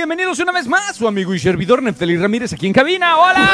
Bienvenido. 0.00 0.19
Bienvenidos 0.30 0.48
una 0.48 0.58
vez 0.60 0.68
más, 0.68 0.96
su 0.96 1.08
amigo 1.08 1.34
y 1.34 1.40
servidor 1.40 1.82
Neftali 1.82 2.16
Ramírez 2.16 2.52
aquí 2.52 2.68
en 2.68 2.72
cabina. 2.72 3.18
¡Hola! 3.18 3.50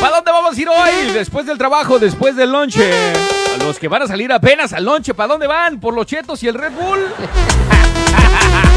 ¿Para 0.00 0.16
dónde 0.16 0.32
vamos 0.32 0.56
a 0.56 0.60
ir 0.60 0.68
hoy? 0.68 1.12
Después 1.12 1.46
del 1.46 1.56
trabajo, 1.56 2.00
después 2.00 2.34
del 2.34 2.50
lonche. 2.50 2.90
A 3.54 3.64
los 3.64 3.78
que 3.78 3.86
van 3.86 4.02
a 4.02 4.08
salir 4.08 4.32
apenas 4.32 4.72
al 4.72 4.84
lonche, 4.84 5.14
¿para 5.14 5.28
dónde 5.28 5.46
van? 5.46 5.78
¿Por 5.78 5.94
los 5.94 6.06
chetos 6.06 6.42
y 6.42 6.48
el 6.48 6.54
Red 6.54 6.72
Bull? 6.72 6.98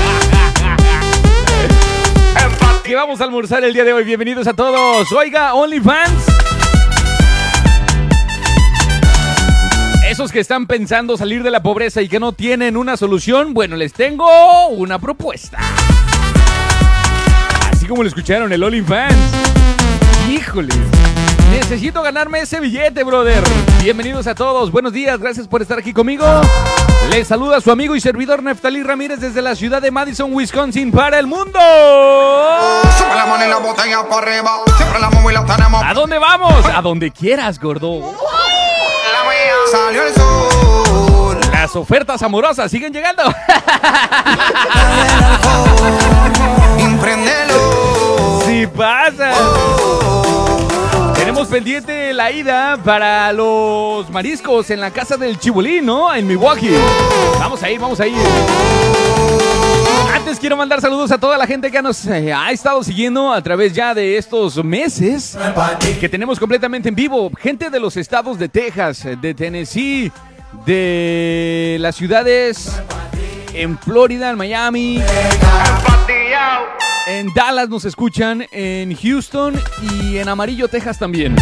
¿Qué 2.83 2.95
vamos 2.95 3.21
a 3.21 3.23
almorzar 3.23 3.63
el 3.63 3.73
día 3.73 3.85
de 3.85 3.93
hoy? 3.93 4.03
Bienvenidos 4.03 4.45
a 4.45 4.53
todos. 4.53 5.09
Oiga, 5.13 5.53
OnlyFans. 5.53 6.25
Esos 10.05 10.33
que 10.33 10.41
están 10.41 10.67
pensando 10.67 11.15
salir 11.15 11.43
de 11.43 11.51
la 11.51 11.63
pobreza 11.63 12.01
y 12.01 12.09
que 12.09 12.19
no 12.19 12.33
tienen 12.33 12.75
una 12.75 12.97
solución, 12.97 13.53
bueno, 13.53 13.77
les 13.77 13.93
tengo 13.93 14.67
una 14.67 14.99
propuesta. 14.99 15.59
Así 17.71 17.85
como 17.85 18.03
lo 18.03 18.09
escucharon, 18.09 18.51
el 18.51 18.61
OnlyFans. 18.61 19.15
Híjoles. 20.29 20.75
Necesito 21.51 22.01
ganarme 22.01 22.41
ese 22.41 22.59
billete, 22.59 23.03
brother. 23.03 23.43
Bienvenidos 23.81 24.27
a 24.27 24.35
todos. 24.35 24.71
Buenos 24.71 24.93
días. 24.93 25.19
Gracias 25.19 25.47
por 25.47 25.61
estar 25.61 25.77
aquí 25.79 25.93
conmigo. 25.93 26.25
Les 27.09 27.27
saluda 27.27 27.61
su 27.61 27.71
amigo 27.71 27.95
y 27.95 28.01
servidor 28.01 28.41
Neftalí 28.41 28.81
Ramírez 28.83 29.19
desde 29.19 29.41
la 29.41 29.55
ciudad 29.55 29.81
de 29.81 29.91
Madison, 29.91 30.33
Wisconsin, 30.33 30.91
para 30.91 31.19
el 31.19 31.27
mundo. 31.27 31.59
¿A 35.83 35.93
dónde 35.93 36.17
vamos? 36.17 36.65
A 36.65 36.81
donde 36.81 37.11
quieras, 37.11 37.59
gordo. 37.59 38.13
Salió 39.71 40.03
el 40.07 40.13
sol. 40.13 41.39
Las 41.51 41.75
ofertas 41.75 42.21
amorosas 42.23 42.71
siguen 42.71 42.93
llegando. 42.93 43.23
Si 48.45 48.67
pasa. 48.67 49.33
Tenemos 51.43 51.59
pendiente 51.59 52.13
la 52.13 52.31
ida 52.31 52.77
para 52.77 53.33
los 53.33 54.09
mariscos 54.09 54.69
en 54.69 54.79
la 54.79 54.91
casa 54.91 55.17
del 55.17 55.37
Chibulín, 55.37 55.85
¿no? 55.85 56.15
En 56.15 56.25
Milwaukee. 56.25 56.71
Vamos 57.37 57.61
a 57.61 57.69
ir, 57.69 57.81
vamos 57.81 57.99
a 57.99 58.07
ir. 58.07 58.15
Antes 60.13 60.39
quiero 60.39 60.55
mandar 60.55 60.79
saludos 60.79 61.11
a 61.11 61.17
toda 61.17 61.37
la 61.37 61.45
gente 61.45 61.69
que 61.69 61.81
nos 61.81 62.05
eh, 62.05 62.31
ha 62.31 62.49
estado 62.53 62.81
siguiendo 62.81 63.33
a 63.33 63.41
través 63.41 63.73
ya 63.73 63.93
de 63.93 64.17
estos 64.17 64.63
meses 64.63 65.37
que 65.99 66.07
tenemos 66.07 66.39
completamente 66.39 66.87
en 66.87 66.95
vivo. 66.95 67.29
Gente 67.37 67.69
de 67.69 67.79
los 67.79 67.97
estados 67.97 68.39
de 68.39 68.47
Texas, 68.47 69.05
de 69.19 69.33
Tennessee, 69.33 70.13
de 70.65 71.75
las 71.81 71.97
ciudades 71.97 72.71
en 73.53 73.77
Florida, 73.79 74.29
en 74.29 74.37
Miami, 74.37 75.01
en 77.07 77.33
Dallas 77.33 77.69
nos 77.69 77.85
escuchan, 77.85 78.45
en 78.51 78.95
Houston 78.95 79.59
y 79.81 80.17
en 80.17 80.29
Amarillo, 80.29 80.67
Texas 80.67 80.97
también. 80.97 81.35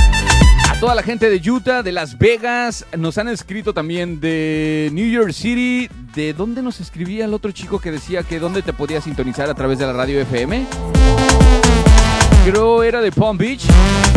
A 0.70 0.80
toda 0.80 0.96
la 0.96 1.04
gente 1.04 1.30
de 1.30 1.50
Utah, 1.50 1.84
de 1.84 1.92
Las 1.92 2.18
Vegas, 2.18 2.86
nos 2.98 3.18
han 3.18 3.28
escrito 3.28 3.74
también 3.74 4.20
de 4.20 4.90
New 4.94 5.10
York 5.10 5.34
City. 5.34 5.90
¿De 6.16 6.34
dónde 6.34 6.62
nos 6.62 6.80
escribía 6.80 7.26
el 7.26 7.34
otro 7.34 7.52
chico 7.52 7.80
que 7.80 7.92
decía 7.92 8.24
que 8.24 8.40
dónde 8.40 8.62
te 8.62 8.74
podía 8.74 9.02
sintonizar 9.02 9.50
a 9.50 9.54
través 9.54 9.80
de 9.80 9.86
la 9.86 9.94
radio 9.94 10.20
FM? 10.22 10.66
Creo 12.44 12.82
era 12.82 13.02
de 13.02 13.12
Palm 13.12 13.38
Beach. 13.38 13.68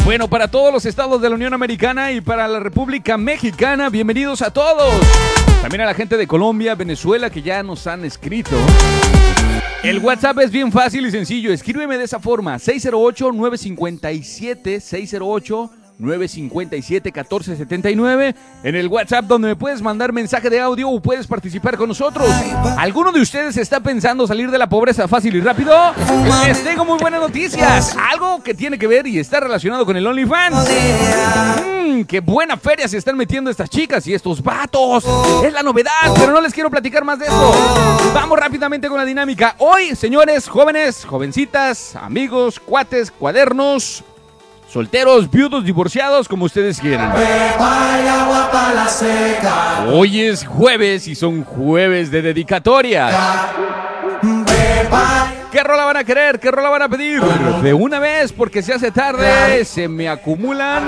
Bueno, 0.04 0.28
para 0.28 0.48
todos 0.48 0.72
los 0.72 0.86
estados 0.86 1.20
de 1.20 1.28
la 1.28 1.34
Unión 1.34 1.52
Americana 1.52 2.10
y 2.10 2.22
para 2.22 2.48
la 2.48 2.58
República 2.58 3.18
Mexicana, 3.18 3.90
bienvenidos 3.90 4.40
a 4.40 4.50
todos. 4.50 4.94
También 5.60 5.82
a 5.82 5.84
la 5.84 5.92
gente 5.92 6.16
de 6.16 6.26
Colombia, 6.26 6.74
Venezuela, 6.74 7.28
que 7.28 7.42
ya 7.42 7.62
nos 7.62 7.86
han 7.86 8.02
escrito. 8.06 8.56
El 9.82 9.98
WhatsApp 9.98 10.38
es 10.38 10.50
bien 10.50 10.72
fácil 10.72 11.04
y 11.04 11.10
sencillo. 11.10 11.52
Escríbeme 11.52 11.98
de 11.98 12.04
esa 12.04 12.18
forma: 12.18 12.56
608-957, 12.56 14.80
608-957-1479. 16.00 18.34
En 18.62 18.74
el 18.74 18.88
WhatsApp, 18.88 19.26
donde 19.26 19.48
me 19.48 19.56
puedes 19.56 19.82
mandar 19.82 20.12
mensaje 20.12 20.48
de 20.50 20.60
audio 20.60 20.90
o 20.90 21.00
puedes 21.00 21.26
participar 21.26 21.76
con 21.76 21.88
nosotros. 21.88 22.28
¿Alguno 22.78 23.10
de 23.12 23.20
ustedes 23.20 23.56
está 23.56 23.80
pensando 23.80 24.24
salir 24.26 24.50
de 24.50 24.58
la 24.58 24.68
pobreza 24.68 25.08
fácil 25.08 25.36
y 25.36 25.40
rápido? 25.40 25.74
Les 26.46 26.62
tengo 26.64 26.84
muy 26.84 26.98
buenas 26.98 27.20
noticias. 27.20 27.96
Algo 28.10 28.42
que 28.42 28.54
tiene 28.54 28.78
que 28.78 28.86
ver 28.86 29.06
y 29.06 29.18
está 29.18 29.40
relacionado 29.40 29.86
con 29.86 29.96
el 29.96 30.06
OnlyFans. 30.06 30.68
Mm, 31.84 32.04
qué 32.04 32.20
buena 32.20 32.56
feria 32.56 32.88
se 32.88 32.96
están 32.96 33.16
metiendo 33.16 33.50
estas 33.50 33.70
chicas 33.70 34.06
y 34.06 34.14
estos 34.14 34.42
vatos. 34.42 35.04
Es 35.44 35.52
la 35.52 35.62
novedad, 35.62 35.92
pero 36.14 36.32
no 36.32 36.40
les 36.40 36.52
quiero 36.52 36.70
platicar 36.70 37.04
más 37.04 37.18
de 37.18 37.26
eso. 37.26 38.12
Vamos 38.14 38.38
rápidamente 38.38 38.88
con 38.88 38.98
la 38.98 39.04
dinámica. 39.04 39.54
Hoy, 39.58 39.94
señores, 39.94 40.48
jóvenes, 40.48 41.04
jovencitas, 41.04 41.96
amigos, 41.96 42.60
cuates, 42.60 43.10
cuadernos, 43.10 44.04
solteros, 44.74 45.30
viudos, 45.30 45.64
divorciados, 45.64 46.26
como 46.26 46.46
ustedes 46.46 46.80
quieran. 46.80 47.14
Hoy 49.88 50.20
es 50.20 50.44
jueves 50.44 51.06
y 51.06 51.14
son 51.14 51.44
jueves 51.44 52.10
de 52.10 52.20
dedicatorias. 52.20 53.14
¿Qué 55.52 55.62
rola 55.62 55.84
van 55.84 55.98
a 55.98 56.02
querer? 56.02 56.40
¿Qué 56.40 56.50
rola 56.50 56.70
van 56.70 56.82
a 56.82 56.88
pedir? 56.88 57.22
De 57.62 57.72
una 57.72 58.00
vez, 58.00 58.32
porque 58.32 58.62
se 58.62 58.72
hace 58.72 58.90
tarde, 58.90 59.64
se 59.64 59.86
me 59.86 60.08
acumulan. 60.08 60.84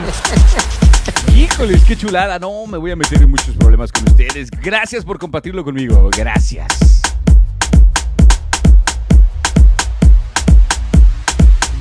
Híjoles, 1.35 1.83
qué 1.83 1.97
chulada. 1.97 2.39
No, 2.39 2.65
me 2.67 2.77
voy 2.77 2.91
a 2.91 2.95
meter 2.95 3.21
en 3.21 3.29
muchos 3.29 3.55
problemas 3.55 3.91
con 3.91 4.03
ustedes. 4.05 4.49
Gracias 4.51 5.03
por 5.05 5.19
compartirlo 5.19 5.63
conmigo. 5.63 6.09
Gracias. 6.15 7.01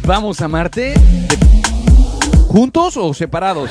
Vamos 0.05 0.41
a 0.41 0.49
Marte. 0.49 0.95
¿Juntos 2.49 2.97
o 2.97 3.13
separados? 3.13 3.71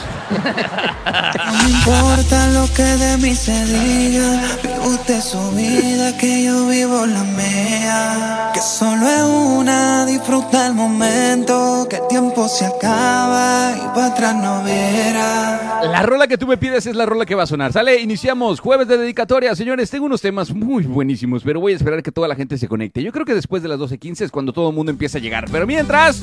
No 1.05 1.69
importa 1.69 2.47
lo 2.49 2.67
que 2.73 2.83
de 2.83 3.17
mí 3.17 3.33
se 3.35 3.65
diga. 3.65 4.41
Vive 4.61 4.79
usted 4.87 5.21
su 5.21 5.51
vida, 5.51 6.17
que 6.17 6.43
yo 6.43 6.67
vivo 6.67 7.05
la 7.05 7.23
mía. 7.23 8.51
Que 8.53 8.61
solo 8.61 9.07
es 9.07 9.23
una, 9.23 10.05
disfruta 10.05 10.67
el 10.67 10.73
momento. 10.73 11.87
Que 11.89 11.97
el 11.97 12.07
tiempo 12.07 12.47
se 12.47 12.65
acaba 12.65 13.73
y 13.77 13.87
para 13.95 14.07
atrás 14.07 14.35
no 14.35 14.63
verá. 14.63 15.81
La 15.83 16.03
rola 16.03 16.27
que 16.27 16.37
tú 16.37 16.47
me 16.47 16.57
pides 16.57 16.85
es 16.85 16.95
la 16.95 17.05
rola 17.05 17.25
que 17.25 17.35
va 17.35 17.43
a 17.43 17.47
sonar. 17.47 17.71
Sale, 17.71 17.99
iniciamos 17.99 18.59
jueves 18.59 18.87
de 18.87 18.97
dedicatoria. 18.97 19.55
Señores, 19.55 19.89
tengo 19.89 20.05
unos 20.05 20.21
temas 20.21 20.53
muy 20.53 20.83
buenísimos, 20.83 21.43
pero 21.43 21.59
voy 21.59 21.73
a 21.73 21.75
esperar 21.75 22.03
que 22.03 22.11
toda 22.11 22.27
la 22.27 22.35
gente 22.35 22.57
se 22.57 22.67
conecte. 22.67 23.01
Yo 23.03 23.11
creo 23.11 23.25
que 23.25 23.33
después 23.35 23.63
de 23.63 23.69
las 23.69 23.79
12.15 23.79 24.21
es 24.21 24.31
cuando 24.31 24.51
todo 24.51 24.69
el 24.69 24.75
mundo 24.75 24.91
empieza 24.91 25.17
a 25.17 25.21
llegar. 25.21 25.45
Pero 25.51 25.65
mientras, 25.67 26.21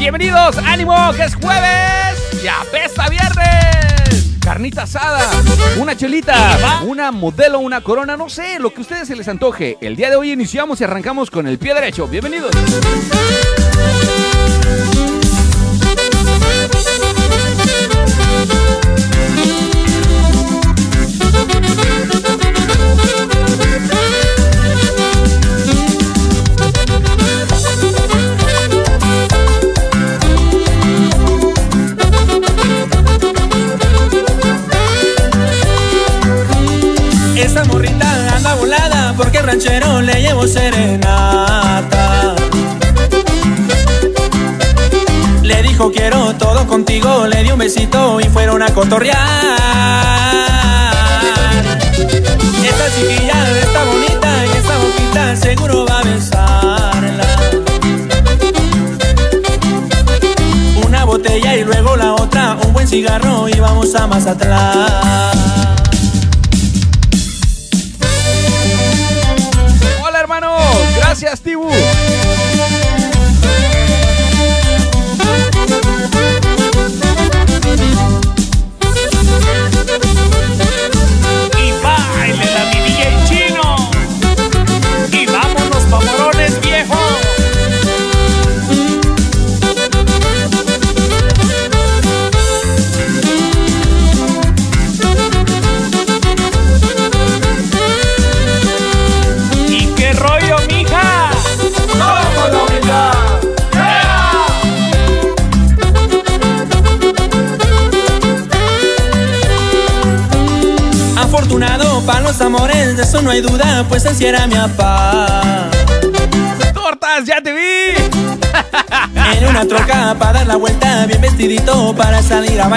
bienvenidos, 0.00 0.56
ánimo, 0.56 0.94
que 1.14 1.24
es 1.24 1.34
jueves. 1.34 2.42
Ya 2.42 2.56
pesa 2.72 3.06
viernes. 3.10 4.38
Carnita 4.42 4.84
asada, 4.84 5.30
una 5.78 5.94
chelita, 5.94 6.80
una 6.86 7.12
modelo, 7.12 7.58
una 7.58 7.82
corona, 7.82 8.16
no 8.16 8.30
sé, 8.30 8.58
lo 8.58 8.72
que 8.72 8.78
a 8.78 8.80
ustedes 8.80 9.08
se 9.08 9.14
les 9.14 9.28
antoje. 9.28 9.76
El 9.82 9.96
día 9.96 10.08
de 10.08 10.16
hoy 10.16 10.32
iniciamos 10.32 10.80
y 10.80 10.84
arrancamos 10.84 11.30
con 11.30 11.46
el 11.46 11.58
pie 11.58 11.74
derecho. 11.74 12.08
Bienvenidos. 12.08 12.50
Esa 37.42 37.64
morrita 37.64 38.36
anda 38.36 38.54
volada 38.54 39.14
porque 39.16 39.40
ranchero 39.40 40.02
le 40.02 40.20
llevo 40.20 40.46
serenata. 40.46 42.34
Le 45.42 45.62
dijo 45.62 45.90
quiero 45.90 46.36
todo 46.36 46.66
contigo, 46.66 47.26
le 47.26 47.42
dio 47.42 47.54
un 47.54 47.60
besito 47.60 48.20
y 48.20 48.24
fueron 48.24 48.62
a 48.62 48.68
cotorrear. 48.74 50.79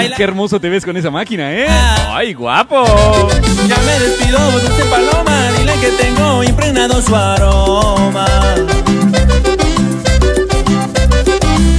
Salir 0.04 0.12
a 0.12 0.16
bailar. 0.16 0.16
Qué 0.16 0.22
hermoso 0.22 0.60
te 0.60 0.68
ves 0.68 0.84
con 0.84 0.96
esa 0.96 1.10
máquina, 1.10 1.52
¿eh? 1.52 1.66
¡Ay, 2.10 2.34
guapo! 2.34 2.84
Ya 3.68 3.76
me 3.78 3.98
despido, 3.98 4.38
dulce 4.52 4.84
paloma, 4.84 5.50
dile 5.58 5.72
que 5.80 5.88
tengo 6.02 6.44
impregnado 6.44 7.00
su 7.02 7.14
aroma. 7.14 8.26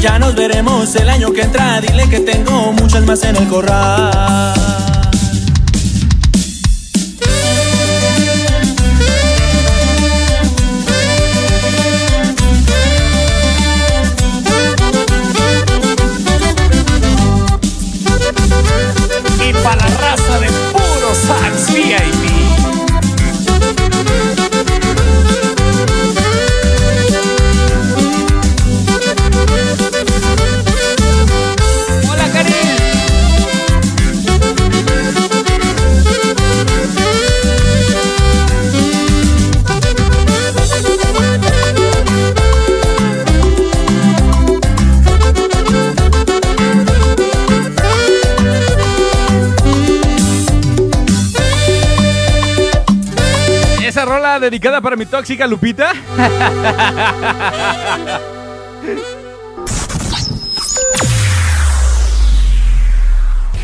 Ya 0.01 0.19
nos 0.19 0.35
veremos 0.35 0.95
el 0.95 1.09
año 1.09 1.31
que 1.31 1.41
entra, 1.41 1.81
dile 1.81 2.07
que 2.09 2.19
tengo 2.19 2.73
muchas 2.73 3.03
más 3.05 3.23
en 3.23 3.35
el 3.35 3.47
corral. 3.47 4.94
Rola 54.35 54.49
dedicada 54.49 54.81
para 54.81 54.95
mi 54.95 55.05
tóxica 55.05 55.47
Lupita. 55.47 55.93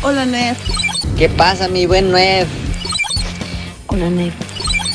Hola, 0.02 0.26
Nef. 0.26 0.58
¿Qué 1.16 1.28
pasa, 1.28 1.68
mi 1.68 1.86
buen 1.86 2.10
Nuev? 2.10 2.46
Hola, 3.86 4.10
Nef. 4.10 4.34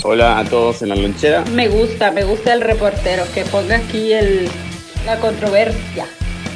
Hola 0.04 0.40
a 0.40 0.46
todos 0.46 0.82
en 0.82 0.90
la 0.90 0.96
lonchera. 0.96 1.44
Me 1.54 1.68
gusta, 1.70 2.12
me 2.12 2.24
gusta 2.24 2.54
el 2.54 2.62
reportero 2.62 3.24
que 3.34 3.44
ponga 3.46 3.78
aquí 3.78 4.14
el, 4.14 4.50
la 5.06 5.18
controversia 5.20 6.06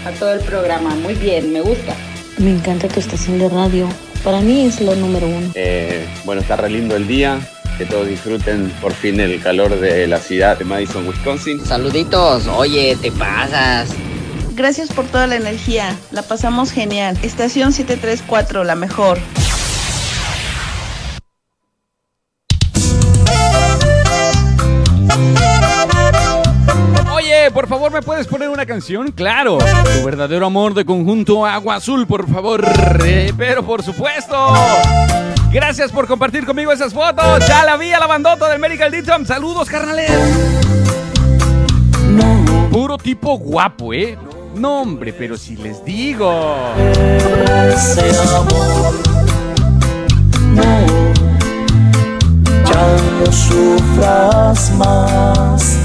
a 0.05 0.11
todo 0.11 0.33
el 0.33 0.39
programa. 0.41 0.95
Muy 0.95 1.13
bien, 1.15 1.53
me 1.53 1.61
gusta. 1.61 1.93
Me 2.37 2.51
encanta 2.51 2.87
tu 2.87 2.99
estación 2.99 3.39
de 3.39 3.49
radio. 3.49 3.87
Para 4.23 4.41
mí 4.41 4.65
es 4.65 4.81
lo 4.81 4.95
número 4.95 5.27
uno. 5.27 5.51
Eh, 5.55 6.07
bueno, 6.25 6.41
está 6.41 6.55
re 6.55 6.69
lindo 6.69 6.95
el 6.95 7.07
día. 7.07 7.39
Que 7.77 7.85
todos 7.85 8.07
disfruten 8.07 8.69
por 8.81 8.93
fin 8.93 9.19
el 9.19 9.41
calor 9.41 9.79
de 9.79 10.07
la 10.07 10.19
ciudad 10.19 10.57
de 10.57 10.65
Madison, 10.65 11.07
Wisconsin. 11.07 11.65
Saluditos. 11.65 12.47
Oye, 12.47 12.95
te 13.01 13.11
pasas. 13.11 13.89
Gracias 14.53 14.89
por 14.89 15.05
toda 15.05 15.27
la 15.27 15.37
energía. 15.37 15.95
La 16.11 16.21
pasamos 16.21 16.71
genial. 16.71 17.17
Estación 17.23 17.71
734, 17.71 18.63
la 18.63 18.75
mejor. 18.75 19.17
Oye, 27.51 27.53
por 27.53 27.67
favor, 27.67 27.91
¿me 27.91 28.01
puedes 28.01 28.27
poner 28.27 28.47
una 28.47 28.65
canción? 28.65 29.11
Claro, 29.11 29.57
tu 29.57 30.05
verdadero 30.05 30.45
amor 30.45 30.73
de 30.73 30.85
conjunto 30.85 31.45
Agua 31.45 31.75
Azul, 31.75 32.07
por 32.07 32.31
favor. 32.31 32.63
Eh, 33.03 33.33
pero 33.37 33.61
por 33.61 33.83
supuesto. 33.83 34.53
Gracias 35.51 35.91
por 35.91 36.07
compartir 36.07 36.45
conmigo 36.45 36.71
esas 36.71 36.93
fotos. 36.93 37.45
Ya 37.45 37.65
la 37.65 37.75
vi 37.75 37.91
a 37.91 37.99
la 37.99 38.07
bandota 38.07 38.47
del 38.47 38.59
Medical 38.59 38.89
Dixon. 38.89 39.25
Saludos, 39.25 39.69
carnales. 39.69 40.09
Puro 42.71 42.97
tipo 42.97 43.37
guapo, 43.37 43.93
¿eh? 43.93 44.17
No, 44.55 44.83
hombre, 44.83 45.11
pero 45.11 45.35
si 45.35 45.57
les 45.57 45.83
digo. 45.83 46.31
Ese 47.67 48.11
amor, 48.33 48.93
no, 50.53 50.63
ya 52.63 52.95
no 53.19 53.31
sufras 53.31 54.71
más 54.71 55.80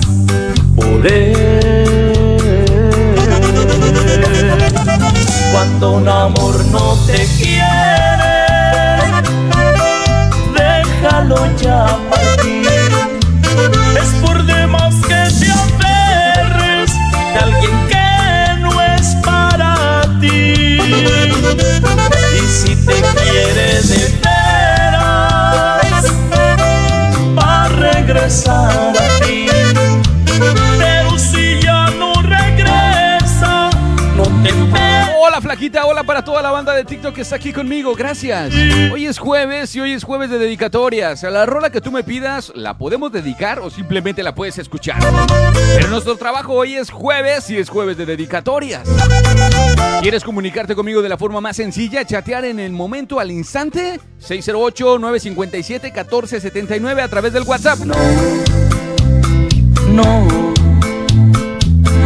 Cuando 0.76 1.32
Cuando 5.52 5.92
un 5.92 6.08
amor 6.08 6.64
no 6.66 6.94
te 7.06 7.26
quiere, 7.38 8.36
déjalo 10.54 11.46
ya 11.56 11.95
Hola 35.74 36.04
para 36.04 36.24
toda 36.24 36.40
la 36.42 36.52
banda 36.52 36.72
de 36.74 36.84
TikTok 36.84 37.12
que 37.12 37.22
está 37.22 37.34
aquí 37.36 37.52
conmigo, 37.52 37.96
gracias. 37.96 38.54
Hoy 38.92 39.06
es 39.06 39.18
jueves 39.18 39.74
y 39.74 39.80
hoy 39.80 39.94
es 39.94 40.04
jueves 40.04 40.30
de 40.30 40.38
dedicatorias. 40.38 41.24
A 41.24 41.30
la 41.30 41.44
rola 41.44 41.70
que 41.70 41.80
tú 41.80 41.90
me 41.90 42.04
pidas, 42.04 42.52
¿la 42.54 42.78
podemos 42.78 43.10
dedicar 43.10 43.58
o 43.58 43.68
simplemente 43.68 44.22
la 44.22 44.32
puedes 44.32 44.58
escuchar? 44.58 45.02
Pero 45.74 45.88
nuestro 45.88 46.14
trabajo 46.16 46.52
hoy 46.52 46.76
es 46.76 46.88
jueves 46.90 47.50
y 47.50 47.56
es 47.56 47.68
jueves 47.68 47.96
de 47.96 48.06
dedicatorias. 48.06 48.88
¿Quieres 50.02 50.22
comunicarte 50.22 50.76
conmigo 50.76 51.02
de 51.02 51.08
la 51.08 51.18
forma 51.18 51.40
más 51.40 51.56
sencilla? 51.56 52.04
Chatear 52.04 52.44
en 52.44 52.60
el 52.60 52.70
momento, 52.70 53.18
al 53.18 53.32
instante. 53.32 53.98
608-957-1479 54.22 57.02
a 57.02 57.08
través 57.08 57.32
del 57.32 57.42
WhatsApp. 57.42 57.80
No, 59.90 60.54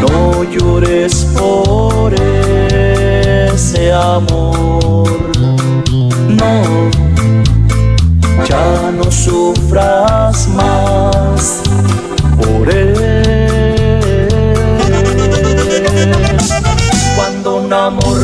no 0.00 0.45
llores 0.45 1.26
por 1.37 2.14
ese 3.54 3.92
amor. 3.92 5.09
No, 6.28 6.90
ya 8.49 8.90
no 8.92 9.11
sufras 9.11 10.49
más 10.49 11.62
por 12.40 12.69
él. 12.69 14.28
Cuando 17.16 17.57
un 17.57 17.73
amor 17.73 18.19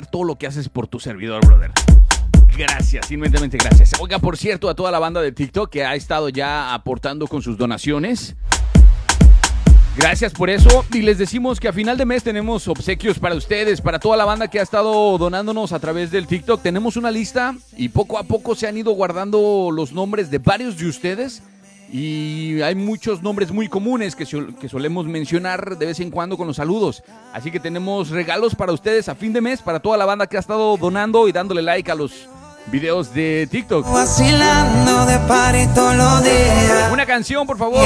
pagar 0.00 0.10
todo 0.10 0.24
lo 0.24 0.36
que 0.36 0.46
haces 0.46 0.68
por 0.68 0.86
tu 0.86 0.98
servidor, 0.98 1.44
brother? 1.46 1.70
Gracias, 2.56 3.10
inmensamente 3.10 3.56
gracias. 3.56 3.92
Oiga, 4.00 4.18
por 4.18 4.36
cierto, 4.36 4.68
a 4.68 4.74
toda 4.74 4.90
la 4.90 4.98
banda 4.98 5.20
de 5.20 5.32
TikTok 5.32 5.70
que 5.70 5.84
ha 5.84 5.94
estado 5.94 6.28
ya 6.28 6.74
aportando 6.74 7.26
con 7.26 7.42
sus 7.42 7.56
donaciones. 7.56 8.34
Gracias 9.96 10.32
por 10.32 10.50
eso. 10.50 10.84
Y 10.92 11.02
les 11.02 11.18
decimos 11.18 11.60
que 11.60 11.68
a 11.68 11.72
final 11.72 11.96
de 11.96 12.06
mes 12.06 12.22
tenemos 12.22 12.68
obsequios 12.68 13.18
para 13.18 13.34
ustedes, 13.34 13.80
para 13.80 13.98
toda 13.98 14.16
la 14.16 14.24
banda 14.24 14.48
que 14.48 14.60
ha 14.60 14.62
estado 14.62 15.18
donándonos 15.18 15.72
a 15.72 15.78
través 15.78 16.10
del 16.10 16.26
TikTok. 16.26 16.62
Tenemos 16.62 16.96
una 16.96 17.10
lista 17.10 17.54
y 17.76 17.88
poco 17.90 18.18
a 18.18 18.24
poco 18.24 18.54
se 18.54 18.66
han 18.66 18.76
ido 18.76 18.92
guardando 18.92 19.70
los 19.72 19.92
nombres 19.92 20.30
de 20.30 20.38
varios 20.38 20.78
de 20.78 20.88
ustedes. 20.88 21.42
Y 21.92 22.62
hay 22.62 22.74
muchos 22.74 23.22
nombres 23.22 23.50
muy 23.50 23.68
comunes 23.68 24.14
que, 24.14 24.24
que 24.24 24.68
solemos 24.68 25.06
mencionar 25.06 25.76
de 25.76 25.86
vez 25.86 25.98
en 26.00 26.10
cuando 26.10 26.36
con 26.36 26.46
los 26.46 26.56
saludos. 26.56 27.02
Así 27.32 27.50
que 27.50 27.58
tenemos 27.58 28.10
regalos 28.10 28.54
para 28.54 28.72
ustedes 28.72 29.08
a 29.08 29.14
fin 29.14 29.32
de 29.32 29.40
mes, 29.40 29.60
para 29.60 29.80
toda 29.80 29.96
la 29.96 30.04
banda 30.04 30.26
que 30.26 30.36
ha 30.36 30.40
estado 30.40 30.76
donando 30.76 31.26
y 31.26 31.32
dándole 31.32 31.62
like 31.62 31.90
a 31.90 31.94
los 31.94 32.28
videos 32.66 33.12
de 33.12 33.48
TikTok. 33.50 33.90
Vacilando 33.90 35.06
de 35.06 35.18
los 35.96 36.22
días. 36.22 36.92
Una 36.92 37.06
canción, 37.06 37.46
por 37.46 37.58
favor. 37.58 37.84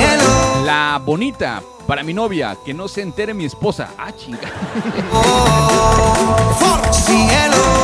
La 0.64 1.00
bonita 1.04 1.62
para 1.86 2.02
mi 2.02 2.12
novia, 2.14 2.56
que 2.64 2.74
no 2.74 2.88
se 2.88 3.02
entere 3.02 3.34
mi 3.34 3.44
esposa. 3.44 3.90
Ah, 3.98 4.12
chinga. 4.12 4.40
Pepa 6.58 7.83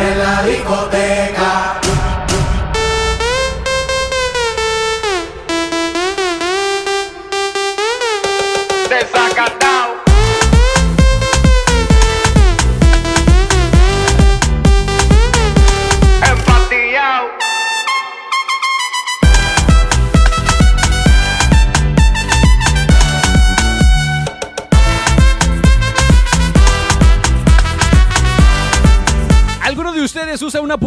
en 0.00 0.18
la 0.18 0.42
discoteca. 0.42 0.97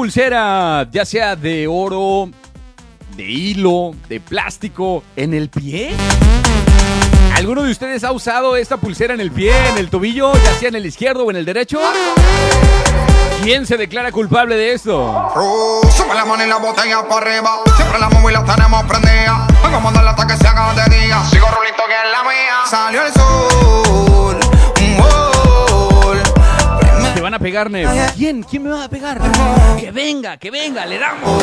Pulsera, 0.02 0.88
ya 0.92 1.06
sea 1.06 1.36
de 1.36 1.68
oro, 1.68 2.28
de 3.16 3.24
hilo, 3.24 3.92
de 4.10 4.20
plástico, 4.20 5.04
en 5.16 5.36
el 5.36 5.50
pie? 5.50 5.92
¿Alguno 7.36 7.62
de 7.62 7.70
ustedes 7.70 8.04
ha 8.04 8.12
usado 8.12 8.56
esta 8.56 8.78
pulsera 8.78 9.14
en 9.14 9.22
el 9.22 9.32
pie, 9.32 9.54
en 9.70 9.78
el 9.78 9.92
tobillo, 9.92 10.34
ya 10.34 10.56
sea 10.56 10.70
en 10.70 10.76
el 10.76 10.88
izquierdo 10.88 11.26
o 11.26 11.30
en 11.30 11.38
el 11.38 11.46
derecho? 11.46 11.80
¿Quién 13.44 13.68
se 13.68 13.78
declara 13.78 14.12
culpable 14.12 14.56
de 14.56 14.74
esto? 14.74 15.32
Sube 15.96 16.16
la 16.16 16.26
mano 16.26 16.44
y 16.44 16.48
la 16.48 16.58
botella 16.58 17.08
para 17.08 17.22
arriba. 17.22 17.60
Siempre 17.76 18.00
la 18.00 18.10
móvil 18.10 18.34
la 18.34 18.44
tenemos 18.44 18.84
prendida. 18.86 19.46
Vengo 19.62 19.78
a 19.78 19.80
mandarle 19.82 20.10
hasta 20.10 20.26
que 20.26 20.36
se 20.36 20.48
haga 20.48 20.74
de 20.84 20.98
día. 20.98 21.24
Sigo 21.26 21.46
rulito 21.46 21.84
que 21.86 21.94
es 21.94 22.12
la 22.12 22.24
mía. 22.24 22.66
Salió 22.66 23.06
el 23.06 23.14
sol. 23.14 24.11
Van 27.32 27.40
a 27.40 27.44
pegar, 27.44 27.72
Nef. 27.72 27.90
¿Quién? 28.18 28.44
¿Quién 28.44 28.64
me 28.64 28.72
va 28.72 28.84
a 28.84 28.90
pegar? 28.90 29.22
Que 29.80 29.90
venga, 29.92 30.36
que 30.36 30.52
venga, 30.52 30.86
le 30.86 31.00
damos. 31.00 31.42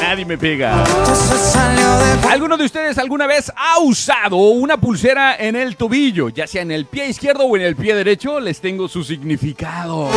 Nadie 0.00 0.24
me 0.24 0.36
pega. 0.36 0.82
¿Alguno 2.28 2.56
de 2.56 2.64
ustedes 2.64 2.98
alguna 2.98 3.28
vez 3.28 3.52
ha 3.54 3.78
usado 3.78 4.36
una 4.36 4.76
pulsera 4.76 5.36
en 5.36 5.54
el 5.54 5.76
tobillo? 5.76 6.30
Ya 6.30 6.48
sea 6.48 6.62
en 6.62 6.72
el 6.72 6.86
pie 6.86 7.08
izquierdo 7.08 7.44
o 7.44 7.56
en 7.56 7.62
el 7.62 7.76
pie 7.76 7.94
derecho, 7.94 8.40
les 8.40 8.60
tengo 8.60 8.88
su 8.88 9.04
significado. 9.04 10.10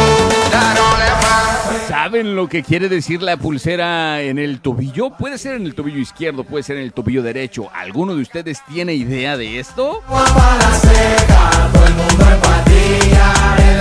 ¿Saben 1.87 2.35
lo 2.35 2.49
que 2.49 2.63
quiere 2.63 2.89
decir 2.89 3.21
la 3.21 3.37
pulsera 3.37 4.21
en 4.21 4.39
el 4.39 4.61
tobillo? 4.61 5.11
Puede 5.11 5.37
ser 5.37 5.55
en 5.55 5.65
el 5.65 5.75
tobillo 5.75 5.99
izquierdo, 5.99 6.43
puede 6.43 6.63
ser 6.63 6.77
en 6.77 6.83
el 6.83 6.93
tobillo 6.93 7.21
derecho. 7.21 7.69
¿Alguno 7.71 8.15
de 8.15 8.23
ustedes 8.23 8.63
tiene 8.67 8.95
idea 8.95 9.37
de 9.37 9.59
esto? 9.59 10.01
Todo 10.07 11.85
el 11.85 11.93
mundo 11.93 12.25
en 12.31 12.41
patilla 12.41 13.74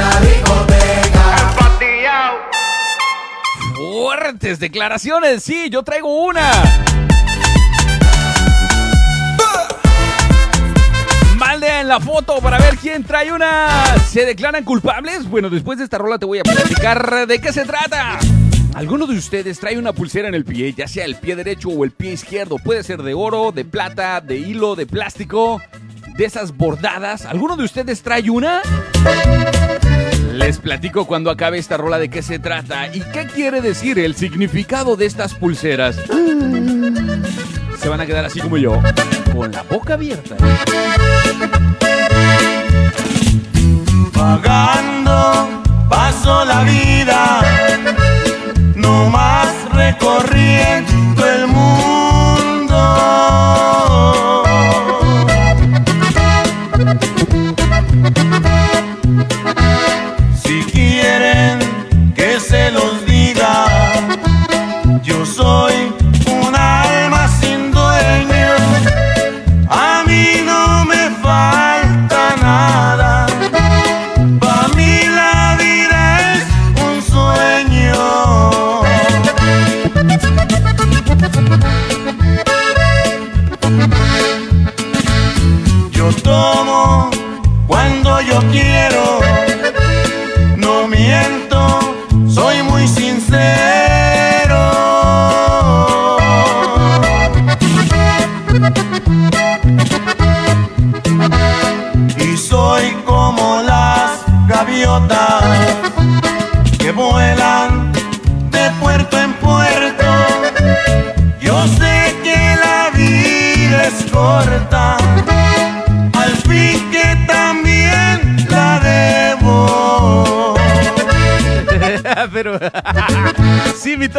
Fuertes 3.77 4.59
declaraciones, 4.59 5.43
sí, 5.43 5.69
yo 5.71 5.83
traigo 5.83 6.25
una. 6.25 6.51
en 11.63 11.89
la 11.89 12.01
foto 12.01 12.41
para 12.41 12.59
ver 12.59 12.77
quién 12.77 13.05
trae 13.05 13.33
una. 13.33 13.97
¿Se 14.09 14.27
declaran 14.27 14.65
culpables? 14.65 15.29
Bueno, 15.29 15.49
después 15.49 15.79
de 15.79 15.85
esta 15.85 15.99
rola 15.99 16.19
te 16.19 16.27
voy 16.27 16.39
a 16.39 16.43
platicar 16.43 17.27
de 17.27 17.41
qué 17.41 17.53
se 17.53 17.65
trata. 17.65 18.19
Alguno 18.75 19.07
de 19.07 19.17
ustedes 19.17 19.61
trae 19.61 19.79
una 19.79 19.93
pulsera 19.93 20.29
en 20.29 20.35
el 20.35 20.45
pie, 20.45 20.73
ya 20.73 20.89
sea 20.89 21.05
el 21.05 21.15
pie 21.17 21.37
derecho 21.37 21.69
o 21.69 21.85
el 21.85 21.93
pie 21.93 22.13
izquierdo. 22.13 22.57
Puede 22.59 22.83
ser 22.83 23.03
de 23.03 23.15
oro, 23.15 23.53
de 23.53 23.65
plata, 23.65 24.21
de 24.21 24.37
hilo, 24.37 24.75
de 24.75 24.87
plástico, 24.87 25.63
de 26.17 26.25
esas 26.25 26.57
bordadas. 26.57 27.25
¿Alguno 27.25 27.57
de 27.57 27.65
ustedes 27.65 28.03
trae 28.03 28.29
una? 28.29 28.61
Les 30.45 30.59
platico 30.59 31.07
cuando 31.07 31.31
acabe 31.31 31.57
esta 31.57 31.79
rola 31.79 31.99
de 31.99 32.11
qué 32.11 32.21
se 32.21 32.39
trata 32.39 32.95
y 32.95 33.01
qué 33.01 33.27
quiere 33.27 33.63
decir 33.63 33.99
el 33.99 34.15
significado 34.15 34.95
de 34.95 35.07
estas 35.07 35.33
pulseras. 35.33 35.97
Se 37.79 37.89
van 37.89 38.03
a 38.03 38.05
quedar 38.05 38.27
así 38.27 38.41
como 38.41 38.59
yo, 38.59 38.79
con 39.33 39.51
la 39.51 39.63
boca 39.63 39.95
abierta. 39.95 40.37
Vagando 44.13 45.63
paso 45.89 46.45
la 46.45 46.63
vida, 46.65 47.41
no 48.75 49.09
más 49.09 49.49
recorriendo 49.73 50.94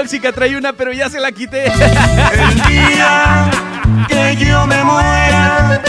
tóxica 0.05 0.31
trae 0.31 0.55
una, 0.55 0.73
pero 0.73 0.93
ya 0.93 1.09
se 1.09 1.19
la 1.19 1.31
quité. 1.31 1.65
El 1.65 2.55
día 2.69 3.49
que 4.07 4.35
yo 4.35 4.67
me 4.67 4.83
muera, 4.83 5.81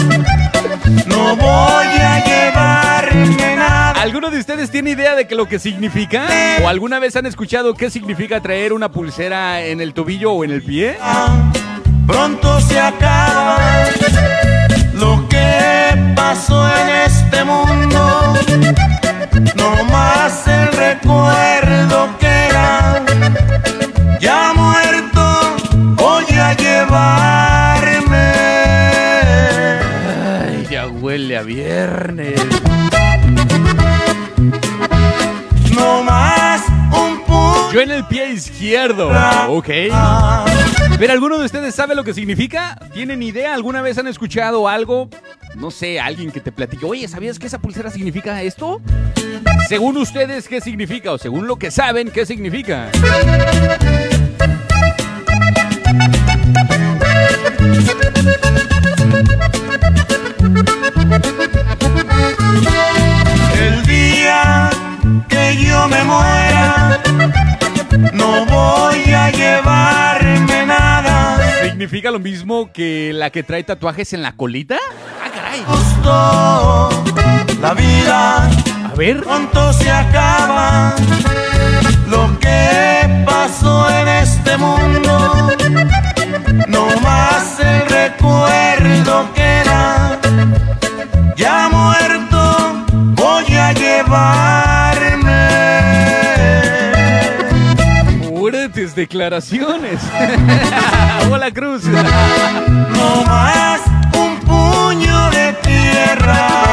no 1.07 1.37
voy 1.37 1.87
a 1.87 2.25
llevarme 2.25 3.57
nada. 3.57 4.01
¿Alguno 4.01 4.31
de 4.31 4.39
ustedes 4.39 4.71
tiene 4.71 4.93
idea 4.93 5.15
de 5.15 5.27
que 5.27 5.35
lo 5.35 5.47
que 5.47 5.59
significa? 5.59 6.27
¿O 6.63 6.69
alguna 6.69 6.99
vez 6.99 7.15
han 7.17 7.27
escuchado 7.27 7.75
qué 7.75 7.91
significa 7.91 8.41
traer 8.41 8.73
una 8.73 8.91
pulsera 8.91 9.61
en 9.61 9.83
el 9.83 9.93
tobillo 9.93 10.33
o 10.33 10.45
en 10.45 10.51
el 10.51 10.63
pie? 10.63 10.97
Pronto 12.07 12.59
se 12.63 12.81
acaba 12.81 13.59
lo 14.95 15.29
que 15.29 16.15
pasó 16.15 16.67
en 16.75 16.89
este 17.05 17.45
mundo. 17.45 17.66
Viernes. 31.47 32.39
No 35.75 36.03
más 36.03 36.63
un 36.93 37.23
puño. 37.25 37.73
Yo 37.73 37.81
en 37.81 37.91
el 37.93 38.05
pie 38.07 38.33
izquierdo. 38.33 39.11
Ok. 39.49 39.69
¿Pero 40.99 41.13
alguno 41.13 41.39
de 41.39 41.45
ustedes 41.45 41.75
sabe 41.75 41.95
lo 41.95 42.05
que 42.05 42.13
significa? 42.13 42.79
¿Tienen 42.93 43.23
idea? 43.23 43.55
¿Alguna 43.55 43.81
vez 43.81 43.97
han 43.99 44.09
escuchado 44.09 44.69
algo? 44.69 45.09
No 45.55 45.71
sé, 45.71 46.01
alguien 46.01 46.31
que 46.33 46.41
te 46.41 46.53
platique. 46.53 46.85
Oye, 46.85 47.07
¿sabías 47.09 47.39
que 47.39 47.47
esa 47.47 47.59
pulsera 47.59 47.91
significa 47.91 48.43
esto? 48.43 48.81
Según 49.69 49.97
ustedes, 49.97 50.49
¿qué 50.49 50.61
significa? 50.61 51.13
O 51.13 51.19
según 51.19 51.47
lo 51.47 51.57
que 51.57 51.71
saben, 51.71 52.11
¿qué 52.11 52.27
significa? 52.27 52.91
Me 65.97 66.05
muera, 66.05 67.01
no 68.13 68.45
voy 68.47 69.13
a 69.13 69.31
llevarme 69.31 70.67
nada. 70.67 71.39
¿Significa 71.63 72.11
lo 72.11 72.19
mismo 72.19 72.71
que 72.73 73.13
la 73.15 73.31
que 73.31 73.43
trae 73.43 73.63
tatuajes 73.65 74.13
en 74.13 74.23
la 74.23 74.33
colita? 74.33 74.77
Ah, 75.25 75.31
caray. 75.35 75.63
Justo 75.67 77.05
la 77.61 77.75
vida 77.75 78.49
A 78.91 78.95
ver. 78.97 79.23
pronto 79.23 79.73
se 79.73 79.91
acaba. 79.91 80.95
Lo 82.09 82.39
que 82.41 83.25
pasó 83.25 83.89
en 83.91 84.09
este 84.09 84.57
mundo, 84.59 85.51
no 86.69 86.87
más 87.01 87.59
el 87.61 87.87
recuerdo 87.89 89.29
queda. 89.35 89.66
Declaraciones. 98.97 100.01
Hola, 101.31 101.53
Cruz. 101.53 101.85
No 101.85 103.23
más 103.25 103.81
un 104.19 104.41
puño 104.41 105.31
de 105.31 105.53
tierra. 105.63 106.66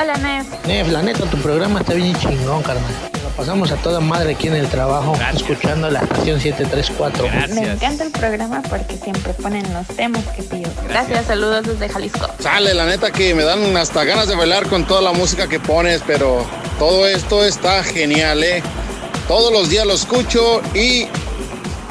Hola, 0.00 0.14
Nef. 0.14 0.46
Nef, 0.64 0.88
la 0.92 1.02
neta, 1.02 1.24
tu 1.24 1.36
programa 1.38 1.80
está 1.80 1.94
bien 1.94 2.14
chingón, 2.20 2.62
carnal. 2.62 2.84
Lo 3.20 3.30
pasamos 3.30 3.72
a 3.72 3.76
toda 3.76 3.98
madre 3.98 4.34
aquí 4.34 4.46
en 4.46 4.54
el 4.54 4.68
trabajo, 4.68 5.12
escuchando 5.34 5.90
la 5.90 5.98
estación 5.98 6.40
734. 6.40 7.26
Me 7.52 7.72
encanta 7.72 8.04
el 8.04 8.12
programa 8.12 8.62
porque 8.62 8.96
siempre 8.96 9.34
ponen 9.34 9.64
los 9.74 9.88
temas 9.88 10.24
que 10.36 10.44
pido. 10.44 10.70
Gracias, 10.88 11.26
saludos 11.26 11.66
desde 11.66 11.88
Jalisco. 11.88 12.28
Sale, 12.38 12.74
la 12.74 12.86
neta 12.86 13.10
que 13.10 13.34
me 13.34 13.42
dan 13.42 13.76
hasta 13.76 14.04
ganas 14.04 14.28
de 14.28 14.36
bailar 14.36 14.68
con 14.68 14.86
toda 14.86 15.02
la 15.02 15.12
música 15.12 15.48
que 15.48 15.58
pones, 15.58 16.00
pero 16.06 16.46
todo 16.78 17.08
esto 17.08 17.44
está 17.44 17.82
genial, 17.82 18.44
¿eh? 18.44 18.62
Todos 19.26 19.52
los 19.52 19.68
días 19.68 19.84
lo 19.84 19.94
escucho 19.94 20.62
y 20.74 21.08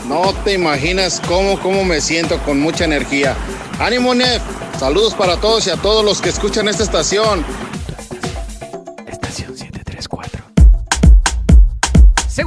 no 0.08 0.34
te 0.46 0.54
imaginas 0.54 1.22
cómo, 1.28 1.60
cómo 1.60 1.84
me 1.84 2.00
siento 2.00 2.38
con 2.44 2.62
mucha 2.62 2.86
energía. 2.86 3.36
¡Ánimo, 3.80 4.16
Nef! 4.16 4.42
Saludos 4.80 5.14
para 5.16 5.38
todos 5.38 5.68
y 5.68 5.72
a 5.72 5.76
todos 5.76 6.06
los 6.06 6.22
que 6.22 6.30
escuchan 6.30 6.70
esta 6.70 6.84
estación. 6.84 7.40
Estación 7.40 7.67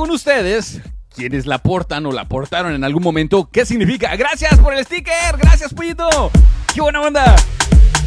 Según 0.00 0.14
ustedes, 0.14 0.80
quienes 1.14 1.44
la 1.44 1.58
portan 1.58 2.06
o 2.06 2.12
la 2.12 2.26
portaron 2.26 2.72
en 2.72 2.84
algún 2.84 3.02
momento, 3.02 3.50
¿qué 3.52 3.66
significa? 3.66 4.16
Gracias 4.16 4.58
por 4.58 4.72
el 4.72 4.82
sticker, 4.82 5.36
gracias, 5.36 5.74
Pollito. 5.74 6.30
¡Qué 6.72 6.80
buena 6.80 7.02
onda! 7.02 7.36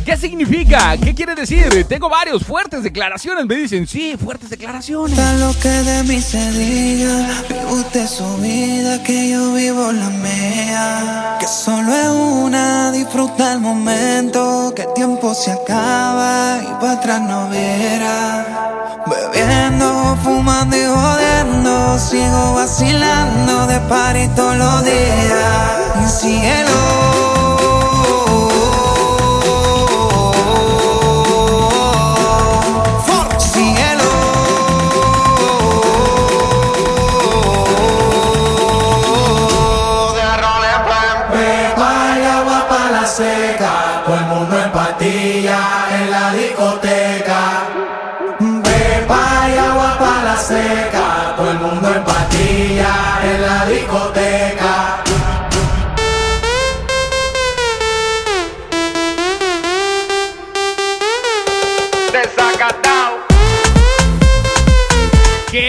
¿Qué 0.06 0.18
significa? 0.18 0.98
¿Qué 0.98 1.16
quiere 1.16 1.34
decir? 1.34 1.86
Tengo 1.88 2.10
varios 2.10 2.44
fuertes 2.44 2.84
declaraciones. 2.84 3.46
Me 3.46 3.56
dicen, 3.56 3.88
sí, 3.88 4.16
fuertes 4.18 4.50
declaraciones. 4.50 5.18
Lo 5.40 5.58
que 5.60 5.70
de 5.70 6.04
mí 6.04 6.22
se 6.22 6.52
diga, 6.52 7.44
vive 7.48 7.66
usted 7.72 8.08
su 8.08 8.38
vida, 8.38 9.02
que 9.04 9.30
yo 9.30 9.54
vivo 9.54 9.92
la 9.94 10.10
mía. 10.10 11.38
Que 11.40 11.48
solo 11.48 11.94
es 11.94 12.08
una, 12.08 12.92
disfruta 12.92 13.54
el 13.54 13.62
momento, 13.62 14.74
que 14.76 14.82
el 14.82 14.94
tiempo 14.94 15.34
se 15.34 15.52
acaba 15.52 16.60
y 16.62 16.82
para 16.82 16.92
atrás 16.94 17.22
no 17.22 17.50
verá. 17.50 19.04
Bebiendo, 19.08 20.18
fumando 20.22 20.76
y 20.76 20.84
jodiendo, 20.84 22.00
sigo 22.00 22.54
vacilando 22.56 23.68
de 23.68 23.80
party 23.82 24.28
todos 24.36 24.58
los 24.58 24.84
días. 24.84 26.06
Y 26.06 26.10
cielo. 26.10 27.13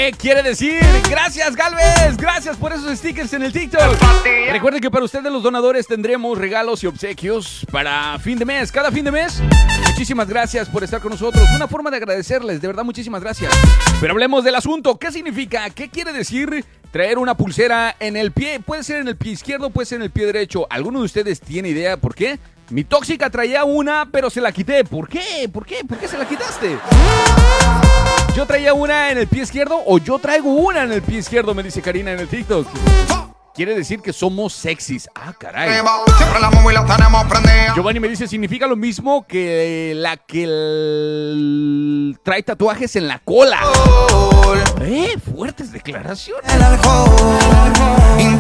¿Qué 0.05 0.12
quiere 0.12 0.43
decir? 0.43 0.83
Gracias, 1.09 1.57
Galvez. 1.57 2.19
Gracias 2.19 2.59
por 2.59 2.75
esos 2.75 2.99
stickers 2.99 3.33
en 3.33 3.43
el 3.43 3.51
TikTok. 3.51 3.97
Recuerden 4.51 4.83
que 4.83 4.90
para 4.90 5.03
ustedes 5.03 5.33
los 5.33 5.43
donadores 5.43 5.87
tendremos 5.87 6.37
regalos 6.37 6.85
y 6.85 6.87
obsequios 6.87 7.64
para 7.73 8.19
fin 8.19 8.38
de 8.38 8.45
mes. 8.45 8.71
Cada 8.71 8.93
fin 8.93 9.07
de 9.07 9.11
mes. 9.11 9.40
Muchísimas 9.87 10.29
gracias 10.29 10.69
por 10.69 10.85
estar 10.85 11.01
con 11.01 11.12
nosotros. 11.12 11.49
Una 11.57 11.67
forma 11.69 11.90
de 11.90 11.97
agradecerles, 11.97 12.61
de 12.61 12.67
verdad, 12.67 12.85
muchísimas 12.85 13.23
gracias. 13.23 13.51
Pero 13.99 14.12
hablemos 14.12 14.45
del 14.45 14.57
asunto. 14.57 14.99
¿Qué 14.99 15.11
significa? 15.11 15.71
¿Qué 15.71 15.88
quiere 15.88 16.12
decir 16.12 16.67
traer 16.90 17.17
una 17.17 17.35
pulsera 17.35 17.97
en 17.99 18.19
el 18.19 18.31
pie? 18.33 18.61
Puede 18.61 18.83
ser 18.83 19.01
en 19.01 19.09
el 19.09 19.17
pie 19.17 19.33
izquierdo, 19.33 19.71
puede 19.71 19.87
ser 19.87 19.97
en 19.97 20.03
el 20.03 20.11
pie 20.11 20.27
derecho. 20.27 20.67
¿Alguno 20.69 20.99
de 20.99 21.07
ustedes 21.07 21.40
tiene 21.40 21.71
idea 21.71 21.97
por 21.97 22.14
qué? 22.14 22.38
Mi 22.70 22.83
tóxica 22.85 23.29
traía 23.31 23.64
una, 23.64 24.09
pero 24.11 24.31
se 24.31 24.40
la 24.40 24.50
quité. 24.53 24.85
¿Por 24.85 25.09
qué? 25.09 25.48
¿Por 25.53 25.66
qué? 25.66 25.85
¿Por 25.85 25.98
qué 25.98 26.09
se 26.09 26.16
la 26.18 26.27
quitaste? 26.27 26.79
Yo 28.35 28.46
traía 28.46 28.72
una 28.74 29.11
en 29.11 29.18
el 29.18 29.29
pie 29.29 29.42
izquierdo 29.42 29.81
o 29.87 29.98
yo 29.98 30.18
traigo 30.18 30.50
una 30.50 30.83
en 30.83 30.92
el 30.92 31.03
pie 31.03 31.18
izquierdo, 31.18 31.55
me 31.55 31.62
dice 31.62 31.81
Karina 31.83 32.12
en 32.12 32.20
el 32.20 32.29
TikTok. 32.29 32.66
Quiere 33.55 33.77
decir 33.77 34.00
que 34.00 34.12
somos 34.12 34.53
sexys. 34.53 35.09
Ah, 35.14 35.33
caray. 35.38 35.68
Giovanni 37.77 38.00
me 38.00 38.09
dice, 38.09 38.27
significa 38.27 38.66
lo 38.66 38.74
mismo 38.74 39.24
que 39.29 39.92
la 39.94 40.16
que 40.16 40.42
el- 40.44 42.18
trae 42.24 42.42
tatuajes 42.42 42.96
en 42.96 43.07
la 43.07 43.20
cola. 43.20 43.61
Eh, 44.81 45.14
fuertes 45.33 45.70
declaraciones. 45.70 46.50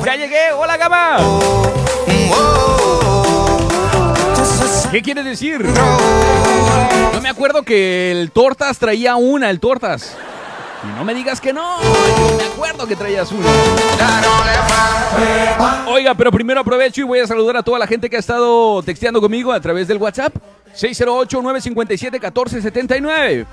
Ya 0.04 0.16
llegué, 0.16 0.52
hola 0.58 0.76
gama. 0.76 1.18
¿Qué 4.94 5.02
quiere 5.02 5.24
decir? 5.24 5.60
Yo 7.12 7.20
me 7.20 7.28
acuerdo 7.28 7.64
que 7.64 8.12
el 8.12 8.30
Tortas 8.30 8.78
traía 8.78 9.16
una, 9.16 9.50
el 9.50 9.58
Tortas. 9.58 10.16
Y 10.84 10.86
no 10.96 11.04
me 11.04 11.12
digas 11.16 11.40
que 11.40 11.52
no. 11.52 11.82
Yo 11.82 12.36
me 12.38 12.44
acuerdo 12.44 12.86
que 12.86 12.94
traías 12.94 13.32
una. 13.32 13.44
Oiga, 15.88 16.14
pero 16.14 16.30
primero 16.30 16.60
aprovecho 16.60 17.00
y 17.00 17.04
voy 17.04 17.18
a 17.18 17.26
saludar 17.26 17.56
a 17.56 17.64
toda 17.64 17.80
la 17.80 17.88
gente 17.88 18.08
que 18.08 18.14
ha 18.14 18.20
estado 18.20 18.84
texteando 18.84 19.20
conmigo 19.20 19.50
a 19.50 19.58
través 19.58 19.88
del 19.88 19.98
WhatsApp. 19.98 20.32
608-957-1479. 20.76 23.46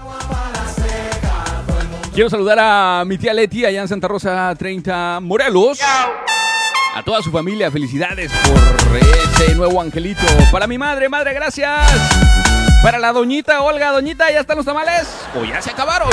Quiero 2.14 2.30
saludar 2.30 2.60
a 2.62 3.04
mi 3.04 3.18
tía 3.18 3.34
Leti 3.34 3.66
allá 3.66 3.82
en 3.82 3.88
Santa 3.88 4.08
Rosa 4.08 4.54
30 4.56 5.22
Morelos. 5.22 5.80
A 6.94 7.04
toda 7.04 7.22
su 7.22 7.32
familia, 7.32 7.72
felicidades 7.72 8.32
por 8.44 8.98
ese 8.98 9.56
nuevo 9.56 9.82
angelito. 9.82 10.26
Para 10.52 10.68
mi 10.68 10.78
madre, 10.78 11.08
madre, 11.08 11.34
gracias. 11.34 11.90
Para 12.84 13.00
la 13.00 13.14
doñita 13.14 13.62
Olga, 13.62 13.92
doñita, 13.92 14.30
¿ya 14.30 14.42
están 14.42 14.58
los 14.58 14.66
tamales? 14.66 15.08
¿O 15.34 15.46
ya 15.46 15.62
se 15.62 15.70
acabaron? 15.70 16.10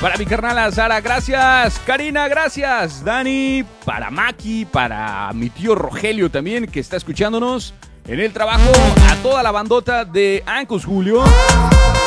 Para 0.00 0.16
mi 0.16 0.26
carnala 0.26 0.72
Sara, 0.72 1.00
gracias. 1.00 1.80
Karina, 1.86 2.26
gracias. 2.26 3.04
Dani, 3.04 3.64
para 3.84 4.10
Maki, 4.10 4.64
para 4.64 5.32
mi 5.32 5.48
tío 5.48 5.76
Rogelio 5.76 6.28
también, 6.28 6.66
que 6.66 6.80
está 6.80 6.96
escuchándonos 6.96 7.72
en 8.08 8.20
el 8.20 8.32
trabajo. 8.32 8.70
A 9.10 9.16
toda 9.16 9.42
la 9.42 9.50
bandota 9.50 10.04
de 10.04 10.42
Ancos 10.46 10.84
Julio. 10.84 11.24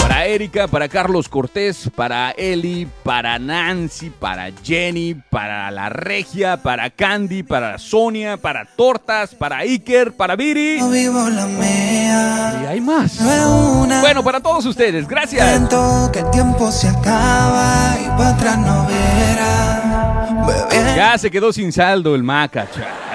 Para 0.02 0.26
Erika, 0.26 0.68
para 0.68 0.88
Carlos 0.90 1.30
Cortés, 1.30 1.90
para 1.96 2.32
Eli, 2.32 2.88
para 3.04 3.38
Nancy, 3.38 4.10
para 4.10 4.50
Jenny, 4.64 5.14
para 5.30 5.70
la 5.70 5.90
Regia, 5.90 6.58
para 6.58 6.90
Candy, 6.90 7.44
para 7.44 7.78
Sonia, 7.78 8.38
para 8.38 8.66
Tortas, 8.66 9.36
para 9.36 9.58
Iker, 9.58 10.14
para 10.14 10.36
Viri. 10.36 10.80
No 10.80 10.90
vivo 10.90 11.30
la 11.30 11.46
mía. 11.46 12.62
Y 12.64 12.66
hay 12.66 12.82
más. 12.82 13.20
No 13.22 13.32
es 13.32 13.46
una. 13.86 14.02
Bueno, 14.02 14.24
para 14.24 14.40
todos 14.40 14.66
ustedes, 14.66 15.08
gracias. 15.08 15.48
Siento 15.48 16.10
que 16.12 16.20
el 16.20 16.32
tiempo 16.32 16.72
se 16.72 16.88
acaba 16.88 17.96
y 18.02 18.08
para 18.08 18.30
atrás 18.30 18.58
no 18.58 18.88
verá. 18.88 20.46
Bebiendo 20.48 20.96
Ya 20.96 21.18
se 21.18 21.30
quedó 21.30 21.54
sin 21.54 21.72
saldo 21.72 22.16
el 22.16 22.24
Maca, 22.24 22.68
chale. 22.72 23.09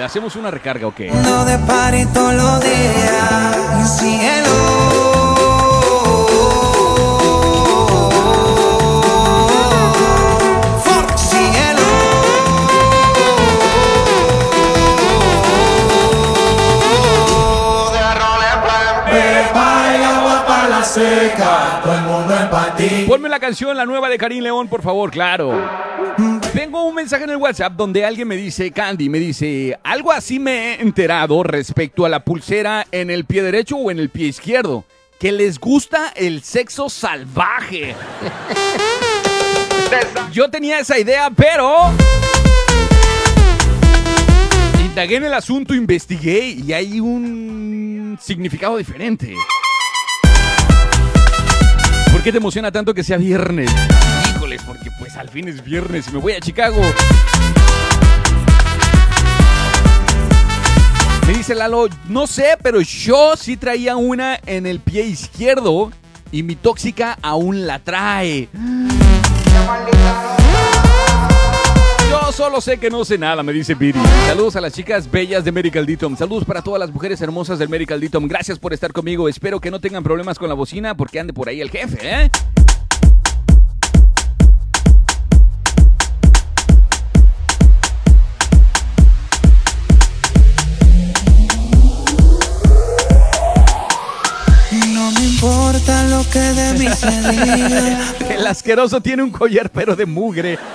Le 0.00 0.06
hacemos 0.06 0.34
una 0.34 0.50
recarga, 0.50 0.86
ok. 0.86 0.96
de 1.44 1.58
party 1.58 2.06
todos 2.06 2.32
los 2.32 2.60
días. 2.62 3.98
Cielo. 3.98 5.10
Seca. 20.82 21.80
Todo 21.84 21.94
el 21.94 22.02
mundo 22.02 22.34
en. 22.34 23.06
Ponme 23.06 23.28
la 23.28 23.38
canción, 23.38 23.76
la 23.76 23.86
nueva 23.86 24.08
de 24.08 24.18
Karim 24.18 24.42
León, 24.42 24.66
por 24.66 24.82
favor, 24.82 25.10
claro. 25.10 25.52
Tengo 26.70 26.84
un 26.84 26.94
mensaje 26.94 27.24
en 27.24 27.30
el 27.30 27.36
WhatsApp 27.36 27.72
donde 27.72 28.04
alguien 28.04 28.28
me 28.28 28.36
dice, 28.36 28.70
Candy, 28.70 29.08
me 29.08 29.18
dice, 29.18 29.76
algo 29.82 30.12
así 30.12 30.38
me 30.38 30.52
he 30.52 30.80
enterado 30.80 31.42
respecto 31.42 32.06
a 32.06 32.08
la 32.08 32.24
pulsera 32.24 32.86
en 32.92 33.10
el 33.10 33.24
pie 33.24 33.42
derecho 33.42 33.76
o 33.76 33.90
en 33.90 33.98
el 33.98 34.08
pie 34.08 34.28
izquierdo, 34.28 34.84
que 35.18 35.32
les 35.32 35.58
gusta 35.58 36.12
el 36.14 36.44
sexo 36.44 36.88
salvaje. 36.88 37.96
Yo 40.32 40.48
tenía 40.48 40.78
esa 40.78 40.96
idea, 40.96 41.28
pero... 41.30 41.90
Indagué 44.78 45.16
en 45.16 45.24
el 45.24 45.34
asunto, 45.34 45.74
investigué 45.74 46.50
y 46.50 46.72
hay 46.72 47.00
un 47.00 48.16
significado 48.22 48.76
diferente. 48.76 49.34
¿Por 52.12 52.22
qué 52.22 52.30
te 52.30 52.38
emociona 52.38 52.70
tanto 52.70 52.94
que 52.94 53.02
sea 53.02 53.16
viernes? 53.16 53.72
Al 55.16 55.28
fin 55.28 55.48
es 55.48 55.64
viernes 55.64 56.08
y 56.08 56.12
me 56.12 56.18
voy 56.18 56.32
a 56.34 56.40
Chicago. 56.40 56.80
Me 61.26 61.32
dice 61.34 61.54
Lalo, 61.54 61.88
no 62.08 62.26
sé, 62.26 62.56
pero 62.62 62.80
yo 62.80 63.36
sí 63.36 63.56
traía 63.56 63.96
una 63.96 64.38
en 64.46 64.66
el 64.66 64.80
pie 64.80 65.04
izquierdo 65.04 65.90
y 66.32 66.42
mi 66.42 66.54
tóxica 66.56 67.18
aún 67.22 67.66
la 67.66 67.78
trae. 67.78 68.48
Yo 72.10 72.32
solo 72.32 72.60
sé 72.60 72.78
que 72.78 72.90
no 72.90 73.04
sé 73.04 73.18
nada, 73.18 73.42
me 73.42 73.52
dice 73.52 73.74
Viri. 73.74 73.98
Saludos 74.26 74.56
a 74.56 74.60
las 74.60 74.72
chicas 74.72 75.10
bellas 75.10 75.44
de 75.44 75.52
Medical 75.52 75.86
Ditom. 75.86 76.16
Saludos 76.16 76.44
para 76.44 76.62
todas 76.62 76.80
las 76.80 76.90
mujeres 76.90 77.20
hermosas 77.20 77.58
del 77.58 77.68
Medical 77.68 78.00
Ditom. 78.00 78.28
Gracias 78.28 78.58
por 78.58 78.72
estar 78.72 78.92
conmigo. 78.92 79.28
Espero 79.28 79.60
que 79.60 79.70
no 79.70 79.80
tengan 79.80 80.02
problemas 80.02 80.38
con 80.38 80.48
la 80.48 80.54
bocina 80.54 80.96
porque 80.96 81.20
ande 81.20 81.32
por 81.32 81.48
ahí 81.48 81.60
el 81.60 81.70
jefe, 81.70 81.98
¿eh? 82.02 82.30
Importa 95.80 96.02
lo 96.04 96.30
que 96.30 96.38
de 96.38 96.72
mí 96.74 96.88
se 96.94 97.30
diga. 97.30 98.14
El 98.30 98.46
asqueroso 98.46 99.00
tiene 99.00 99.22
un 99.22 99.30
collar 99.30 99.70
pero 99.70 99.96
de 99.96 100.06
mugre. 100.06 100.58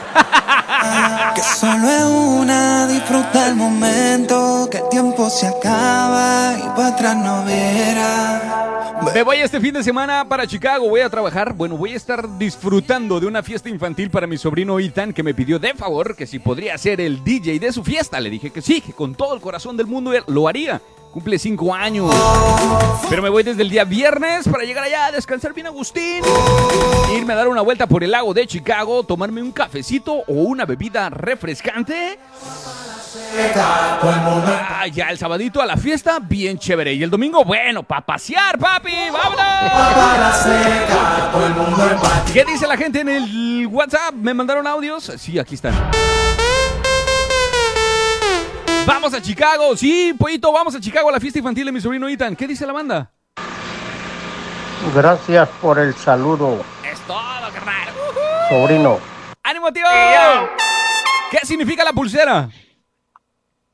Que 1.34 1.42
solo 1.42 1.90
es 1.90 2.04
una, 2.04 2.88
disfruta 2.88 3.50
el 3.50 3.56
momento, 3.56 4.68
que 4.70 4.78
el 4.78 4.90
tiempo 4.90 5.30
se 5.30 5.48
acaba 5.48 6.54
y 6.58 6.68
para 6.76 6.90
atrás 6.90 7.18
no 7.18 7.44
verá. 7.44 8.94
Me 9.14 9.24
voy 9.24 9.38
este 9.38 9.60
fin 9.60 9.74
de 9.74 9.84
semana 9.84 10.28
para 10.30 10.46
Chicago, 10.46 10.88
voy 10.88 11.02
a 11.02 11.10
trabajar, 11.10 11.54
bueno, 11.54 11.76
voy 11.76 11.94
a 11.94 11.96
estar 11.96 12.38
disfrutando 12.38 13.20
de 13.20 13.26
una 13.26 13.42
fiesta 13.42 13.70
infantil 13.70 14.12
para 14.12 14.28
mi 14.28 14.38
sobrino 14.38 14.80
Ethan 14.80 15.12
que 15.12 15.24
me 15.24 15.34
pidió 15.34 15.58
de 15.58 15.74
favor 15.74 16.16
que 16.16 16.28
si 16.28 16.38
podría 16.40 16.78
ser 16.78 17.02
el 17.02 17.24
DJ 17.24 17.60
de 17.60 17.74
su 17.74 17.84
fiesta. 17.84 18.20
Le 18.20 18.30
dije 18.30 18.52
que 18.52 18.62
sí, 18.62 18.80
que 18.82 18.94
con 18.94 19.16
todo 19.16 19.34
el 19.34 19.42
corazón 19.42 19.76
del 19.76 19.88
mundo 19.88 20.12
lo 20.28 20.48
haría. 20.48 20.82
Cumple 21.16 21.40
cinco 21.40 21.74
años. 21.74 22.14
Pero 23.10 23.22
me 23.22 23.30
voy 23.30 23.42
desde 23.42 23.62
el 23.62 23.70
día 23.70 23.86
viernes 23.86 24.50
para 24.50 24.66
llegar 24.66 24.84
allá 24.84 25.06
a 25.06 25.12
descansar 25.14 25.54
bien 25.54 25.66
Agustín. 25.66 26.22
Irme 27.16 27.32
a 27.32 27.38
dar 27.38 27.48
una 27.48 27.62
vuelta 27.62 27.88
por 27.88 28.04
el 28.04 28.12
lago 28.12 28.34
de 28.34 28.46
Chicago, 28.46 29.02
tomarme 29.02 29.42
un 29.42 29.54
cafecito 29.54 30.12
o 30.12 30.34
una 30.34 30.66
bebida 30.66 31.10
refrescante. 31.10 32.20
Ah, 34.04 34.88
ya 34.92 35.08
el 35.08 35.18
sabadito 35.18 35.62
a 35.62 35.66
la 35.66 35.78
fiesta, 35.78 36.20
bien 36.20 36.60
chévere. 36.60 36.94
Y 36.94 37.04
el 37.04 37.10
domingo, 37.10 37.46
bueno, 37.46 37.82
para 37.84 38.02
pasear, 38.02 38.60
papi, 38.60 38.92
vámonos. 39.10 40.36
¿Qué 42.34 42.44
dice 42.44 42.68
la 42.68 42.76
gente 42.76 43.00
en 43.00 43.08
el 43.08 43.68
WhatsApp? 43.68 44.14
¿Me 44.16 44.34
mandaron 44.34 44.68
audios? 44.68 45.14
Sí, 45.18 45.40
aquí 45.40 45.56
están. 45.56 45.76
Vamos 48.86 49.14
a 49.14 49.22
Chicago, 49.22 49.76
sí, 49.76 50.14
pollito, 50.18 50.52
vamos 50.52 50.76
a 50.76 50.80
Chicago 50.80 51.10
a 51.10 51.12
la 51.14 51.20
fiesta 51.20 51.40
infantil 51.40 51.66
de 51.66 51.72
mi 51.72 51.82
sobrino 51.82 52.08
Ethan. 52.08 52.36
¿Qué 52.36 52.48
dice 52.48 52.66
la 52.68 52.74
banda? 52.74 53.12
Gracias 54.94 55.50
por 55.62 55.80
el 55.80 55.96
saludo, 55.96 56.64
Es 56.90 57.00
todo, 57.02 57.18
carnal. 57.54 57.90
sobrino. 58.50 59.00
¡Ánimo, 59.44 59.72
tío! 59.74 59.86
¿Qué 61.32 61.40
significa 61.46 61.84
la 61.84 61.94
pulsera? 61.94 62.50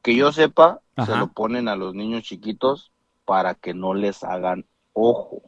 Que 0.02 0.16
yo 0.16 0.32
sepa, 0.32 0.80
se 1.06 1.16
lo 1.16 1.28
ponen 1.28 1.68
a 1.68 1.76
los 1.76 1.94
niños 1.94 2.24
chiquitos 2.24 2.92
para 3.26 3.54
que 3.56 3.74
no 3.74 3.94
les 3.94 4.24
hagan 4.24 4.66
ojo. 4.94 5.42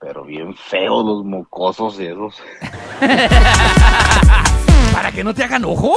Pero 0.00 0.24
bien 0.24 0.54
feos 0.56 1.04
los 1.04 1.24
mocosos 1.24 1.98
esos. 1.98 2.36
¿Para 4.92 5.12
que 5.12 5.22
no 5.24 5.34
te 5.34 5.44
hagan 5.44 5.64
ojo? 5.64 5.96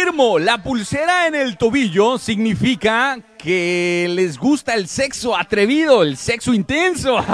confirmo. 0.00 0.38
La 0.38 0.62
pulsera 0.62 1.26
en 1.26 1.34
el 1.34 1.56
tobillo 1.56 2.18
significa 2.18 3.18
que 3.38 4.06
les 4.10 4.38
gusta 4.38 4.74
el 4.74 4.86
sexo 4.88 5.36
atrevido, 5.36 6.02
el 6.02 6.16
sexo 6.16 6.54
intenso. 6.54 7.22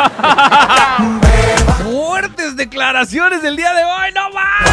Fuertes 1.85 2.57
declaraciones 2.57 3.43
del 3.43 3.57
día 3.57 3.73
de 3.75 3.85
hoy, 3.85 4.13
no 4.15 4.31
más. 4.31 4.69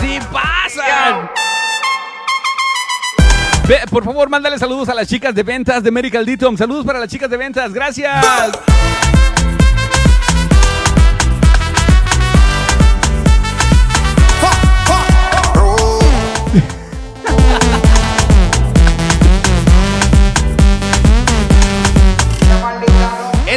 Sí 0.00 0.18
pasan. 0.32 1.30
Por 3.90 4.04
favor, 4.04 4.28
mándale 4.28 4.58
saludos 4.58 4.88
a 4.88 4.94
las 4.94 5.08
chicas 5.08 5.34
de 5.34 5.42
ventas 5.42 5.82
de 5.82 5.90
Medical 5.90 6.24
Ditom. 6.24 6.56
Saludos 6.56 6.86
para 6.86 6.98
las 6.98 7.08
chicas 7.08 7.28
de 7.30 7.36
ventas. 7.36 7.72
Gracias. 7.72 8.24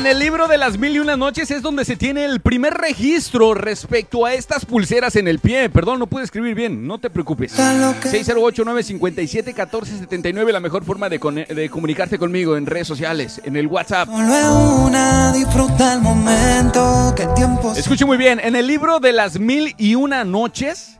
El 0.09 0.19
libro 0.19 0.47
de 0.47 0.57
las 0.57 0.77
mil 0.77 0.95
y 0.95 0.99
una 0.99 1.15
noches 1.17 1.51
es 1.51 1.61
donde 1.61 1.85
se 1.85 1.95
tiene 1.95 2.25
el 2.25 2.39
primer 2.39 2.73
registro 2.73 3.53
respecto 3.53 4.25
a 4.25 4.33
estas 4.33 4.65
pulseras 4.65 5.15
en 5.15 5.27
el 5.27 5.39
pie. 5.39 5.69
Perdón, 5.69 5.99
no 5.99 6.07
pude 6.07 6.23
escribir 6.23 6.55
bien, 6.55 6.87
no 6.87 6.97
te 6.97 7.09
preocupes. 7.09 7.57
608-957-1479, 7.57 10.51
la 10.51 10.59
mejor 10.59 10.83
forma 10.83 11.09
de, 11.09 11.19
con- 11.19 11.35
de 11.35 11.69
comunicarte 11.69 12.17
conmigo 12.17 12.57
en 12.57 12.65
redes 12.65 12.87
sociales, 12.87 13.41
en 13.45 13.55
el 13.55 13.67
WhatsApp. 13.67 14.09
Una, 14.09 15.31
disfruta 15.31 15.93
el 15.93 16.01
momento, 16.01 17.13
que 17.15 17.23
el 17.23 17.33
tiempo 17.35 17.73
Escuche 17.75 18.05
muy 18.05 18.17
bien, 18.17 18.39
en 18.43 18.55
el 18.55 18.65
libro 18.67 18.99
de 18.99 19.13
las 19.13 19.39
mil 19.39 19.75
y 19.77 19.95
una 19.95 20.23
noches, 20.23 20.99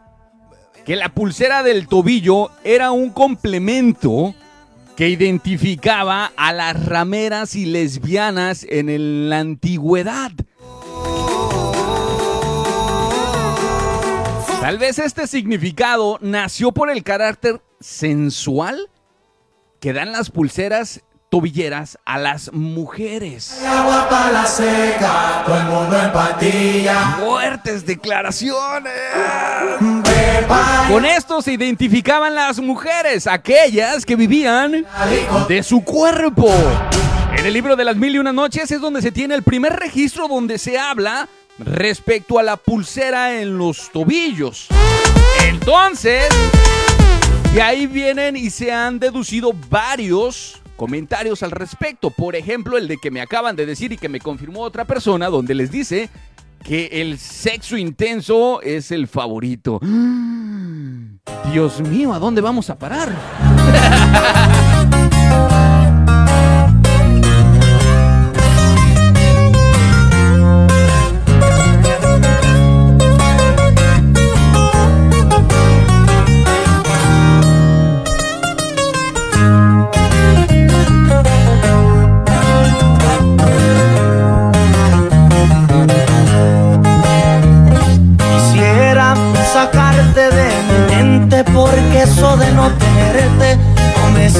que 0.86 0.96
la 0.96 1.10
pulsera 1.10 1.64
del 1.64 1.88
tobillo 1.88 2.52
era 2.64 2.92
un 2.92 3.10
complemento 3.10 4.36
que 5.00 5.08
identificaba 5.08 6.34
a 6.36 6.52
las 6.52 6.86
rameras 6.86 7.56
y 7.56 7.66
lesbianas 7.66 8.66
en 8.68 8.90
el- 8.90 9.30
la 9.30 9.40
antigüedad. 9.40 10.30
Tal 14.60 14.78
vez 14.78 15.00
este 15.00 15.26
significado 15.28 16.18
nació 16.20 16.74
por 16.74 16.90
el 16.92 17.06
carácter 17.06 17.62
sensual 17.80 18.90
que 19.80 19.94
dan 19.94 20.12
las 20.12 20.32
pulseras 20.32 21.00
tobilleras 21.30 21.98
a 22.04 22.18
las 22.18 22.52
mujeres. 22.52 23.64
Agua 23.66 24.06
para 24.10 24.34
la 24.34 24.46
seca, 24.46 25.44
todo 25.46 25.58
el 25.62 25.66
mundo 25.68 25.98
en 25.98 26.12
patilla. 26.12 27.16
Fuertes 27.22 27.86
declaraciones. 27.86 28.92
Con 30.90 31.06
esto 31.06 31.44
se 31.44 31.54
identificaban 31.54 32.34
las 32.34 32.60
mujeres, 32.60 33.28
aquellas 33.28 34.08
que 34.08 34.16
vivían 34.16 34.88
de 35.48 35.62
su 35.62 35.84
cuerpo. 35.84 36.52
En 37.38 37.46
el 37.46 37.54
libro 37.54 37.76
de 37.76 37.86
las 37.86 37.96
mil 37.96 38.16
y 38.16 38.18
una 38.18 38.34
noches 38.34 38.72
es 38.72 38.82
donde 38.82 39.04
se 39.04 39.12
tiene 39.12 39.36
el 39.36 39.44
primer 39.44 39.74
registro 39.74 40.28
donde 40.28 40.58
se 40.58 40.80
habla 40.80 41.30
respecto 41.60 42.40
a 42.40 42.44
la 42.44 42.58
pulsera 42.58 43.40
en 43.40 43.60
los 43.60 43.92
tobillos. 43.92 44.68
Entonces, 45.48 46.26
de 47.54 47.62
ahí 47.62 47.86
vienen 47.86 48.36
y 48.36 48.50
se 48.50 48.72
han 48.72 48.98
deducido 48.98 49.54
varios 49.70 50.60
comentarios 50.76 51.44
al 51.44 51.52
respecto. 51.52 52.10
Por 52.10 52.36
ejemplo, 52.36 52.78
el 52.80 52.88
de 52.88 52.98
que 52.98 53.12
me 53.12 53.22
acaban 53.22 53.56
de 53.56 53.68
decir 53.68 53.92
y 53.92 53.98
que 53.98 54.10
me 54.10 54.20
confirmó 54.20 54.62
otra 54.62 54.86
persona, 54.86 55.28
donde 55.28 55.54
les 55.54 55.70
dice 55.70 56.10
que 56.64 56.90
el 56.92 57.18
sexo 57.18 57.78
intenso 57.78 58.62
es 58.62 58.92
el 58.92 59.08
favorito. 59.08 59.80
Dios 61.52 61.82
mío, 61.82 62.14
¿a 62.14 62.20
dónde 62.20 62.42
vamos 62.42 62.70
a 62.70 62.78
parar? 62.78 63.10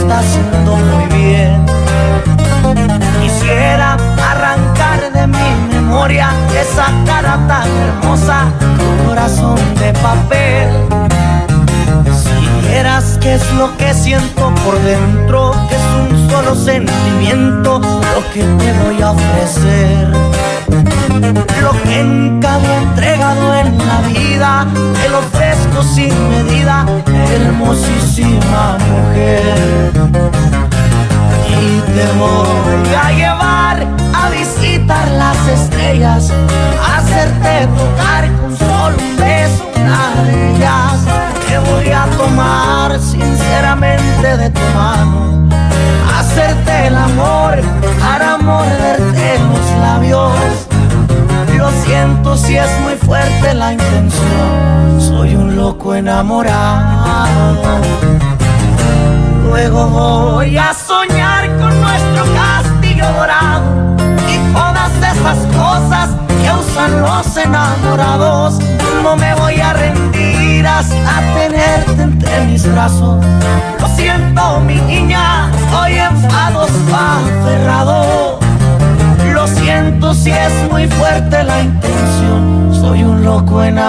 está 0.10 0.20
haciendo 0.20 0.76
muy 0.76 1.06
bien. 1.18 1.66
Quisiera 3.22 3.98
arrancar 4.32 5.12
de 5.14 5.28
mi 5.28 5.74
memoria 5.74 6.32
esa 6.60 6.88
cara 7.06 7.38
tan 7.48 7.68
hermosa, 7.88 8.52
tu 8.60 9.08
corazón 9.08 9.60
de 9.76 9.94
papel. 9.94 10.70
Si 12.22 12.68
vieras 12.68 13.20
qué 13.22 13.36
es 13.36 13.54
lo 13.54 13.76
que 13.78 13.94
siento 13.94 14.54
por 14.66 14.80
dentro, 14.82 15.52
que 15.70 15.76
es 15.76 15.88
un 16.02 16.30
solo 16.30 16.56
sentimiento, 16.56 17.80
lo 17.80 18.34
que 18.34 18.42
te 18.42 18.74
voy 18.84 19.02
a 19.02 19.12
ofrecer. 19.12 20.08
Lo 21.62 21.72
que 21.84 22.04
nunca 22.04 22.56
había 22.56 22.82
entregado 22.82 23.54
en 23.54 23.78
la 23.78 24.02
vida, 24.08 24.68
te 25.02 25.10
lo 25.10 25.20
ofrezco 25.20 25.49
sin 25.84 26.14
medida, 26.30 26.86
hermosísima 27.32 28.78
mujer. 28.90 29.92
Y 31.48 31.82
te 31.92 32.08
voy 32.18 32.96
a 32.96 33.12
llevar 33.12 33.88
a 34.14 34.30
visitar 34.30 35.08
las 35.12 35.38
estrellas, 35.48 36.32
hacerte 36.96 37.68
tocar 37.78 38.30
con 38.42 38.58
solo 38.58 38.98
un 38.98 39.18
beso 39.18 39.70
una 39.76 40.24
de 40.24 40.56
ellas. 40.56 41.00
Te 41.48 41.58
voy 41.58 41.90
a 41.92 42.06
tomar 42.18 43.00
sinceramente 43.00 44.38
de 44.38 44.50
tu 44.50 44.62
mano, 44.76 45.48
hacerte 46.18 46.88
el 46.88 46.96
amor 46.96 47.62
para 48.00 48.38
morderte 48.38 49.40
los 49.40 49.70
si 52.38 52.56
es 52.56 52.80
muy 52.82 52.96
fuerte 52.96 53.54
la 53.54 53.74
intención. 53.74 55.02
Soy 55.02 55.36
un 55.36 55.56
loco 55.56 55.94
enamorado. 55.96 57.58
Luego 59.50 59.88
voy 59.90 60.58
a 60.58 60.74
soñar. 60.74 61.09
Loco 83.30 83.62
enamorado. 83.62 83.89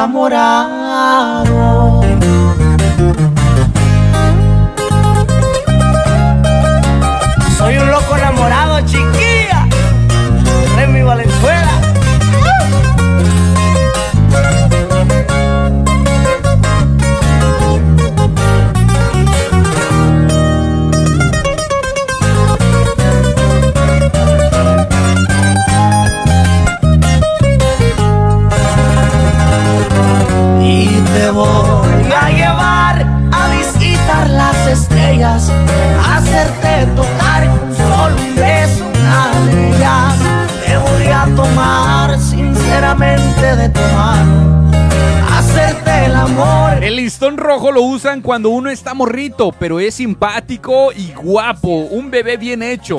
Usan 48.00 48.22
cuando 48.22 48.48
uno 48.48 48.70
está 48.70 48.94
morrito, 48.94 49.52
pero 49.52 49.78
es 49.78 49.96
simpático 49.96 50.90
y 50.90 51.12
guapo, 51.12 51.68
un 51.68 52.10
bebé 52.10 52.38
bien 52.38 52.62
hecho. 52.62 52.98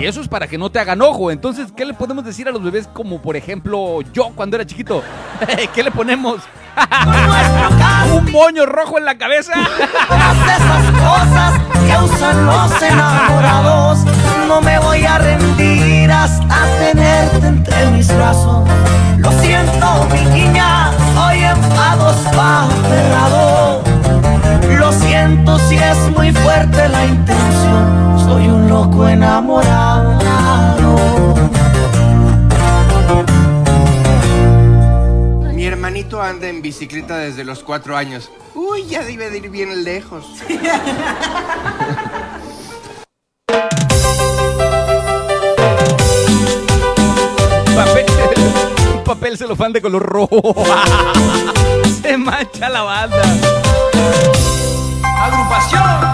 Y 0.00 0.04
eso 0.04 0.20
es 0.20 0.26
para 0.26 0.48
que 0.48 0.58
no 0.58 0.68
te 0.68 0.80
hagan 0.80 1.00
ojo. 1.00 1.30
Entonces, 1.30 1.70
¿qué 1.70 1.84
le 1.84 1.94
podemos 1.94 2.24
decir 2.24 2.48
a 2.48 2.50
los 2.50 2.60
bebés 2.60 2.88
como 2.92 3.22
por 3.22 3.36
ejemplo 3.36 4.00
yo 4.12 4.32
cuando 4.34 4.56
era 4.56 4.66
chiquito? 4.66 5.00
¿Qué 5.74 5.80
le 5.80 5.92
ponemos? 5.92 6.40
¿Un 8.12 8.32
moño 8.32 8.66
rojo 8.66 8.98
en 8.98 9.04
la 9.04 9.16
cabeza? 9.16 9.52
Todas 10.08 10.36
esas 10.56 10.90
cosas 10.90 11.60
que 11.86 12.04
usan 12.04 12.46
los 12.46 12.82
enamorados. 12.82 13.98
No 14.48 14.60
me 14.60 14.76
voy 14.80 15.04
a 15.04 15.18
rendir 15.18 16.10
hasta 16.10 16.66
tenerte 16.80 17.46
entre 17.46 17.86
mis 17.92 18.08
brazos. 18.08 18.68
Lo 19.18 19.30
siento, 19.40 20.08
mi 20.12 20.24
niña, 20.32 20.90
soy 21.14 21.44
enfados 21.44 22.16
aferrado. 22.26 23.45
Si 25.68 25.74
es 25.74 25.98
muy 26.16 26.30
fuerte 26.30 26.88
la 26.88 27.04
intención. 27.04 28.20
Soy 28.24 28.46
un 28.46 28.68
loco 28.68 29.08
enamorado. 29.08 30.14
Mi 35.52 35.66
hermanito 35.66 36.22
anda 36.22 36.46
en 36.46 36.62
bicicleta 36.62 37.18
desde 37.18 37.42
los 37.42 37.64
cuatro 37.64 37.96
años. 37.96 38.30
Uy, 38.54 38.86
ya 38.86 39.02
debe 39.02 39.28
de 39.30 39.38
ir 39.38 39.50
bien 39.50 39.82
lejos. 39.82 40.26
Papel 49.04 49.38
celofán 49.38 49.72
de 49.72 49.80
color 49.80 50.02
rojo. 50.02 50.42
Se 52.02 52.16
mancha 52.16 52.68
la 52.68 52.82
banda. 52.82 53.22
Agrupación. 55.26 56.05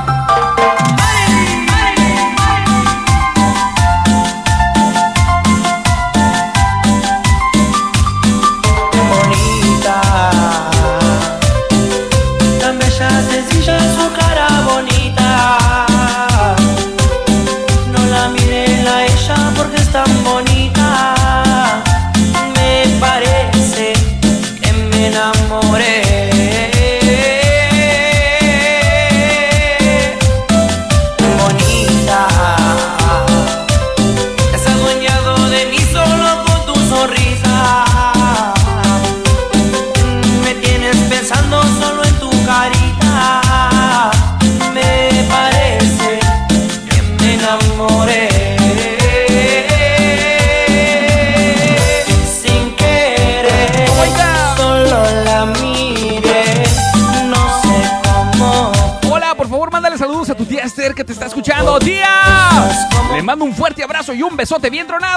Abrazo 64.64 64.76
y 64.76 65.11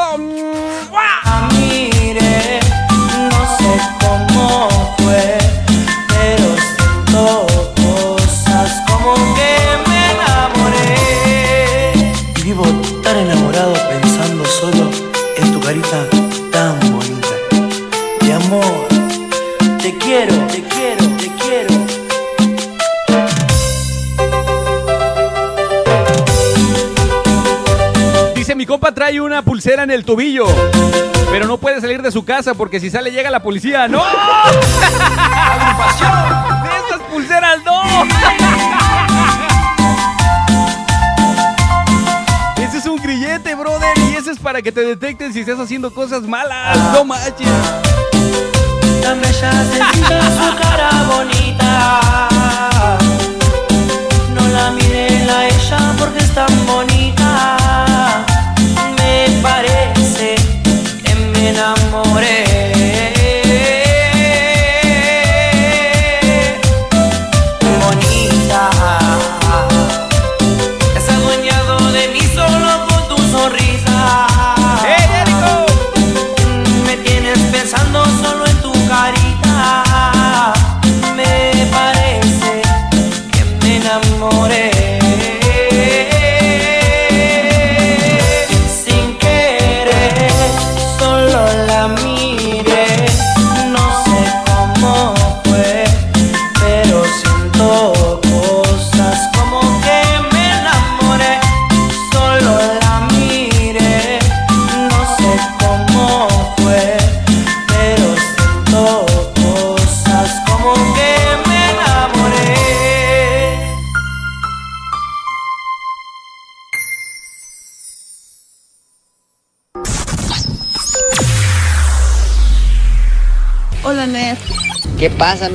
el 30.06 30.08
tobillo, 30.08 30.46
pero 31.32 31.48
no 31.48 31.58
puede 31.58 31.82
salir 31.82 32.02
de 32.04 32.12
su 32.12 32.24
casa 32.24 32.54
porque 32.54 32.80
si 32.80 32.92
sale 32.92 33.12
llega 33.12 33.32
la 33.32 33.42
policía. 33.42 33.88
¡No! 33.88 34.04
¡De 34.04 34.12
estas 36.78 37.00
pulseras 37.12 37.64
no! 37.64 37.82
Ese 42.62 42.78
es 42.78 42.86
un 42.86 42.98
grillete, 42.98 43.56
brother, 43.56 43.98
y 43.98 44.16
ese 44.16 44.32
es 44.32 44.40
para 44.40 44.62
que 44.62 44.72
te 44.72 44.82
detecten 44.82 45.34
si 45.34 45.40
estás 45.40 45.60
haciendo 45.60 45.92
cosas 45.92 46.22
malas. 46.22 46.78
No 46.94 47.04
manches. 47.04 47.48
Tan 49.02 49.20
bella, 49.22 49.52
sencilla, 49.52 50.22
su 50.22 50.56
cara 50.62 50.90
bonita. 51.10 52.00
No 54.36 54.48
la 54.50 54.70
miren 54.72 55.30
a 55.30 55.48
ella 55.48 55.96
porque 55.98 56.20
es 56.20 56.32
tan 56.34 56.66
bonita. 56.68 57.55
Enamoré. 61.46 62.35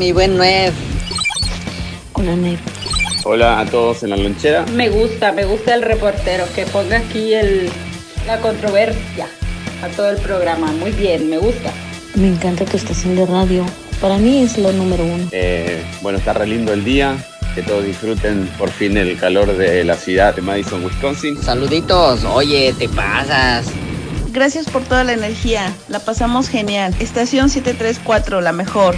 Mi 0.00 0.12
buen 0.12 0.38
Nef? 0.38 0.72
Hola. 2.14 2.34
Hola 3.24 3.60
a 3.60 3.66
todos 3.66 4.02
en 4.02 4.08
la 4.08 4.16
lonchera. 4.16 4.64
Me 4.72 4.88
gusta, 4.88 5.30
me 5.30 5.44
gusta 5.44 5.74
el 5.74 5.82
reportero 5.82 6.46
que 6.54 6.64
ponga 6.64 6.96
aquí 6.96 7.34
el, 7.34 7.68
la 8.26 8.40
controversia 8.40 9.28
a 9.82 9.88
todo 9.88 10.08
el 10.08 10.16
programa. 10.16 10.72
Muy 10.72 10.92
bien, 10.92 11.28
me 11.28 11.36
gusta. 11.36 11.70
Me 12.14 12.28
encanta 12.28 12.64
tu 12.64 12.78
estación 12.78 13.14
de 13.14 13.26
radio. 13.26 13.66
Para 14.00 14.16
mí 14.16 14.42
es 14.42 14.56
lo 14.56 14.72
número 14.72 15.04
uno. 15.04 15.28
Eh, 15.32 15.84
bueno, 16.00 16.16
está 16.16 16.32
re 16.32 16.46
lindo 16.46 16.72
el 16.72 16.82
día. 16.82 17.14
Que 17.54 17.62
todos 17.62 17.84
disfruten 17.84 18.48
por 18.56 18.70
fin 18.70 18.96
el 18.96 19.18
calor 19.18 19.54
de 19.54 19.84
la 19.84 19.96
ciudad 19.96 20.34
de 20.34 20.40
Madison, 20.40 20.82
Wisconsin. 20.82 21.42
Saluditos. 21.42 22.24
Oye, 22.24 22.74
te 22.78 22.88
pasas. 22.88 23.66
Gracias 24.32 24.64
por 24.70 24.82
toda 24.82 25.04
la 25.04 25.12
energía. 25.12 25.74
La 25.88 25.98
pasamos 25.98 26.48
genial. 26.48 26.94
Estación 27.00 27.50
734, 27.50 28.40
la 28.40 28.52
mejor. 28.52 28.96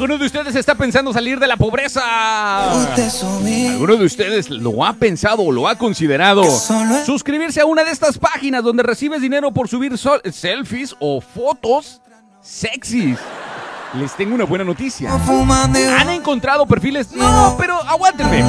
¿Alguno 0.00 0.16
de 0.16 0.24
ustedes 0.24 0.56
está 0.56 0.74
pensando 0.74 1.12
salir 1.12 1.38
de 1.38 1.46
la 1.46 1.58
pobreza? 1.58 2.00
¿Alguno 3.72 3.96
de 3.98 4.06
ustedes 4.06 4.48
lo 4.48 4.82
ha 4.82 4.94
pensado 4.94 5.42
o 5.42 5.52
lo 5.52 5.68
ha 5.68 5.74
considerado? 5.74 6.42
Suscribirse 7.04 7.60
a 7.60 7.66
una 7.66 7.84
de 7.84 7.90
estas 7.90 8.16
páginas 8.16 8.64
donde 8.64 8.82
recibes 8.82 9.20
dinero 9.20 9.52
por 9.52 9.68
subir 9.68 9.98
selfies 9.98 10.96
o 11.00 11.20
fotos 11.20 12.00
sexys. 12.40 13.18
Les 13.92 14.16
tengo 14.16 14.34
una 14.34 14.44
buena 14.44 14.64
noticia. 14.64 15.12
¿Han 15.12 16.08
encontrado 16.08 16.64
perfiles? 16.64 17.12
No, 17.12 17.56
pero 17.58 17.76
aguántenme. 17.86 18.42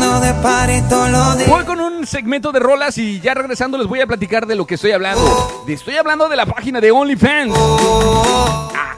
Voy 1.47 1.66
con 1.66 1.82
un 1.82 2.08
segmento 2.08 2.54
de 2.54 2.60
rolas 2.60 2.97
y 2.97 3.20
ya 3.20 3.34
regresando 3.34 3.78
les 3.78 3.88
voy 3.88 3.99
a 3.99 4.08
platicar 4.08 4.45
de 4.47 4.56
lo 4.56 4.66
que 4.66 4.76
estoy 4.76 4.91
hablando. 4.91 5.66
Estoy 5.68 5.97
hablando 5.97 6.30
de 6.30 6.38
la 6.38 6.45
página 6.45 6.80
de 6.80 6.91
OnlyFans. 6.91 7.54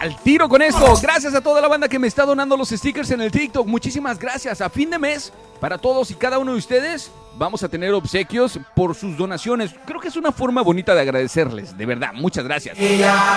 Al 0.03 0.17
tiro 0.17 0.49
con 0.49 0.61
esto. 0.61 0.97
Gracias 1.01 1.33
a 1.33 1.39
toda 1.39 1.61
la 1.61 1.69
banda 1.69 1.87
que 1.87 1.97
me 1.97 2.07
está 2.07 2.25
donando 2.25 2.57
los 2.57 2.67
stickers 2.67 3.09
en 3.11 3.21
el 3.21 3.31
TikTok. 3.31 3.65
Muchísimas 3.65 4.19
gracias. 4.19 4.59
A 4.59 4.69
fin 4.69 4.89
de 4.89 4.99
mes, 4.99 5.31
para 5.61 5.77
todos 5.77 6.11
y 6.11 6.15
cada 6.15 6.39
uno 6.39 6.51
de 6.51 6.57
ustedes, 6.57 7.09
vamos 7.37 7.63
a 7.63 7.69
tener 7.69 7.93
obsequios 7.93 8.59
por 8.75 8.95
sus 8.95 9.15
donaciones. 9.15 9.73
Creo 9.85 10.01
que 10.01 10.09
es 10.09 10.17
una 10.17 10.33
forma 10.33 10.61
bonita 10.61 10.93
de 10.93 10.99
agradecerles. 10.99 11.77
De 11.77 11.85
verdad, 11.85 12.09
muchas 12.11 12.43
gracias. 12.43 12.77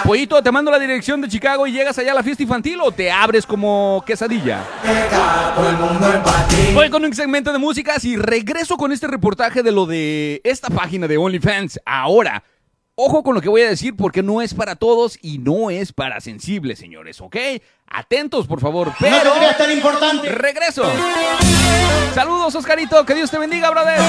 Pollito, 0.03 0.43
te 0.43 0.51
mando 0.51 0.73
la 0.73 0.81
dirección 0.81 1.21
de 1.21 1.29
Chicago 1.29 1.69
y 1.69 1.71
llegas 1.71 1.97
allá 1.99 2.11
a 2.11 2.17
la 2.17 2.25
fiesta 2.25 2.43
infantil 2.43 2.81
o 2.83 2.91
te 2.91 3.12
abres 3.12 3.47
como 3.47 4.03
quesadilla. 4.05 4.64
Voy 6.75 6.91
con 6.91 7.05
un 7.05 7.14
segmento 7.14 7.53
de 7.53 7.59
músicas 7.59 8.05
y 8.05 8.17
regreso 8.17 8.77
con 8.77 8.91
este 8.91 9.07
reportaje 9.07 9.62
de 9.62 9.71
lo 9.71 9.87
de 9.87 10.41
esta 10.43 10.69
página 10.69 11.07
de 11.07 11.17
OnlyFans. 11.17 11.79
Ahora, 11.87 12.43
ojo 12.97 13.22
con 13.22 13.34
lo 13.34 13.40
que 13.40 13.49
voy 13.49 13.62
a 13.62 13.68
decir 13.68 13.94
porque 13.94 14.22
no 14.22 14.42
es 14.42 14.55
para 14.55 14.74
todos 14.74 15.18
y 15.22 15.38
no 15.38 15.70
es 15.70 15.92
para 15.92 16.20
sensibles, 16.20 16.78
señores, 16.78 17.20
¿ok? 17.20 17.36
Atentos, 17.86 18.47
por 18.47 18.61
favor. 18.61 18.92
Pero 18.99 19.32
te 19.32 19.38
creas 19.38 19.59
tan 19.59 19.70
importante. 19.70 20.28
Regreso. 20.30 20.82
Saludos, 22.14 22.55
Oscarito. 22.55 23.05
Que 23.07 23.14
Dios 23.14 23.30
te 23.30 23.38
bendiga, 23.38 23.70
brother. 23.70 24.01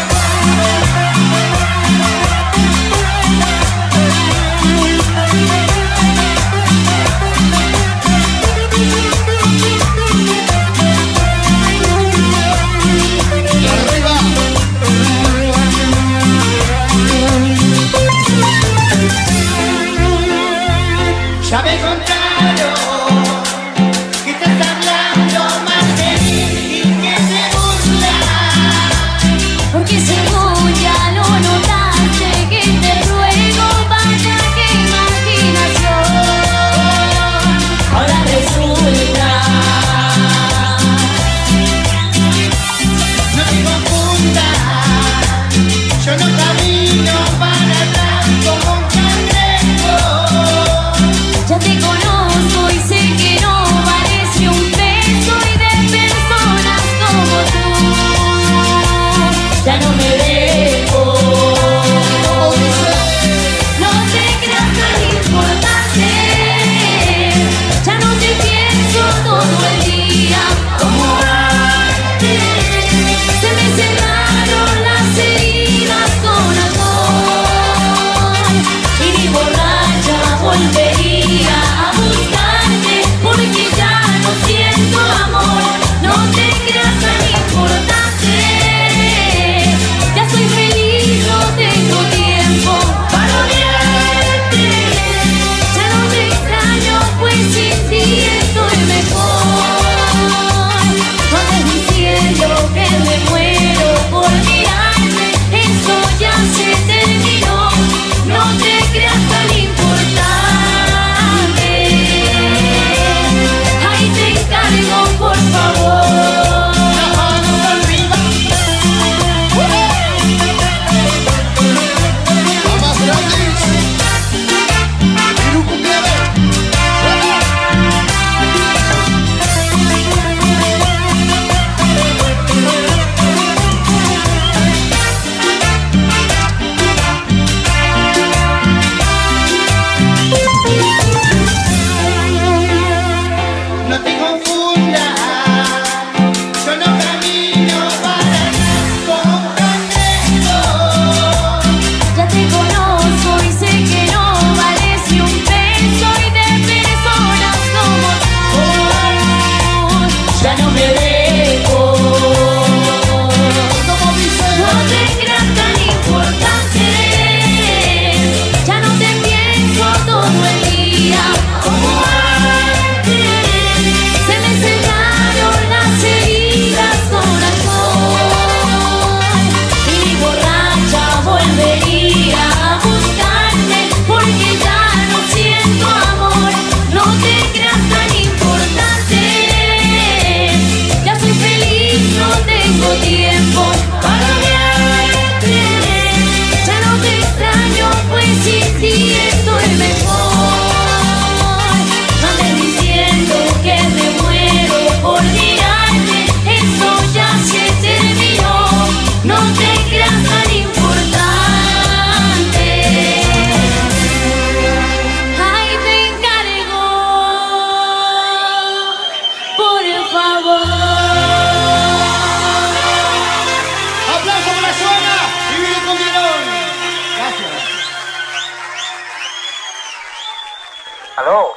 ¿Aló? 231.18 231.52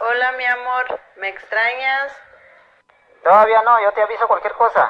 Hola, 0.00 0.32
mi 0.38 0.44
amor, 0.46 0.98
¿me 1.20 1.28
extrañas? 1.28 2.12
Todavía 3.22 3.60
no, 3.62 3.78
yo 3.84 3.92
te 3.92 4.00
aviso 4.00 4.26
cualquier 4.26 4.54
cosa. 4.54 4.88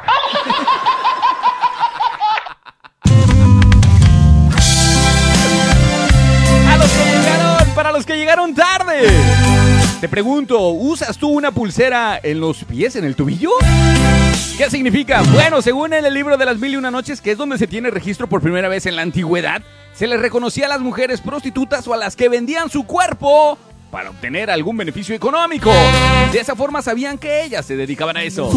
A 6.68 6.76
los 6.76 6.88
que 6.92 7.04
llegaron, 7.04 7.74
para 7.74 7.90
los 7.90 8.06
que 8.06 8.16
llegaron 8.16 8.54
tarde. 8.54 9.08
Te 10.00 10.08
pregunto, 10.08 10.60
¿usas 10.60 11.18
tú 11.18 11.28
una 11.28 11.50
pulsera 11.50 12.20
en 12.22 12.40
los 12.40 12.62
pies, 12.62 12.94
en 12.94 13.02
el 13.02 13.16
tobillo? 13.16 13.50
¿Qué 14.58 14.68
significa? 14.68 15.22
Bueno, 15.32 15.62
según 15.62 15.92
en 15.92 16.04
el 16.04 16.12
libro 16.12 16.36
de 16.36 16.44
las 16.44 16.58
mil 16.58 16.72
y 16.72 16.76
una 16.76 16.90
noches, 16.90 17.20
que 17.20 17.30
es 17.30 17.38
donde 17.38 17.58
se 17.58 17.68
tiene 17.68 17.92
registro 17.92 18.26
por 18.28 18.40
primera 18.40 18.68
vez 18.68 18.86
en 18.86 18.96
la 18.96 19.02
antigüedad, 19.02 19.62
se 19.92 20.08
les 20.08 20.18
reconocía 20.18 20.66
a 20.66 20.68
las 20.68 20.80
mujeres 20.80 21.20
prostitutas 21.20 21.86
o 21.86 21.94
a 21.94 21.96
las 21.96 22.16
que 22.16 22.28
vendían 22.28 22.68
su 22.68 22.84
cuerpo 22.84 23.56
para 23.92 24.10
obtener 24.10 24.50
algún 24.50 24.76
beneficio 24.76 25.14
económico. 25.14 25.70
De 26.32 26.40
esa 26.40 26.56
forma 26.56 26.82
sabían 26.82 27.18
que 27.18 27.44
ellas 27.44 27.66
se 27.66 27.76
dedicaban 27.76 28.16
a 28.16 28.24
eso. 28.24 28.50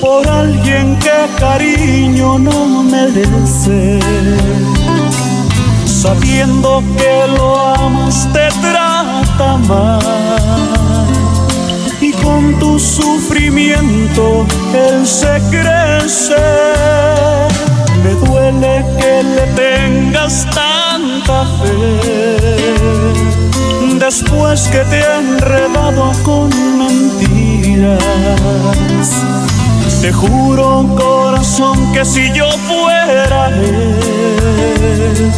por 0.00 0.26
alguien 0.26 0.98
que 1.00 1.38
cariño 1.38 2.38
no 2.38 2.82
merece. 2.82 4.00
Sabiendo 5.84 6.82
que 6.96 7.28
lo 7.28 7.58
amas 7.58 8.26
te 8.32 8.48
y 12.00 12.12
con 12.12 12.58
tu 12.58 12.78
sufrimiento 12.78 14.46
él 14.74 15.06
se 15.06 15.40
crece. 15.50 16.36
Me 18.02 18.10
duele 18.26 18.84
que 18.98 19.22
le 19.22 19.46
tengas 19.54 20.46
tanta 20.54 21.46
fe 21.58 22.74
después 23.98 24.68
que 24.68 24.78
te 24.90 25.02
ha 25.02 25.18
enredado 25.18 26.12
con 26.22 26.50
mentiras. 26.78 27.98
Te 30.00 30.12
juro, 30.12 30.86
corazón, 30.96 31.92
que 31.92 32.04
si 32.04 32.30
yo 32.32 32.50
fuera 32.68 33.48
él, 33.48 35.32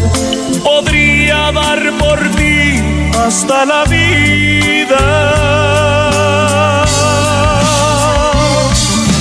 podría 0.64 1.52
dar 1.52 1.80
por 1.98 2.18
ti 2.36 2.95
hasta 3.26 3.64
la 3.66 3.84
vida. 3.84 5.04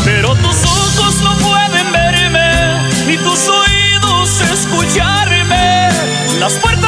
Pero 0.03 0.35
tus 0.35 0.63
ojos 0.63 1.15
no 1.23 1.35
pueden 1.37 1.91
verme, 1.91 2.87
ni 3.07 3.17
tus 3.17 3.49
oídos 3.49 4.41
escucharme. 4.41 5.89
Las 6.39 6.53
puertas 6.53 6.84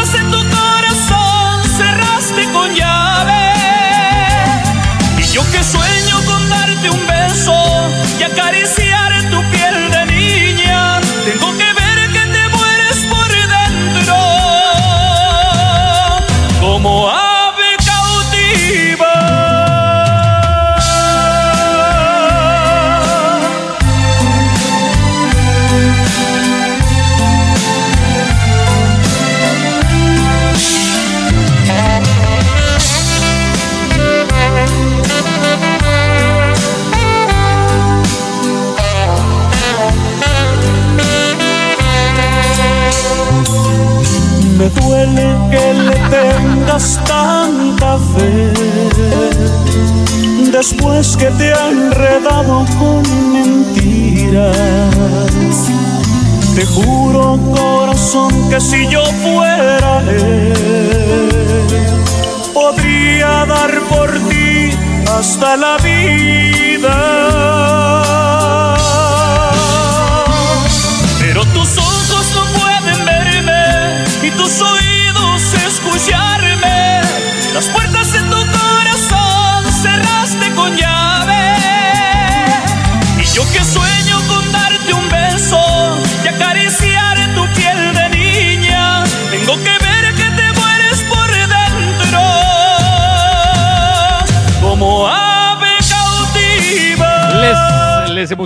que 58.50 58.62
si 58.62 58.88
yo 58.88 59.04
fuera 59.06 59.37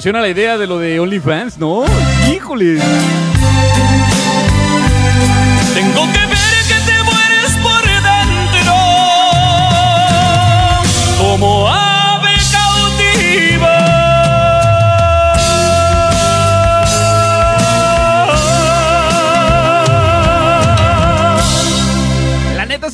emociona 0.01 0.21
la 0.21 0.29
idea 0.29 0.57
de 0.57 0.65
lo 0.65 0.79
de 0.79 0.99
OnlyFans, 0.99 1.59
no? 1.59 1.83
Híjole. 2.33 2.79
Tengo 5.75 6.11
que 6.11 6.30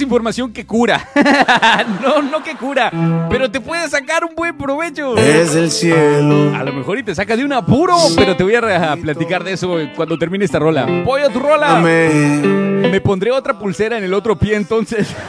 información 0.07 0.53
que 0.53 0.65
cura. 0.65 1.07
no, 2.01 2.21
no 2.21 2.41
que 2.41 2.55
cura. 2.55 2.91
Pero 3.29 3.51
te 3.51 3.59
puede 3.59 3.87
sacar 3.89 4.23
un 4.23 4.33
buen 4.35 4.57
provecho. 4.57 5.13
Desde 5.15 5.59
el 5.59 5.71
cielo. 5.71 6.55
A 6.55 6.63
lo 6.63 6.73
mejor 6.73 6.97
y 6.97 7.03
te 7.03 7.13
saca 7.13 7.35
de 7.35 7.43
un 7.43 7.53
apuro, 7.53 7.95
pero 8.15 8.35
te 8.35 8.43
voy 8.43 8.55
a, 8.55 8.93
a 8.93 8.95
platicar 8.95 9.43
de 9.43 9.53
eso 9.53 9.77
cuando 9.95 10.17
termine 10.17 10.45
esta 10.45 10.59
rola. 10.59 10.87
Pollo 11.03 11.29
tu 11.29 11.39
rola. 11.39 11.79
Me 11.79 13.01
pondré 13.01 13.31
otra 13.31 13.59
pulsera 13.59 13.97
en 13.97 14.03
el 14.05 14.13
otro 14.13 14.37
pie 14.37 14.55
entonces. 14.55 15.13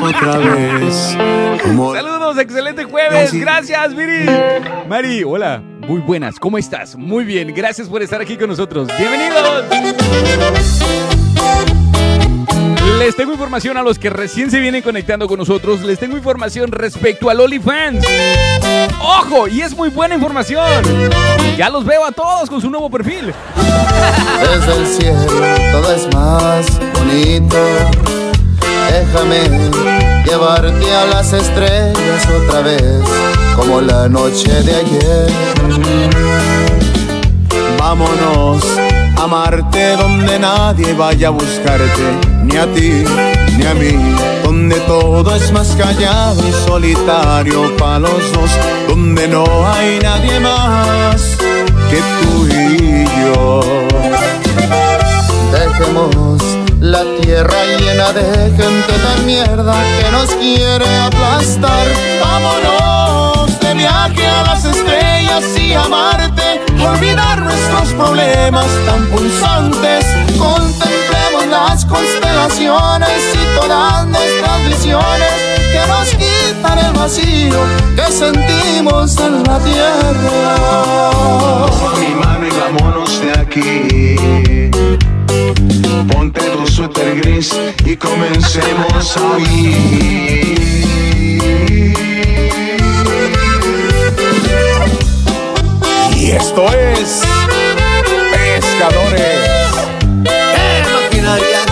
Otra 0.00 0.38
vez. 0.38 1.16
Como 1.62 1.94
Saludos, 1.94 2.38
excelente 2.38 2.84
jueves. 2.84 3.32
Gracias, 3.32 3.94
Miri. 3.94 4.26
Mari, 4.88 5.24
hola. 5.24 5.62
Muy 5.86 6.00
buenas, 6.00 6.38
¿cómo 6.38 6.58
estás? 6.58 6.94
Muy 6.96 7.24
bien, 7.24 7.52
gracias 7.54 7.88
por 7.88 8.02
estar 8.02 8.20
aquí 8.20 8.36
con 8.36 8.48
nosotros. 8.48 8.88
Bienvenidos. 8.98 9.64
Les 12.98 13.16
tengo 13.16 13.32
información 13.32 13.76
a 13.76 13.82
los 13.82 13.98
que 13.98 14.10
recién 14.10 14.50
se 14.50 14.60
vienen 14.60 14.82
conectando 14.82 15.26
con 15.26 15.38
nosotros. 15.38 15.82
Les 15.82 15.98
tengo 15.98 16.16
información 16.16 16.70
respecto 16.70 17.28
al 17.30 17.40
OnlyFans. 17.40 18.04
¡Ojo! 19.00 19.48
Y 19.48 19.62
es 19.62 19.74
muy 19.76 19.88
buena 19.88 20.14
información. 20.14 20.82
Ya 21.56 21.68
los 21.68 21.84
veo 21.84 22.04
a 22.04 22.12
todos 22.12 22.48
con 22.48 22.60
su 22.60 22.70
nuevo 22.70 22.88
perfil. 22.88 23.34
Desde 24.40 24.76
el 24.76 24.86
cielo 24.86 25.26
todo 25.72 25.94
es 25.94 26.14
más 26.14 26.66
bonito. 26.98 27.56
Déjame 28.90 29.48
llevarte 30.24 30.94
a 30.94 31.06
las 31.06 31.32
estrellas 31.32 32.28
otra 32.44 32.60
vez, 32.60 33.02
como 33.56 33.80
la 33.80 34.08
noche 34.08 34.50
de 34.62 34.74
ayer. 34.74 35.32
Vámonos 37.78 38.64
a 39.16 39.26
Marte 39.26 39.96
donde 39.96 40.38
nadie 40.38 40.92
vaya 40.94 41.28
a 41.28 41.30
buscarte, 41.30 42.02
ni 42.42 42.56
a 42.56 42.66
ti 42.72 43.04
ni 43.56 43.66
a 43.66 43.74
mí, 43.74 43.92
donde 44.42 44.76
todo 44.80 45.34
es 45.34 45.52
más 45.52 45.74
callado 45.76 46.42
y 46.46 46.52
solitario 46.66 47.76
para 47.76 48.00
los 48.00 48.32
dos, 48.32 48.50
donde 48.88 49.28
no 49.28 49.44
hay 49.68 49.98
nadie 50.00 50.40
más 50.40 51.36
que 51.90 52.00
tú 52.20 52.46
y 52.46 53.04
yo. 53.04 53.60
Dejemos 55.52 56.42
la 56.80 57.04
tierra 57.20 57.64
llena 57.78 58.12
de 58.12 58.50
gente 58.56 58.92
tan 59.04 59.26
mierda 59.26 59.74
que 60.00 60.10
nos 60.10 60.30
quiere 60.30 60.96
aplastar. 60.96 61.86
Vámonos 62.20 63.60
de 63.60 63.74
viaje 63.74 64.26
a 64.26 64.42
las 64.44 64.64
estrellas 64.64 65.44
y 65.58 65.74
amarte, 65.74 66.62
olvidar 66.80 67.42
nuestros 67.42 67.92
problemas 67.94 68.66
tan 68.86 69.06
pulsantes. 69.06 70.06
Contemplemos 70.38 71.46
las 71.50 71.84
constelaciones 71.84 72.21
y 72.32 73.60
todas 73.60 74.06
nuestras 74.06 74.68
visiones 74.68 75.32
que 75.72 75.80
nos 75.88 76.08
quitan 76.10 76.78
el 76.78 76.92
vacío 76.92 77.60
que 77.94 78.12
sentimos 78.12 79.18
en 79.18 79.42
la 79.42 79.58
tierra. 79.58 80.56
Toma 81.66 81.94
mi 81.98 82.14
mano 82.14 82.46
y 82.46 82.50
vámonos 82.50 83.20
de 83.20 83.30
aquí. 83.38 84.70
Ponte 86.12 86.40
tu 86.40 86.66
suéter 86.66 87.20
gris 87.20 87.54
y 87.84 87.96
comencemos 87.96 89.16
a 89.16 89.38
Y 96.16 96.30
esto 96.30 96.66
es 96.72 97.22
Pescadores. 98.32 99.42
¡Eh, 100.24 101.71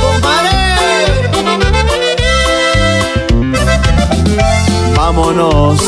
Vámonos 5.12 5.80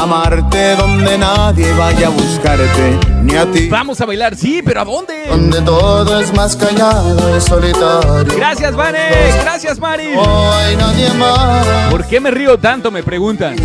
a 0.00 0.06
Marte 0.06 0.76
donde 0.76 1.18
nadie 1.18 1.70
vaya 1.74 2.06
a 2.06 2.10
buscarte, 2.10 2.98
ni 3.20 3.36
a 3.36 3.44
ti. 3.44 3.68
Vamos 3.68 4.00
a 4.00 4.06
bailar, 4.06 4.34
sí, 4.34 4.62
pero 4.64 4.80
¿a 4.80 4.84
dónde? 4.86 5.26
Donde 5.28 5.60
todo 5.60 6.18
es 6.18 6.32
más 6.32 6.56
callado 6.56 7.36
y 7.36 7.40
solitario. 7.42 8.34
Gracias, 8.34 8.74
Vane. 8.74 8.98
Gracias, 9.42 9.78
Mari. 9.78 10.14
No 10.14 10.52
hay 10.54 10.74
nadie 10.76 11.10
más. 11.18 11.66
¿Por 11.90 12.06
qué 12.06 12.18
me 12.18 12.30
río 12.30 12.58
tanto? 12.58 12.90
Me 12.90 13.02
preguntan. 13.02 13.56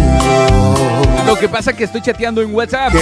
Lo 1.28 1.36
que 1.36 1.50
pasa 1.50 1.72
es 1.72 1.78
que 1.78 1.84
estoy 1.84 2.02
chateando 2.02 2.42
en 2.42 2.56
WhatsApp. 2.56 2.94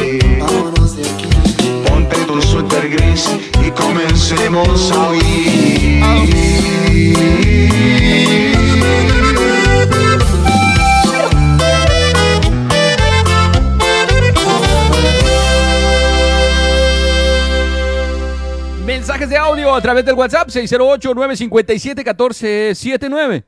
Ponte 1.86 2.16
tu 2.26 2.42
suéter 2.42 2.88
gris 2.88 3.28
y 3.64 3.70
comencemos 3.70 4.90
a 4.92 5.08
oír. 5.08 6.02
Mensajes 18.84 19.28
de 19.28 19.36
audio 19.36 19.74
a 19.74 19.80
través 19.80 20.04
del 20.04 20.14
WhatsApp 20.14 20.48
608-957-1479. 20.48 23.44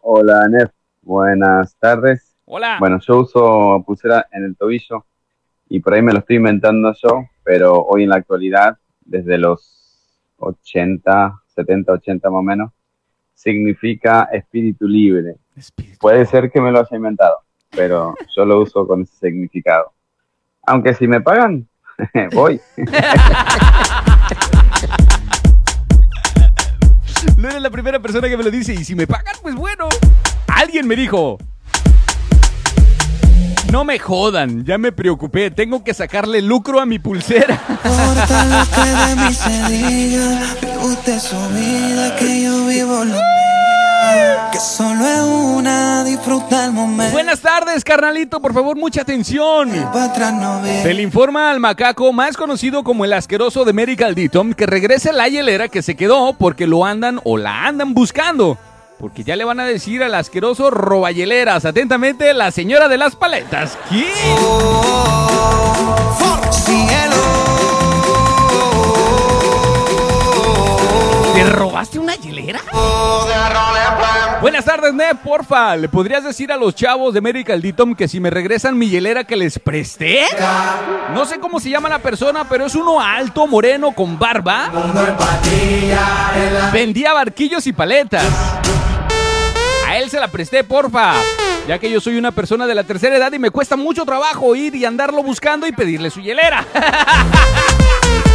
Hola, 0.00 0.48
Nef. 0.48 0.70
Buenas 1.02 1.76
tardes. 1.78 2.25
Hola. 2.48 2.76
Bueno, 2.78 3.00
yo 3.00 3.18
uso 3.18 3.82
pulsera 3.84 4.28
en 4.30 4.44
el 4.44 4.56
tobillo 4.56 5.04
y 5.68 5.80
por 5.80 5.94
ahí 5.94 6.02
me 6.02 6.12
lo 6.12 6.20
estoy 6.20 6.36
inventando 6.36 6.94
yo, 7.02 7.24
pero 7.42 7.82
hoy 7.82 8.04
en 8.04 8.10
la 8.10 8.16
actualidad, 8.16 8.78
desde 9.00 9.36
los 9.36 10.30
80, 10.36 11.42
70, 11.48 11.92
80 11.92 12.30
más 12.30 12.38
o 12.38 12.42
menos, 12.42 12.70
significa 13.34 14.28
espíritu 14.30 14.86
libre. 14.86 15.34
Puede 15.98 16.24
ser 16.24 16.52
que 16.52 16.60
me 16.60 16.70
lo 16.70 16.78
haya 16.78 16.96
inventado, 16.96 17.38
pero 17.70 18.14
yo 18.36 18.44
lo 18.44 18.60
uso 18.60 18.86
con 18.86 19.02
ese 19.02 19.16
significado. 19.16 19.92
Aunque 20.68 20.94
si 20.94 21.08
me 21.08 21.20
pagan, 21.20 21.66
voy. 22.32 22.60
No 27.36 27.50
eres 27.50 27.60
la 27.60 27.70
primera 27.70 28.00
persona 28.00 28.28
que 28.28 28.36
me 28.36 28.44
lo 28.44 28.50
dice. 28.50 28.72
Y 28.72 28.82
si 28.82 28.94
me 28.94 29.06
pagan, 29.06 29.34
pues 29.42 29.54
bueno. 29.54 29.88
Alguien 30.46 30.88
me 30.88 30.96
dijo. 30.96 31.36
No 33.72 33.84
me 33.84 33.98
jodan, 33.98 34.64
ya 34.64 34.78
me 34.78 34.92
preocupé. 34.92 35.50
Tengo 35.50 35.82
que 35.82 35.92
sacarle 35.92 36.40
lucro 36.40 36.80
a 36.80 36.86
mi 36.86 36.98
pulsera. 36.98 37.60
que 44.52 44.60
solo 44.60 45.04
es 45.06 45.20
una, 45.20 46.04
disfruta 46.04 46.64
el 46.64 46.72
momento. 46.72 47.12
Buenas 47.12 47.40
tardes, 47.40 47.84
carnalito. 47.84 48.40
Por 48.40 48.54
favor, 48.54 48.76
mucha 48.76 49.02
atención. 49.02 49.70
No. 49.74 49.92
Se 50.82 50.94
le 50.94 51.02
informa 51.02 51.50
al 51.50 51.60
macaco, 51.60 52.12
más 52.12 52.36
conocido 52.36 52.84
como 52.84 53.04
el 53.04 53.12
asqueroso 53.12 53.64
de 53.64 53.72
Medical 53.72 54.14
Ditom, 54.14 54.54
que 54.54 54.66
regrese 54.66 55.12
la 55.12 55.28
hielera 55.28 55.68
que 55.68 55.82
se 55.82 55.96
quedó 55.96 56.34
porque 56.34 56.66
lo 56.66 56.84
andan 56.84 57.20
o 57.24 57.36
la 57.36 57.66
andan 57.66 57.94
buscando. 57.94 58.58
Porque 58.98 59.24
ya 59.24 59.36
le 59.36 59.44
van 59.44 59.60
a 59.60 59.64
decir 59.64 60.02
al 60.02 60.14
asqueroso 60.14 60.70
robayeleras. 60.70 61.64
Atentamente, 61.64 62.32
la 62.32 62.50
señora 62.50 62.88
de 62.88 62.98
las 62.98 63.14
paletas. 63.14 63.76
¿Quién? 63.88 64.06
¿Te 71.34 71.44
robaste 71.44 71.98
una 71.98 72.14
hielera? 72.14 72.60
Buenas 74.40 74.64
tardes, 74.64 74.92
Nef, 74.92 75.18
porfa. 75.24 75.76
¿Le 75.76 75.88
podrías 75.88 76.22
decir 76.22 76.52
a 76.52 76.56
los 76.56 76.74
chavos 76.74 77.14
de 77.14 77.20
Medical 77.20 77.60
Ditom 77.62 77.94
que 77.94 78.06
si 78.06 78.20
me 78.20 78.30
regresan 78.30 78.76
mi 78.76 78.88
hielera 78.88 79.24
que 79.24 79.34
les 79.36 79.58
presté? 79.58 80.24
No 81.14 81.24
sé 81.24 81.38
cómo 81.38 81.58
se 81.58 81.70
llama 81.70 81.88
la 81.88 82.00
persona, 82.00 82.46
pero 82.48 82.66
es 82.66 82.74
uno 82.74 83.00
alto, 83.00 83.46
moreno, 83.46 83.92
con 83.92 84.18
barba. 84.18 84.70
Vendía 86.72 87.12
barquillos 87.14 87.66
y 87.66 87.72
paletas. 87.72 88.26
A 89.86 89.96
él 89.96 90.10
se 90.10 90.20
la 90.20 90.28
presté, 90.28 90.64
porfa. 90.64 91.14
Ya 91.66 91.78
que 91.78 91.90
yo 91.90 92.00
soy 92.00 92.16
una 92.18 92.30
persona 92.30 92.66
de 92.66 92.74
la 92.74 92.84
tercera 92.84 93.16
edad 93.16 93.32
y 93.32 93.38
me 93.38 93.50
cuesta 93.50 93.76
mucho 93.76 94.04
trabajo 94.04 94.54
ir 94.54 94.74
y 94.74 94.84
andarlo 94.84 95.22
buscando 95.22 95.66
y 95.66 95.72
pedirle 95.72 96.10
su 96.10 96.20
hielera. 96.20 96.64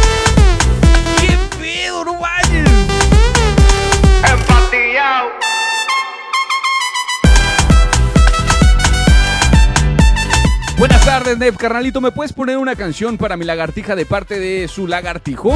Nev. 11.38 11.56
Carnalito, 11.56 12.00
¿me 12.00 12.10
puedes 12.10 12.32
poner 12.32 12.58
una 12.58 12.76
canción 12.76 13.16
para 13.16 13.36
mi 13.36 13.44
lagartija 13.44 13.94
de 13.94 14.06
parte 14.06 14.38
de 14.38 14.68
su 14.68 14.86
lagartijo? 14.86 15.54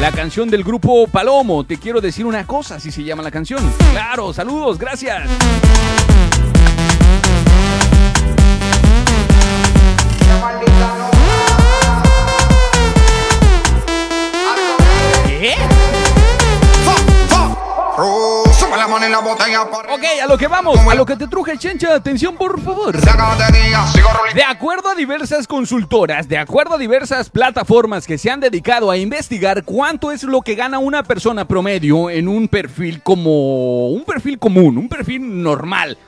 La 0.00 0.12
canción 0.12 0.50
del 0.50 0.64
grupo 0.64 1.06
Palomo. 1.06 1.64
Te 1.64 1.78
quiero 1.78 2.00
decir 2.00 2.26
una 2.26 2.46
cosa, 2.46 2.80
si 2.80 2.90
se 2.90 3.04
llama 3.04 3.22
la 3.22 3.30
canción. 3.30 3.60
Claro, 3.92 4.32
saludos, 4.32 4.78
gracias. 4.78 5.28
Sube 18.96 19.00
la 19.00 19.00
mano 19.00 19.06
en 19.06 19.12
la 19.12 19.18
botella 19.20 19.70
por 19.70 19.86
Ok, 19.86 20.04
a 20.22 20.26
lo 20.26 20.38
que 20.38 20.46
vamos, 20.46 20.78
a 20.78 20.94
lo 20.94 21.04
que 21.04 21.16
te 21.16 21.26
truje, 21.26 21.58
Chencha. 21.58 21.94
Atención, 21.94 22.36
por 22.36 22.60
favor. 22.60 22.96
De 24.34 24.42
acuerdo 24.42 24.88
a 24.90 24.94
diversas 24.94 25.46
consultoras, 25.46 26.28
de 26.28 26.38
acuerdo 26.38 26.74
a 26.74 26.78
diversas 26.78 27.30
plataformas 27.30 28.06
que 28.06 28.18
se 28.18 28.30
han 28.30 28.40
dedicado 28.40 28.90
a 28.90 28.96
investigar 28.96 29.64
cuánto 29.64 30.12
es 30.12 30.22
lo 30.22 30.42
que 30.42 30.54
gana 30.54 30.78
una 30.78 31.02
persona 31.02 31.46
promedio 31.46 32.10
en 32.10 32.28
un 32.28 32.48
perfil 32.48 33.02
como 33.02 33.88
un 33.88 34.04
perfil 34.04 34.38
común, 34.38 34.78
un 34.78 34.88
perfil 34.88 35.42
normal. 35.42 35.98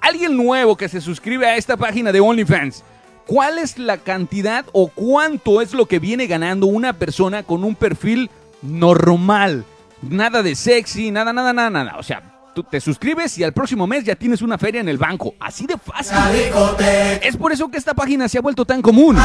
Alguien 0.00 0.36
nuevo 0.36 0.76
que 0.76 0.88
se 0.88 1.00
suscribe 1.00 1.46
a 1.46 1.56
esta 1.56 1.76
página 1.76 2.12
de 2.12 2.20
OnlyFans. 2.20 2.84
¿Cuál 3.26 3.58
es 3.58 3.78
la 3.78 3.98
cantidad 3.98 4.64
o 4.72 4.88
cuánto 4.88 5.60
es 5.60 5.74
lo 5.74 5.86
que 5.86 5.98
viene 5.98 6.26
ganando 6.26 6.66
una 6.66 6.94
persona 6.94 7.42
con 7.42 7.62
un 7.62 7.74
perfil 7.74 8.30
normal? 8.62 9.64
Nada 10.00 10.42
de 10.42 10.54
sexy, 10.54 11.10
nada, 11.10 11.32
nada, 11.32 11.52
nada, 11.52 11.70
nada. 11.70 11.96
O 11.98 12.02
sea, 12.02 12.37
tú 12.58 12.64
te 12.64 12.80
suscribes 12.80 13.38
y 13.38 13.44
al 13.44 13.52
próximo 13.52 13.86
mes 13.86 14.02
ya 14.02 14.16
tienes 14.16 14.42
una 14.42 14.58
feria 14.58 14.80
en 14.80 14.88
el 14.88 14.98
banco. 14.98 15.32
Así 15.38 15.64
de 15.64 15.78
fácil. 15.78 16.18
Es 17.22 17.36
por 17.36 17.52
eso 17.52 17.70
que 17.70 17.78
esta 17.78 17.94
página 17.94 18.28
se 18.28 18.36
ha 18.36 18.40
vuelto 18.40 18.64
tan 18.64 18.82
común. 18.82 19.16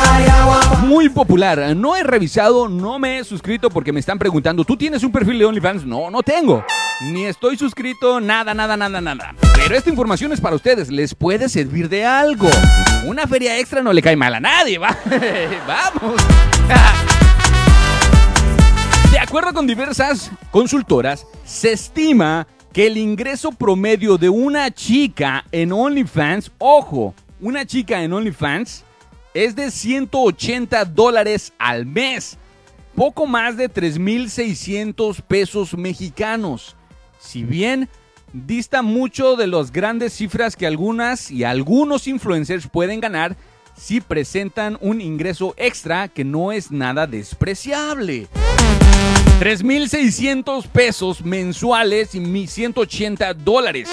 Muy 0.81 1.09
popular. 1.09 1.75
No 1.75 1.95
he 1.95 2.03
revisado, 2.03 2.69
no 2.69 2.99
me 2.99 3.17
he 3.17 3.23
suscrito 3.23 3.71
porque 3.71 3.91
me 3.91 3.99
están 3.99 4.19
preguntando, 4.19 4.63
¿tú 4.63 4.77
tienes 4.77 5.03
un 5.03 5.11
perfil 5.11 5.39
de 5.39 5.45
OnlyFans? 5.45 5.83
No, 5.83 6.11
no 6.11 6.21
tengo. 6.21 6.63
Ni 7.05 7.25
estoy 7.25 7.57
suscrito, 7.57 8.21
nada, 8.21 8.53
nada, 8.53 8.77
nada, 8.77 9.01
nada. 9.01 9.33
Pero 9.55 9.75
esta 9.75 9.89
información 9.89 10.31
es 10.31 10.39
para 10.39 10.55
ustedes, 10.55 10.91
les 10.91 11.15
puede 11.15 11.49
servir 11.49 11.89
de 11.89 12.05
algo. 12.05 12.49
Una 13.07 13.25
feria 13.25 13.57
extra 13.57 13.81
no 13.81 13.93
le 13.93 14.03
cae 14.03 14.15
mal 14.15 14.35
a 14.35 14.39
nadie, 14.39 14.77
¿va? 14.77 14.95
Vamos. 15.67 16.21
De 19.11 19.17
acuerdo 19.17 19.53
con 19.53 19.65
diversas 19.65 20.29
consultoras, 20.51 21.25
se 21.45 21.71
estima 21.71 22.45
que 22.73 22.87
el 22.87 22.97
ingreso 22.97 23.51
promedio 23.51 24.17
de 24.17 24.29
una 24.29 24.71
chica 24.71 25.45
en 25.51 25.71
OnlyFans, 25.71 26.51
ojo, 26.57 27.13
una 27.39 27.65
chica 27.65 28.01
en 28.01 28.11
OnlyFans, 28.11 28.83
es 29.35 29.55
de 29.55 29.69
180 29.69 30.83
dólares 30.85 31.53
al 31.59 31.85
mes, 31.85 32.37
poco 32.95 33.27
más 33.27 33.57
de 33.57 33.71
3.600 33.71 35.21
pesos 35.21 35.77
mexicanos. 35.77 36.75
Si 37.19 37.43
bien 37.43 37.89
dista 38.33 38.81
mucho 38.81 39.35
de 39.35 39.45
las 39.45 39.71
grandes 39.71 40.13
cifras 40.13 40.55
que 40.55 40.65
algunas 40.65 41.29
y 41.29 41.43
algunos 41.43 42.07
influencers 42.07 42.67
pueden 42.67 42.99
ganar 42.99 43.37
si 43.77 44.01
presentan 44.01 44.79
un 44.81 44.99
ingreso 44.99 45.53
extra 45.57 46.07
que 46.07 46.23
no 46.23 46.51
es 46.51 46.71
nada 46.71 47.05
despreciable. 47.05 48.27
3.600 49.43 50.67
pesos 50.67 51.25
mensuales 51.25 52.15
y 52.15 52.21
1.180 52.21 53.33
dólares. 53.33 53.89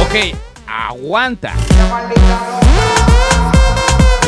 Ok, 0.00 0.34
aguanta. 0.66 1.52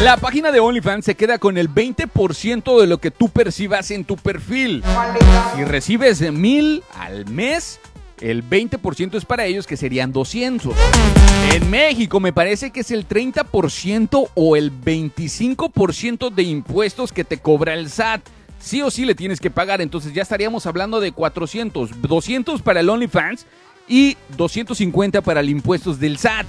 La 0.02 0.18
página 0.18 0.52
de 0.52 0.60
OnlyFans 0.60 1.06
se 1.06 1.14
queda 1.14 1.38
con 1.38 1.56
el 1.56 1.70
20% 1.70 2.78
de 2.78 2.86
lo 2.86 2.98
que 2.98 3.10
tú 3.10 3.30
percibas 3.30 3.90
en 3.90 4.04
tu 4.04 4.18
perfil. 4.18 4.84
Si 5.56 5.64
recibes 5.64 6.30
mil 6.30 6.82
al 6.98 7.24
mes, 7.30 7.80
el 8.20 8.46
20% 8.46 9.14
es 9.14 9.24
para 9.24 9.46
ellos 9.46 9.66
que 9.66 9.78
serían 9.78 10.12
200. 10.12 10.74
En 11.54 11.70
México 11.70 12.20
me 12.20 12.34
parece 12.34 12.70
que 12.70 12.80
es 12.80 12.90
el 12.90 13.08
30% 13.08 14.28
o 14.34 14.56
el 14.56 14.78
25% 14.78 16.28
de 16.28 16.42
impuestos 16.42 17.14
que 17.14 17.24
te 17.24 17.38
cobra 17.38 17.72
el 17.72 17.88
SAT. 17.88 18.20
Sí 18.60 18.82
o 18.82 18.90
sí 18.90 19.06
le 19.06 19.14
tienes 19.14 19.40
que 19.40 19.50
pagar, 19.50 19.80
entonces 19.80 20.12
ya 20.12 20.22
estaríamos 20.22 20.66
hablando 20.66 21.00
de 21.00 21.12
400, 21.12 22.02
200 22.02 22.60
para 22.60 22.80
el 22.80 22.90
OnlyFans 22.90 23.46
y 23.88 24.18
250 24.36 25.22
para 25.22 25.40
el 25.40 25.48
impuestos 25.48 25.98
del 25.98 26.18
SAT. 26.18 26.46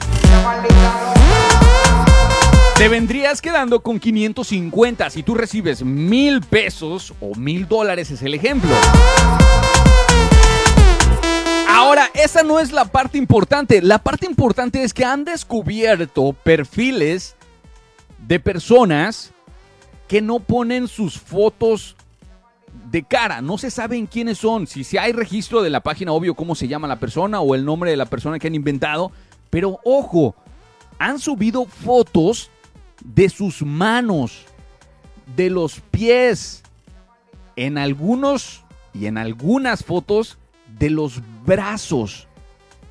Te 2.75 2.89
vendrías 2.89 3.41
quedando 3.41 3.79
con 3.79 3.99
550 3.99 5.09
si 5.09 5.23
tú 5.23 5.35
recibes 5.35 5.83
mil 5.83 6.41
pesos 6.41 7.13
o 7.21 7.33
mil 7.35 7.67
dólares 7.67 8.11
es 8.11 8.21
el 8.23 8.33
ejemplo. 8.33 8.71
Ahora, 11.69 12.09
esa 12.13 12.43
no 12.43 12.59
es 12.59 12.73
la 12.73 12.85
parte 12.85 13.17
importante. 13.17 13.81
La 13.81 13.99
parte 13.99 14.25
importante 14.25 14.83
es 14.83 14.93
que 14.93 15.05
han 15.05 15.23
descubierto 15.23 16.33
perfiles 16.33 17.35
de 18.27 18.39
personas 18.39 19.31
que 20.07 20.21
no 20.21 20.39
ponen 20.39 20.89
sus 20.89 21.17
fotos 21.17 21.95
de 22.91 23.03
cara. 23.03 23.41
No 23.41 23.57
se 23.57 23.71
saben 23.71 24.05
quiénes 24.05 24.39
son. 24.39 24.67
Si, 24.67 24.83
si 24.83 24.97
hay 24.97 25.13
registro 25.13 25.61
de 25.61 25.69
la 25.69 25.79
página, 25.79 26.11
obvio 26.11 26.35
cómo 26.35 26.55
se 26.55 26.67
llama 26.67 26.87
la 26.87 26.99
persona 26.99 27.39
o 27.39 27.55
el 27.55 27.65
nombre 27.65 27.89
de 27.89 27.97
la 27.97 28.05
persona 28.05 28.37
que 28.37 28.47
han 28.47 28.55
inventado. 28.55 29.11
Pero 29.49 29.79
ojo, 29.83 30.35
han 30.99 31.19
subido 31.19 31.65
fotos 31.65 32.49
de 33.03 33.29
sus 33.29 33.63
manos, 33.63 34.45
de 35.35 35.49
los 35.49 35.79
pies, 35.91 36.63
en 37.55 37.77
algunos 37.77 38.63
y 38.93 39.05
en 39.05 39.17
algunas 39.17 39.83
fotos 39.83 40.37
de 40.77 40.89
los 40.89 41.21
brazos 41.45 42.27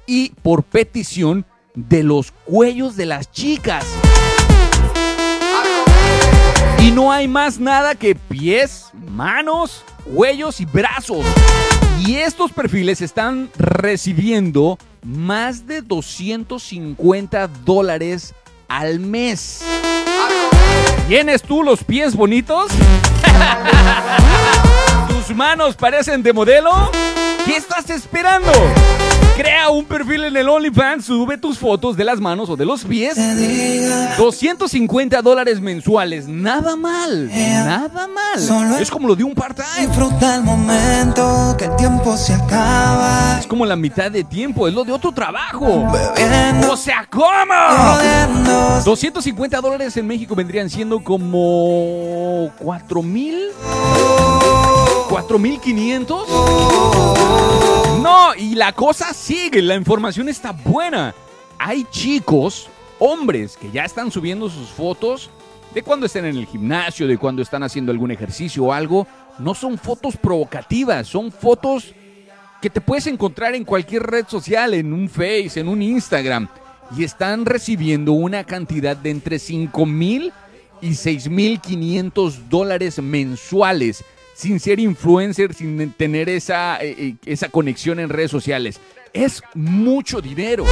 y 0.06 0.30
por 0.42 0.62
petición 0.62 1.44
de 1.74 2.02
los 2.02 2.32
cuellos 2.32 2.96
de 2.96 3.06
las 3.06 3.30
chicas. 3.30 3.86
Y 6.82 6.90
no 6.90 7.12
hay 7.12 7.28
más 7.28 7.58
nada 7.58 7.94
que 7.94 8.14
pies, 8.14 8.86
manos, 9.10 9.84
cuellos 10.14 10.60
y 10.60 10.64
brazos. 10.64 11.24
Y 12.06 12.16
estos 12.16 12.52
perfiles 12.52 13.02
están 13.02 13.50
recibiendo 13.58 14.78
más 15.02 15.66
de 15.66 15.82
250 15.82 17.48
dólares 17.64 18.34
al 18.68 19.00
mes. 19.00 19.62
¿Tienes 21.08 21.42
tú 21.42 21.62
los 21.62 21.84
pies 21.84 22.14
bonitos? 22.14 22.68
¿Tus 25.08 25.36
manos 25.36 25.76
parecen 25.76 26.22
de 26.22 26.32
modelo? 26.32 26.90
¿Qué 27.44 27.56
estás 27.56 27.90
esperando? 27.90 28.50
Crea 29.36 29.70
un 29.70 29.84
perfil 29.84 30.24
en 30.24 30.36
el 30.36 30.48
OnlyFans, 30.48 31.06
sube 31.06 31.38
tus 31.38 31.58
fotos 31.58 31.96
de 31.96 32.04
las 32.04 32.20
manos 32.20 32.50
o 32.50 32.56
de 32.56 32.66
los 32.66 32.84
pies. 32.84 33.16
250 34.18 35.22
dólares 35.22 35.60
mensuales, 35.60 36.28
nada 36.28 36.76
mal, 36.76 37.28
nada 37.28 38.08
mal. 38.08 38.80
Es 38.80 38.90
como 38.90 39.08
lo 39.08 39.16
de 39.16 39.24
un 39.24 39.34
part-time. 39.34 39.86
Disfruta 39.86 40.36
el 40.36 40.42
momento, 40.42 41.54
que 41.58 41.64
el 41.66 41.76
tiempo 41.76 42.16
se 42.16 42.34
acaba. 42.34 43.38
Es 43.40 43.46
como 43.46 43.64
la 43.64 43.76
mitad 43.76 44.10
de 44.10 44.24
tiempo, 44.24 44.68
es 44.68 44.74
lo 44.74 44.84
de 44.84 44.92
otro 44.92 45.12
trabajo. 45.12 45.86
O 46.70 46.76
sea, 46.76 47.06
¿cómo? 47.08 47.24
250 48.84 49.60
dólares 49.60 49.96
en 49.96 50.06
México 50.06 50.34
vendrían 50.34 50.68
siendo 50.68 51.02
como 51.02 52.50
4 52.58 53.02
mil. 53.02 53.38
4500. 55.08 56.28
No, 58.02 58.34
y 58.34 58.54
la 58.54 58.72
cosa 58.72 59.12
sigue, 59.12 59.60
la 59.60 59.74
información 59.74 60.30
está 60.30 60.52
buena. 60.52 61.14
Hay 61.58 61.84
chicos, 61.90 62.70
hombres, 62.98 63.58
que 63.58 63.70
ya 63.70 63.84
están 63.84 64.10
subiendo 64.10 64.48
sus 64.48 64.70
fotos 64.70 65.28
de 65.74 65.82
cuando 65.82 66.06
están 66.06 66.24
en 66.24 66.38
el 66.38 66.46
gimnasio, 66.46 67.06
de 67.06 67.18
cuando 67.18 67.42
están 67.42 67.62
haciendo 67.62 67.92
algún 67.92 68.10
ejercicio 68.10 68.64
o 68.64 68.72
algo. 68.72 69.06
No 69.38 69.54
son 69.54 69.76
fotos 69.76 70.16
provocativas, 70.16 71.08
son 71.08 71.30
fotos 71.30 71.94
que 72.62 72.70
te 72.70 72.80
puedes 72.80 73.06
encontrar 73.06 73.54
en 73.54 73.64
cualquier 73.64 74.04
red 74.04 74.26
social, 74.26 74.72
en 74.72 74.94
un 74.94 75.10
Face, 75.10 75.60
en 75.60 75.68
un 75.68 75.82
Instagram. 75.82 76.48
Y 76.96 77.04
están 77.04 77.44
recibiendo 77.44 78.12
una 78.12 78.44
cantidad 78.44 78.96
de 78.96 79.10
entre 79.10 79.38
5 79.38 79.84
mil 79.84 80.32
y 80.80 80.94
6 80.94 81.28
mil 81.28 81.60
500 81.60 82.48
dólares 82.48 82.98
mensuales 83.02 84.02
sin 84.40 84.58
ser 84.58 84.80
influencer, 84.80 85.52
sin 85.52 85.92
tener 85.92 86.30
esa, 86.30 86.82
eh, 86.82 86.94
eh, 86.98 87.14
esa 87.26 87.50
conexión 87.50 88.00
en 88.00 88.08
redes 88.08 88.30
sociales. 88.30 88.80
Es 89.12 89.42
mucho 89.54 90.22
dinero. 90.22 90.64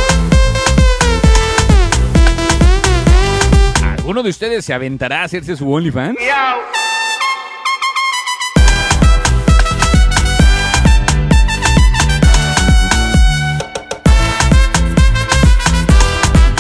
¿Alguno 3.83 4.23
de 4.23 4.31
ustedes 4.31 4.65
se 4.65 4.73
aventará 4.73 5.21
a 5.21 5.25
hacerse 5.25 5.55
su 5.55 5.71
OnlyFans? 5.71 6.17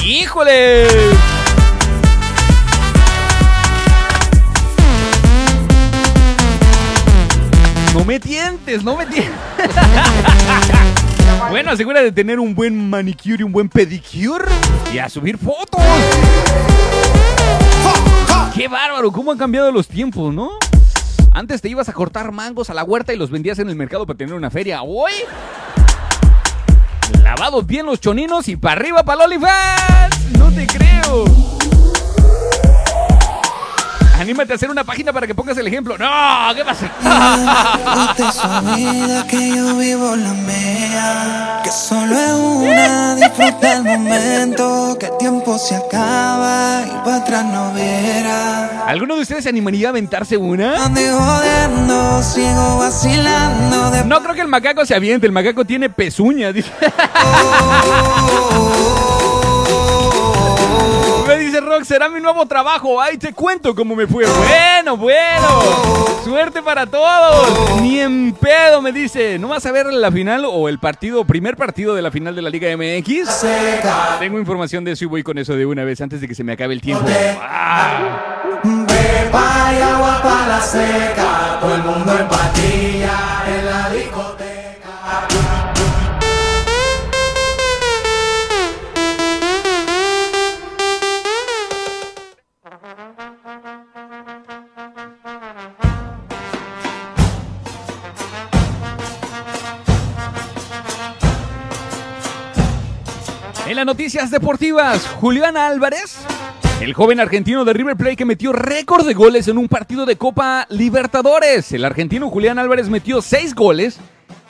¡Híjole! 0.04 1.27
Me 8.08 8.18
tientes, 8.18 8.82
no 8.82 8.96
me 8.96 9.04
tientes. 9.04 9.36
bueno, 11.50 11.72
asegura 11.72 12.00
de 12.00 12.10
tener 12.10 12.40
un 12.40 12.54
buen 12.54 12.88
manicure 12.88 13.36
y 13.40 13.42
un 13.42 13.52
buen 13.52 13.68
pedicure 13.68 14.46
y 14.90 14.96
a 14.96 15.10
subir 15.10 15.36
fotos. 15.36 15.82
Qué 18.54 18.66
bárbaro, 18.66 19.12
cómo 19.12 19.30
han 19.30 19.36
cambiado 19.36 19.70
los 19.70 19.88
tiempos, 19.88 20.32
¿no? 20.32 20.52
Antes 21.32 21.60
te 21.60 21.68
ibas 21.68 21.90
a 21.90 21.92
cortar 21.92 22.32
mangos 22.32 22.70
a 22.70 22.74
la 22.74 22.82
huerta 22.82 23.12
y 23.12 23.18
los 23.18 23.30
vendías 23.30 23.58
en 23.58 23.68
el 23.68 23.76
mercado 23.76 24.06
para 24.06 24.16
tener 24.16 24.32
una 24.32 24.48
feria. 24.48 24.80
Hoy, 24.80 25.12
lavados 27.22 27.66
bien 27.66 27.84
los 27.84 28.00
choninos 28.00 28.48
y 28.48 28.56
para 28.56 28.80
arriba 28.80 29.02
para 29.02 29.26
el 29.26 29.32
OnlyFans. 29.32 30.32
No 30.38 30.50
te 30.50 30.66
creo. 30.66 31.57
Anímate 34.18 34.52
a 34.52 34.56
hacer 34.56 34.68
una 34.68 34.82
página 34.82 35.12
para 35.12 35.28
que 35.28 35.34
pongas 35.34 35.56
el 35.58 35.66
ejemplo. 35.68 35.96
No, 35.96 36.54
¿qué 36.54 36.64
pasa? 36.64 36.90
Usted 38.10 38.30
su 38.32 38.48
vida 38.74 39.26
que 39.28 39.54
yo 39.54 39.76
vivo 39.76 40.16
la 40.16 40.32
mía. 40.32 41.60
Que 41.62 41.70
solo 41.70 42.18
es 42.18 42.32
una, 42.32 43.14
disfruta 43.14 43.74
el 43.74 43.84
momento. 43.84 44.96
Que 44.98 45.06
el 45.06 45.16
tiempo 45.18 45.56
se 45.56 45.76
acaba 45.76 46.82
y 46.84 47.04
para 47.04 47.16
atrás 47.16 47.44
no 47.44 47.72
verá. 47.72 48.86
¿Alguno 48.86 49.14
de 49.14 49.22
ustedes 49.22 49.44
se 49.44 49.50
animaría 49.50 49.88
a 49.88 49.90
aventarse 49.90 50.36
una? 50.36 50.86
Ando 50.86 51.00
jodiendo, 51.00 52.22
sigo 52.22 52.78
vacilando. 52.78 53.90
De... 53.92 54.04
No 54.04 54.20
creo 54.22 54.34
que 54.34 54.40
el 54.40 54.48
macaco 54.48 54.84
se 54.84 54.96
aviente. 54.96 55.26
El 55.26 55.32
macaco 55.32 55.64
tiene 55.64 55.90
pezuñas. 55.90 56.54
dice. 56.54 56.72
Me 56.80 56.86
dice 57.26 59.07
Rock, 61.68 61.84
será 61.84 62.08
mi 62.08 62.20
nuevo 62.20 62.46
trabajo. 62.46 63.00
Ay, 63.00 63.18
te 63.18 63.32
cuento 63.32 63.74
cómo 63.74 63.94
me 63.94 64.06
fue. 64.06 64.24
Bueno, 64.26 64.96
bueno. 64.96 65.48
Suerte 66.24 66.62
para 66.62 66.86
todos. 66.86 67.80
Ni 67.80 68.00
en 68.00 68.32
pedo, 68.32 68.80
me 68.80 68.92
dice. 68.92 69.38
¿No 69.38 69.48
vas 69.48 69.66
a 69.66 69.72
ver 69.72 69.86
la 69.86 70.10
final 70.10 70.44
o 70.46 70.68
el 70.68 70.78
partido, 70.78 71.24
primer 71.24 71.56
partido 71.56 71.94
de 71.94 72.02
la 72.02 72.10
final 72.10 72.34
de 72.34 72.42
la 72.42 72.50
Liga 72.50 72.68
MX? 72.76 73.46
Tengo 74.18 74.38
información 74.38 74.84
de 74.84 74.92
eso 74.92 75.04
y 75.04 75.08
voy 75.08 75.22
con 75.22 75.38
eso 75.38 75.54
de 75.54 75.66
una 75.66 75.84
vez 75.84 76.00
antes 76.00 76.20
de 76.20 76.28
que 76.28 76.34
se 76.34 76.44
me 76.44 76.52
acabe 76.52 76.74
el 76.74 76.80
tiempo. 76.80 77.04
Ah. 77.40 78.42
Vaya 79.32 79.96
agua 79.96 80.20
para 80.22 80.46
la 80.46 80.60
seca, 80.60 81.58
todo 81.60 81.74
el 81.74 81.82
mundo 81.82 82.18
en 82.18 82.28
patilla 82.28 83.44
en 83.46 83.66
la 83.66 83.90
discoteca. 83.90 85.57
Noticias 103.88 104.30
deportivas, 104.30 105.06
Julián 105.18 105.56
Álvarez, 105.56 106.18
el 106.82 106.92
joven 106.92 107.20
argentino 107.20 107.64
de 107.64 107.72
River 107.72 107.96
Plate 107.96 108.16
que 108.16 108.26
metió 108.26 108.52
récord 108.52 109.06
de 109.06 109.14
goles 109.14 109.48
en 109.48 109.56
un 109.56 109.66
partido 109.66 110.04
de 110.04 110.16
Copa 110.16 110.66
Libertadores. 110.68 111.72
El 111.72 111.86
argentino 111.86 112.28
Julián 112.28 112.58
Álvarez 112.58 112.90
metió 112.90 113.22
seis 113.22 113.54
goles 113.54 113.98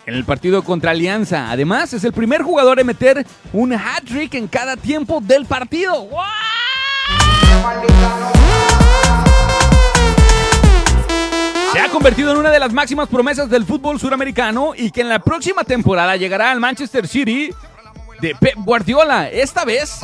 en 0.06 0.14
el 0.14 0.24
partido 0.24 0.64
contra 0.64 0.90
Alianza. 0.90 1.52
Además, 1.52 1.92
es 1.92 2.02
el 2.02 2.12
primer 2.12 2.42
jugador 2.42 2.80
en 2.80 2.88
meter 2.88 3.24
un 3.52 3.72
hat-trick 3.74 4.34
en 4.34 4.48
cada 4.48 4.76
tiempo 4.76 5.20
del 5.20 5.46
partido. 5.46 6.08
Se 11.72 11.78
ha 11.78 11.88
convertido 11.90 12.32
en 12.32 12.38
una 12.38 12.50
de 12.50 12.58
las 12.58 12.72
máximas 12.72 13.06
promesas 13.06 13.48
del 13.48 13.64
fútbol 13.64 14.00
suramericano 14.00 14.72
y 14.76 14.90
que 14.90 15.02
en 15.02 15.08
la 15.08 15.20
próxima 15.20 15.62
temporada 15.62 16.16
llegará 16.16 16.50
al 16.50 16.58
Manchester 16.58 17.06
City 17.06 17.52
de 18.20 18.34
Pep 18.34 18.54
Guardiola. 18.64 19.28
Esta 19.28 19.64
vez 19.64 20.00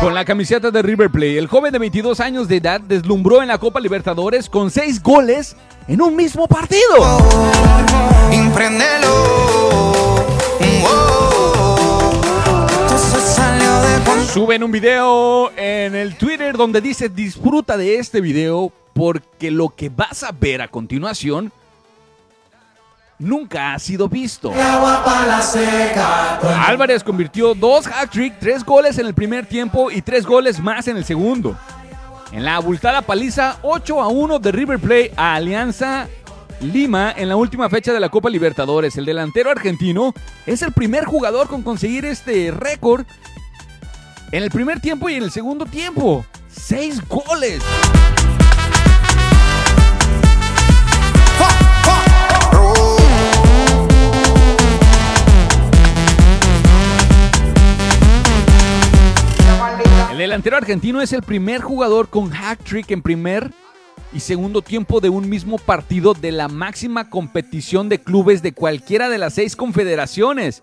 con 0.00 0.14
la 0.14 0.24
camiseta 0.24 0.70
de 0.70 0.82
River 0.82 1.10
Plate. 1.10 1.38
El 1.38 1.46
joven 1.46 1.72
de 1.72 1.78
22 1.78 2.20
años 2.20 2.48
de 2.48 2.56
edad 2.56 2.80
deslumbró 2.80 3.42
en 3.42 3.48
la 3.48 3.58
Copa 3.58 3.80
Libertadores 3.80 4.48
con 4.48 4.70
seis 4.70 5.02
goles 5.02 5.56
en 5.86 6.00
un 6.02 6.16
mismo 6.16 6.46
partido. 6.46 6.82
Suben 14.32 14.62
un 14.62 14.70
video 14.70 15.50
en 15.56 15.94
el 15.94 16.16
Twitter 16.16 16.56
donde 16.56 16.80
dice 16.80 17.08
disfruta 17.08 17.76
de 17.76 17.98
este 17.98 18.20
video 18.20 18.72
porque 18.92 19.50
lo 19.50 19.70
que 19.70 19.88
vas 19.88 20.22
a 20.22 20.32
ver 20.32 20.62
a 20.62 20.68
continuación 20.68 21.52
nunca 23.18 23.74
ha 23.74 23.78
sido 23.78 24.08
visto. 24.08 24.52
Álvarez 26.66 27.02
convirtió 27.04 27.54
dos 27.54 27.86
hat-trick, 27.86 28.38
tres 28.38 28.64
goles 28.64 28.98
en 28.98 29.06
el 29.06 29.14
primer 29.14 29.46
tiempo 29.46 29.90
y 29.90 30.02
tres 30.02 30.24
goles 30.24 30.60
más 30.60 30.88
en 30.88 30.96
el 30.96 31.04
segundo. 31.04 31.56
En 32.32 32.44
la 32.44 32.56
abultada 32.56 33.02
paliza 33.02 33.56
8 33.62 34.02
a 34.02 34.08
1 34.08 34.38
de 34.38 34.52
River 34.52 34.78
Plate 34.78 35.12
a 35.16 35.34
Alianza 35.34 36.08
Lima 36.60 37.12
en 37.16 37.28
la 37.28 37.36
última 37.36 37.70
fecha 37.70 37.92
de 37.92 38.00
la 38.00 38.08
Copa 38.08 38.28
Libertadores. 38.28 38.96
El 38.96 39.06
delantero 39.06 39.50
argentino 39.50 40.12
es 40.44 40.62
el 40.62 40.72
primer 40.72 41.04
jugador 41.04 41.48
con 41.48 41.62
conseguir 41.62 42.04
este 42.04 42.50
récord 42.50 43.06
en 44.32 44.42
el 44.42 44.50
primer 44.50 44.80
tiempo 44.80 45.08
y 45.08 45.14
en 45.14 45.22
el 45.22 45.30
segundo 45.30 45.64
tiempo. 45.64 46.24
Seis 46.50 47.00
goles. 47.08 47.62
Delantero 60.24 60.56
argentino 60.56 61.00
es 61.00 61.12
el 61.12 61.22
primer 61.22 61.60
jugador 61.60 62.08
con 62.08 62.32
hat-trick 62.34 62.90
en 62.90 63.02
primer 63.02 63.52
y 64.12 64.20
segundo 64.20 64.62
tiempo 64.62 65.00
de 65.00 65.10
un 65.10 65.28
mismo 65.28 65.58
partido 65.58 66.14
de 66.14 66.32
la 66.32 66.48
máxima 66.48 67.10
competición 67.10 67.88
de 67.88 68.00
clubes 68.00 68.42
de 68.42 68.52
cualquiera 68.52 69.08
de 69.08 69.18
las 69.18 69.34
seis 69.34 69.54
confederaciones. 69.54 70.62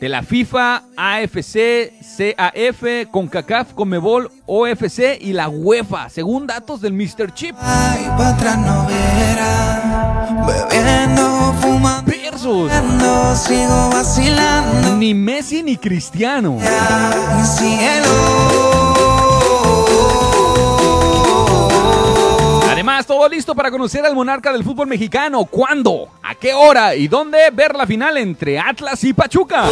De 0.00 0.08
la 0.08 0.22
FIFA, 0.22 0.84
AFC, 0.96 1.92
CAF, 2.16 3.10
CONCACAF, 3.10 3.74
CONMEBOL, 3.74 4.30
OFC 4.46 5.18
y 5.20 5.34
la 5.34 5.50
UEFA, 5.50 6.08
según 6.08 6.46
datos 6.46 6.80
del 6.80 6.94
Mr. 6.94 7.34
Chip. 7.34 7.54
Ay, 7.60 8.06
no 8.06 8.86
verá, 8.86 10.46
bebiendo, 10.46 11.54
fumando, 11.60 12.10
Versus. 12.10 12.72
sigo 13.38 13.90
vacilando. 13.90 14.96
Ni 14.96 15.12
Messi 15.12 15.62
ni 15.62 15.76
Cristiano. 15.76 16.52
Mi 16.52 17.46
cielo. 17.46 18.79
Todo 23.06 23.28
listo 23.28 23.54
para 23.54 23.70
conocer 23.70 24.04
al 24.04 24.14
monarca 24.14 24.52
del 24.52 24.64
fútbol 24.64 24.86
mexicano. 24.86 25.44
¿Cuándo? 25.44 26.08
¿A 26.22 26.34
qué 26.34 26.54
hora? 26.54 26.94
¿Y 26.94 27.08
dónde 27.08 27.38
ver 27.52 27.74
la 27.74 27.86
final 27.86 28.16
entre 28.16 28.58
Atlas 28.58 29.02
y 29.04 29.12
Pachuca? 29.12 29.64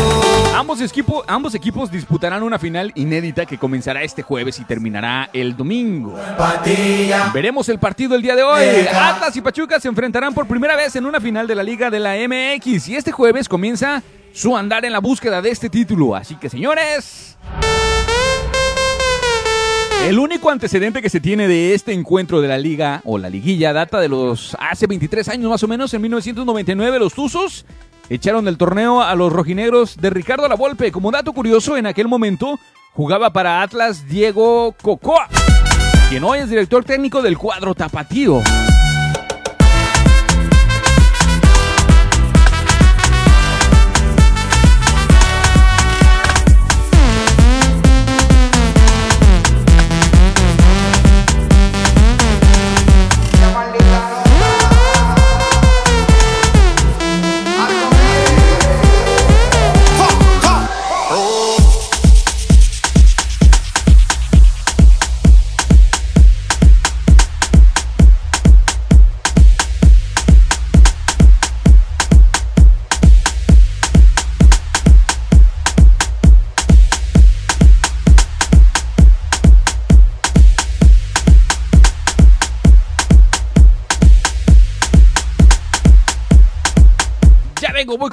Ambos, 0.54 0.80
equipo- 0.80 1.24
ambos 1.26 1.54
equipos 1.54 1.90
disputarán 1.90 2.42
una 2.42 2.58
final 2.58 2.92
inédita 2.94 3.46
que 3.46 3.58
comenzará 3.58 4.02
este 4.02 4.22
jueves 4.22 4.58
y 4.58 4.64
terminará 4.64 5.30
el 5.32 5.56
domingo. 5.56 6.18
patilla. 6.36 7.30
Veremos 7.32 7.68
el 7.68 7.78
partido 7.78 8.14
el 8.16 8.22
día 8.22 8.34
de 8.36 8.42
hoy. 8.42 8.64
Atlas 8.92 9.36
y 9.36 9.40
Pachuca 9.40 9.78
se 9.80 9.88
enfrentarán 9.88 10.34
por 10.34 10.46
primera 10.46 10.74
vez 10.76 10.96
en 10.96 11.06
una 11.06 11.20
final 11.20 11.46
de 11.46 11.54
la 11.54 11.62
Liga 11.62 11.90
de 11.90 12.00
la 12.00 12.14
MX 12.16 12.88
y 12.88 12.96
este 12.96 13.12
jueves 13.12 13.48
comienza 13.48 14.02
su 14.32 14.56
andar 14.56 14.84
en 14.84 14.92
la 14.92 14.98
búsqueda 15.00 15.40
de 15.42 15.50
este 15.50 15.68
título. 15.70 16.14
Así 16.16 16.34
que, 16.36 16.48
señores, 16.48 17.36
el 20.04 20.18
único 20.18 20.50
antecedente 20.50 21.02
que 21.02 21.10
se 21.10 21.20
tiene 21.20 21.48
de 21.48 21.74
este 21.74 21.92
encuentro 21.92 22.40
de 22.40 22.48
la 22.48 22.58
liga 22.58 23.02
o 23.04 23.18
la 23.18 23.28
liguilla 23.28 23.72
data 23.72 24.00
de 24.00 24.08
los 24.08 24.56
hace 24.60 24.86
23 24.86 25.28
años 25.28 25.50
más 25.50 25.62
o 25.62 25.68
menos, 25.68 25.92
en 25.94 26.02
1999 26.02 26.98
los 26.98 27.14
Tuzos 27.14 27.66
echaron 28.08 28.44
del 28.44 28.56
torneo 28.56 29.02
a 29.02 29.14
los 29.14 29.32
rojinegros 29.32 29.96
de 29.96 30.10
Ricardo 30.10 30.48
Lavolpe. 30.48 30.92
Como 30.92 31.10
dato 31.10 31.32
curioso, 31.32 31.76
en 31.76 31.86
aquel 31.86 32.08
momento 32.08 32.58
jugaba 32.92 33.32
para 33.32 33.62
Atlas 33.62 34.08
Diego 34.08 34.74
Cocoa, 34.80 35.28
quien 36.08 36.24
hoy 36.24 36.38
es 36.38 36.48
director 36.48 36.84
técnico 36.84 37.20
del 37.20 37.36
cuadro 37.36 37.74
tapatío. 37.74 38.42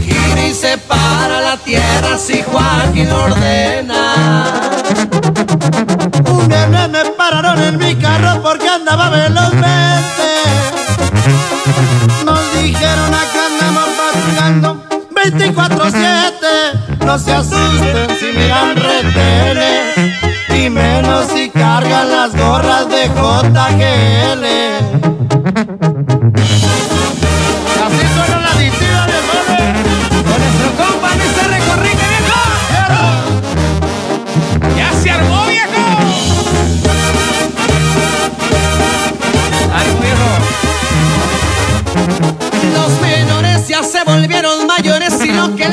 Gira 0.00 0.54
separa 0.54 1.40
la 1.42 1.56
tierra 1.58 2.16
si 2.18 2.42
Joaquín 2.42 3.08
lo 3.10 3.24
ordena. 3.24 4.60
Una 6.30 6.66
vez 6.66 6.88
me 6.88 7.04
pararon 7.16 7.62
en 7.62 7.78
mi 7.78 7.94
carro 7.96 8.40
porque 8.42 8.68
andaba 8.68 9.10
velozmente. 9.10 10.28
Nos 12.24 12.40
dijeron 12.54 13.14
acá 13.14 13.46
andamos 13.50 13.88
patrullando 14.00 14.82
24-7. 15.14 17.04
No 17.04 17.18
se 17.18 17.34
asusten 17.34 18.16
si 18.18 18.38
miran 18.38 18.76
retenes 18.76 20.20
y 20.56 20.70
menos 20.70 21.26
si 21.34 21.50
cargan 21.50 22.10
las 22.10 22.34
gorras 22.34 22.88
de 22.88 23.08
JG. 23.08 24.19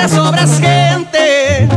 Que 0.07 0.13
les 0.13 0.23
sobra 0.23 0.43
es 0.43 0.59
gente. 0.59 1.67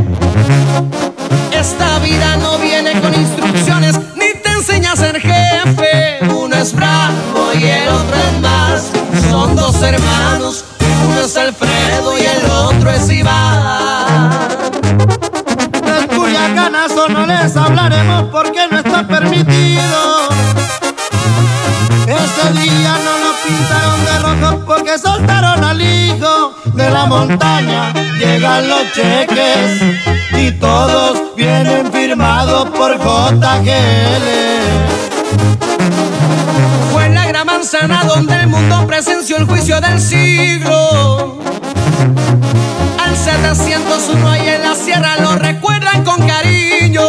Esta 1.51 1.99
vida 1.99 2.37
no 2.37 2.57
viene 2.57 2.99
con 3.01 3.13
instrucciones 3.13 3.95
ni 4.15 4.33
te 4.41 4.49
enseña 4.49 4.93
a 4.93 4.95
ser 4.95 5.19
jefe. 5.19 6.19
Uno 6.29 6.55
es 6.55 6.73
bravo 6.73 7.53
y 7.53 7.63
el 7.63 7.87
otro 7.89 8.15
es 8.15 8.41
más. 8.41 8.91
Son 9.29 9.55
dos 9.55 9.81
hermanos, 9.81 10.65
uno 11.09 11.21
es 11.21 11.37
Alfredo 11.37 12.17
y 12.17 12.21
el 12.21 12.51
otro 12.51 12.91
es 12.91 13.09
Iván. 13.09 14.31
Del 15.83 16.07
Culiacanazo 16.07 17.09
no 17.09 17.25
les 17.25 17.55
hablaremos 17.55 18.23
porque 18.31 18.67
no 18.69 18.79
está 18.79 19.07
permitido. 19.07 20.29
Ese 22.07 22.53
día 22.59 22.97
no 23.05 23.17
lo 23.23 23.31
pintaron 23.45 24.05
de 24.05 24.19
rojo 24.19 24.65
porque 24.65 24.97
soltaron 24.97 25.63
al 25.63 25.81
hijo 25.81 26.53
de 26.73 26.89
la 26.89 27.05
montaña. 27.05 28.10
Llegan 28.21 28.67
los 28.67 28.83
cheques 28.93 29.81
y 30.37 30.51
todos 30.51 31.35
vienen 31.35 31.91
firmados 31.91 32.69
por 32.69 32.95
JGL. 32.95 34.27
Fue 36.91 37.05
en 37.07 37.15
la 37.15 37.25
gran 37.25 37.47
manzana 37.47 38.03
donde 38.03 38.35
el 38.35 38.47
mundo 38.47 38.85
presenció 38.85 39.37
el 39.37 39.45
juicio 39.45 39.81
del 39.81 39.99
siglo. 39.99 41.39
Al 43.03 43.17
701 43.17 44.29
ahí 44.29 44.49
en 44.49 44.61
la 44.61 44.75
sierra 44.75 45.17
lo 45.19 45.35
recuerdan 45.37 46.03
con 46.03 46.17
cariño. 46.27 47.01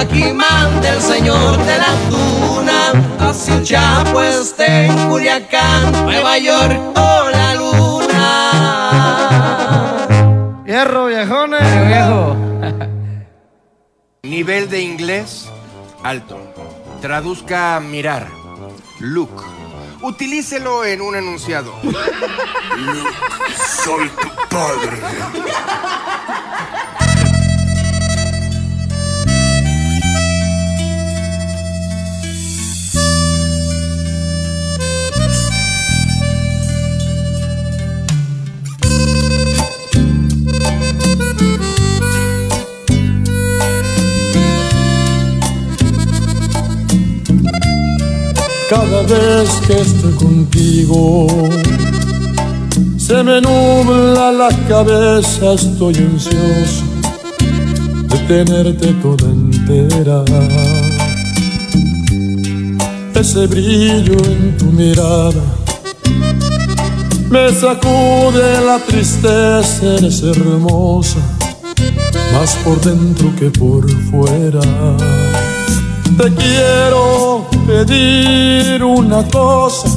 Aquí 0.00 0.32
manda 0.32 0.88
el 0.88 1.00
señor 1.00 1.64
de 1.64 1.78
la 1.78 1.94
tuna. 2.10 3.30
Así 3.30 3.52
un 3.52 3.62
chapo 3.62 4.20
esté 4.20 4.86
en 4.86 5.08
Culiacán, 5.08 5.92
Nueva 6.06 6.38
York 6.38 6.76
o 6.96 7.16
Hierro, 10.76 11.06
viejones. 11.06 11.86
Viejo. 11.86 12.36
Nivel 14.24 14.68
de 14.68 14.82
inglés 14.82 15.48
alto. 16.02 16.38
Traduzca 17.00 17.80
mirar. 17.80 18.28
Look. 19.00 19.42
Utilícelo 20.02 20.84
en 20.84 21.00
un 21.00 21.16
enunciado. 21.16 21.72
Soy 23.84 24.10
tu 24.10 24.28
padre. 24.50 25.00
Cada 48.68 49.02
vez 49.02 49.48
que 49.66 49.80
estoy 49.80 50.12
contigo, 50.14 51.28
se 52.98 53.22
me 53.22 53.40
nubla 53.40 54.32
la 54.32 54.48
cabeza, 54.68 55.52
estoy 55.52 55.94
ansioso 55.96 56.84
de 58.08 58.18
tenerte 58.26 58.92
toda 58.94 59.28
entera. 59.30 60.24
Ese 63.14 63.46
brillo 63.46 64.18
en 64.24 64.56
tu 64.58 64.64
mirada 64.66 65.42
me 67.30 67.52
sacude 67.52 68.60
la 68.64 68.78
tristeza, 68.84 69.96
eres 69.96 70.22
hermosa, 70.22 71.18
más 72.32 72.56
por 72.64 72.80
dentro 72.80 73.32
que 73.36 73.48
por 73.50 73.88
fuera. 74.10 74.60
Te 76.16 76.34
quiero 76.34 77.46
pedir 77.66 78.82
una 78.82 79.22
cosa. 79.28 79.88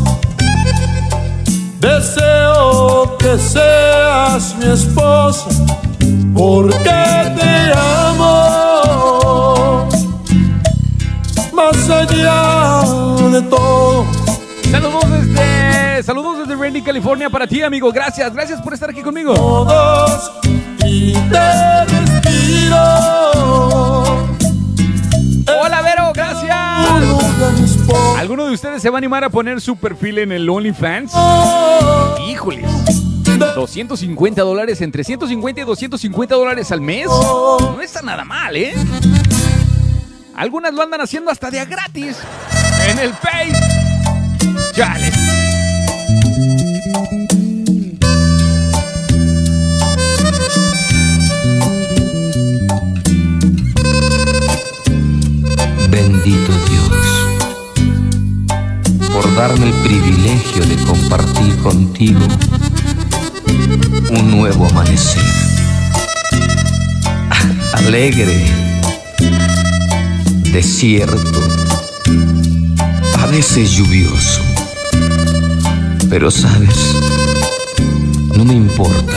Deseo 1.80 3.16
que 3.18 3.38
seas 3.38 4.54
mi 4.58 4.66
esposa, 4.66 5.46
porque 6.34 6.90
te 6.90 7.72
amo. 7.74 9.88
Más 11.54 11.90
allá 11.90 12.82
de 13.32 13.42
todo. 13.44 14.06
Saludos 14.70 15.10
desde, 15.10 16.04
saludos 16.04 16.40
desde 16.40 16.62
Randy, 16.62 16.82
California 16.82 17.30
para 17.30 17.48
ti, 17.48 17.62
amigo. 17.62 17.94
Gracias, 17.94 18.34
gracias 18.34 18.62
por 18.62 18.74
estar 18.74 18.90
aquí 18.90 19.02
conmigo. 19.02 19.34
Todos 19.34 20.34
y 20.86 21.14
te 21.14 21.96
despido. 21.96 24.09
¿Alguno 28.18 28.46
de 28.46 28.54
ustedes 28.54 28.82
se 28.82 28.90
va 28.90 28.98
a 28.98 29.00
animar 29.00 29.24
a 29.24 29.30
poner 29.30 29.62
su 29.62 29.78
perfil 29.78 30.20
en 30.20 30.32
el 30.32 30.50
OnlyFans? 30.50 31.12
Híjoles. 32.28 32.66
250 33.56 34.42
dólares, 34.42 34.82
entre 34.82 35.04
150 35.04 35.62
y 35.62 35.64
250 35.64 36.36
dólares 36.36 36.72
al 36.72 36.82
mes. 36.82 37.08
No 37.08 37.82
está 37.82 38.02
nada 38.02 38.26
mal, 38.26 38.56
¿eh? 38.56 38.74
Algunas 40.36 40.74
lo 40.74 40.82
andan 40.82 41.02
haciendo 41.02 41.32
hasta 41.32 41.50
de 41.50 41.64
gratis. 41.66 42.18
En 42.90 43.00
el 43.00 43.14
Face. 43.14 43.54
Chale. 44.74 45.12
Bendito 55.90 56.54
Dios, 56.70 56.99
darme 59.40 59.68
el 59.68 59.74
privilegio 59.88 60.66
de 60.66 60.76
compartir 60.84 61.56
contigo 61.60 62.20
un 64.10 64.32
nuevo 64.32 64.66
amanecer. 64.66 65.24
Alegre, 67.74 68.46
desierto, 70.52 71.40
a 73.18 73.28
veces 73.28 73.72
lluvioso. 73.72 74.42
Pero 76.10 76.30
sabes, 76.30 76.98
no 78.36 78.44
me 78.44 78.56
importa, 78.56 79.16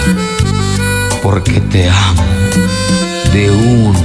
porque 1.21 1.61
te 1.63 1.91
amo 1.91 2.23
de 3.33 3.51
uno 3.51 3.99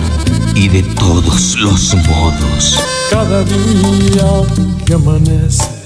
y 0.55 0.67
de 0.67 0.81
todos 0.81 1.55
los 1.57 1.93
modos. 2.07 2.79
Cada 3.11 3.43
día 3.43 4.25
que 4.83 4.95
amanece, 4.95 5.76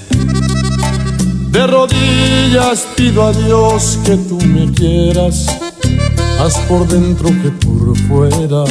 de 1.52 1.66
rodillas 1.66 2.86
pido 2.96 3.26
a 3.26 3.32
Dios 3.32 3.98
que 4.04 4.16
tú 4.16 4.38
me 4.40 4.72
quieras, 4.72 5.46
más 6.38 6.56
por 6.66 6.88
dentro 6.88 7.28
que 7.28 7.50
por 7.64 7.96
fuera. 8.08 8.64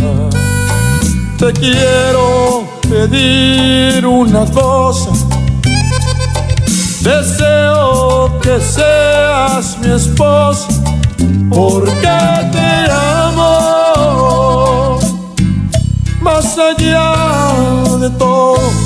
Te 1.37 1.53
quiero 1.53 2.67
pedir 2.89 4.05
una 4.05 4.45
cosa, 4.47 5.11
deseo 7.01 8.37
que 8.41 8.59
seas 8.59 9.77
mi 9.79 9.93
esposa, 9.93 10.67
porque 11.49 12.19
te 12.51 12.91
amo 12.91 14.99
más 16.21 16.57
allá 16.57 17.13
de 17.99 18.09
todo, 18.11 18.80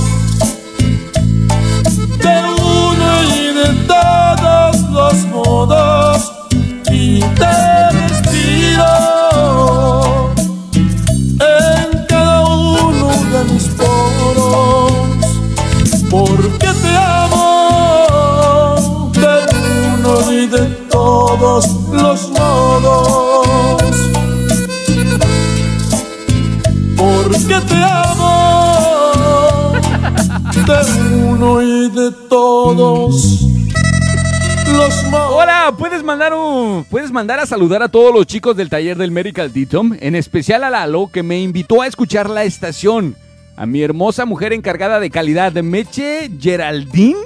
mandar 36.05 36.33
un, 36.33 36.85
puedes 36.85 37.11
mandar 37.11 37.39
a 37.39 37.45
saludar 37.45 37.81
a 37.83 37.89
todos 37.89 38.13
los 38.13 38.25
chicos 38.27 38.55
del 38.55 38.69
taller 38.69 38.97
del 38.97 39.11
Medical 39.11 39.51
Ditom, 39.51 39.97
en 39.99 40.15
especial 40.15 40.63
a 40.63 40.69
Lalo 40.69 41.09
que 41.11 41.23
me 41.23 41.41
invitó 41.41 41.81
a 41.81 41.87
escuchar 41.87 42.29
la 42.29 42.43
estación. 42.43 43.15
A 43.57 43.65
mi 43.65 43.81
hermosa 43.81 44.25
mujer 44.25 44.53
encargada 44.53 44.99
de 44.99 45.09
calidad 45.09 45.51
de 45.51 45.63
Meche 45.63 46.29
Geraldine. 46.39 47.17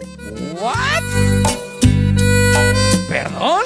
What? 0.61 1.03
¿Perdón? 3.09 3.61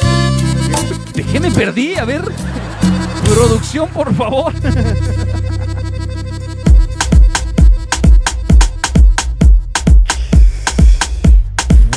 ¿De 1.13 1.23
qué 1.23 1.39
me 1.39 1.51
perdí? 1.51 1.95
A 1.95 2.05
ver. 2.05 2.23
Producción, 3.25 3.89
por 3.89 4.13
favor. 4.15 4.53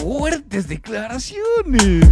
Fuertes 0.01 0.69
declaraciones. 0.69 2.05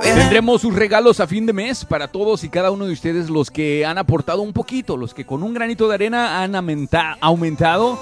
Tendremos 0.01 0.61
sus 0.61 0.73
regalos 0.73 1.19
a 1.19 1.27
fin 1.27 1.45
de 1.45 1.51
mes 1.51 1.83
para 1.83 2.07
todos 2.07 2.45
y 2.45 2.49
cada 2.49 2.71
uno 2.71 2.85
de 2.85 2.93
ustedes, 2.93 3.29
los 3.29 3.51
que 3.51 3.85
han 3.85 3.97
aportado 3.97 4.41
un 4.43 4.53
poquito, 4.53 4.95
los 4.95 5.13
que 5.13 5.25
con 5.25 5.43
un 5.43 5.53
granito 5.53 5.89
de 5.89 5.95
arena 5.95 6.41
han 6.41 6.55
aumenta- 6.55 7.17
aumentado 7.19 7.99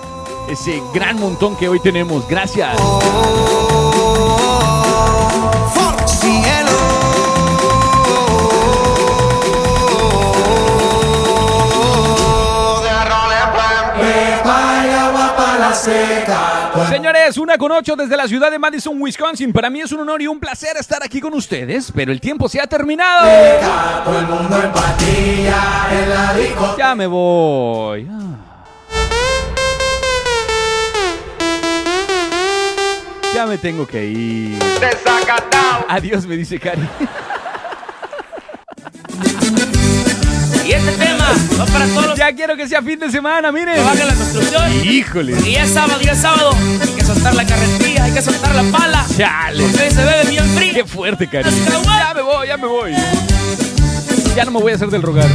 ese 0.49 0.81
gran 0.93 1.19
montón 1.19 1.55
que 1.55 1.67
hoy 1.69 1.79
tenemos. 1.79 2.27
Gracias. 2.27 2.77
Señores, 16.89 17.37
una 17.37 17.57
con 17.57 17.71
ocho 17.71 17.95
desde 17.95 18.17
la 18.17 18.27
ciudad 18.27 18.49
de 18.51 18.59
Madison, 18.59 19.01
Wisconsin. 19.01 19.53
Para 19.53 19.69
mí 19.69 19.81
es 19.81 19.91
un 19.91 20.01
honor 20.01 20.21
y 20.21 20.27
un 20.27 20.39
placer 20.39 20.75
estar 20.77 21.03
aquí 21.03 21.21
con 21.21 21.33
ustedes, 21.33 21.91
pero 21.95 22.11
el 22.11 22.19
tiempo 22.19 22.49
se 22.49 22.59
ha 22.59 22.67
terminado. 22.67 23.27
Todo 24.03 24.19
el 24.19 24.27
mundo 24.27 24.61
en 24.63 24.71
patilla 24.71 25.87
en 25.91 26.09
la 26.09 26.33
discoteca. 26.33 26.77
Ya 26.77 26.95
me 26.95 27.07
voy. 27.07 28.07
Ya 33.37 33.45
me 33.45 33.59
tengo 33.59 33.85
que 33.85 34.03
ir. 34.03 34.57
Adiós, 35.89 36.25
me 36.25 36.35
dice 36.35 36.59
Cari. 36.59 36.81
Y 40.65 40.71
este 40.71 40.91
tema 40.93 41.27
va 41.59 41.65
para 41.67 41.85
todos 41.85 42.07
los 42.07 42.17
Ya 42.17 42.33
quiero 42.33 42.57
que 42.57 42.67
sea 42.67 42.81
fin 42.81 42.97
de 42.97 43.11
semana, 43.11 43.51
miren. 43.51 43.75
que 43.75 43.81
bajan 43.81 44.07
la 44.07 44.15
construcción. 44.15 44.83
Híjole. 44.83 45.35
Y 45.47 45.55
es 45.55 45.69
sábado, 45.69 45.99
y 46.03 46.07
es 46.07 46.17
sábado. 46.17 46.49
Hay 46.81 46.93
que 46.95 47.05
soltar 47.05 47.35
la 47.35 47.45
carretilla, 47.45 48.05
hay 48.05 48.11
que 48.11 48.23
soltar 48.23 48.55
la 48.55 48.63
pala. 48.75 49.05
Chale. 49.15 49.61
Porque 49.65 49.83
hoy 49.83 49.91
se 49.91 50.03
bebe 50.03 50.29
bien 50.31 50.49
frío. 50.55 50.73
Qué 50.73 50.85
fuerte, 50.85 51.27
Cari. 51.27 51.47
Ya 51.85 52.13
me 52.15 52.21
voy, 52.23 52.47
ya 52.47 52.57
me 52.57 52.67
voy. 52.67 52.95
Ya 54.35 54.45
no 54.45 54.51
me 54.51 54.59
voy 54.61 54.71
a 54.71 54.75
hacer 54.77 54.89
del 54.89 55.03
rogar. 55.03 55.29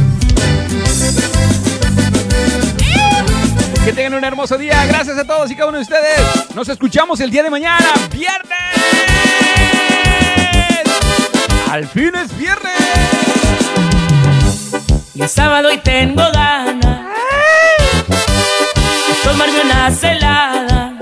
Que 3.85 3.91
tengan 3.91 4.13
un 4.13 4.23
hermoso 4.23 4.57
día. 4.57 4.85
Gracias 4.85 5.17
a 5.17 5.25
todos 5.25 5.51
y 5.51 5.55
cada 5.55 5.67
uno 5.67 5.77
de 5.77 5.83
ustedes. 5.83 6.55
Nos 6.55 6.69
escuchamos 6.69 7.19
el 7.19 7.29
día 7.29 7.43
de 7.43 7.49
mañana, 7.49 7.85
viernes. 8.11 8.57
Al 11.69 11.85
fin 11.87 12.11
es 12.15 12.37
viernes. 12.37 12.71
Y 15.13 15.21
es 15.21 15.31
sábado 15.31 15.69
y 15.73 15.77
tengo 15.79 16.23
ganas. 16.31 17.07
de 18.07 19.13
Tomarme 19.21 19.61
una 19.61 19.91
celada. 19.91 20.97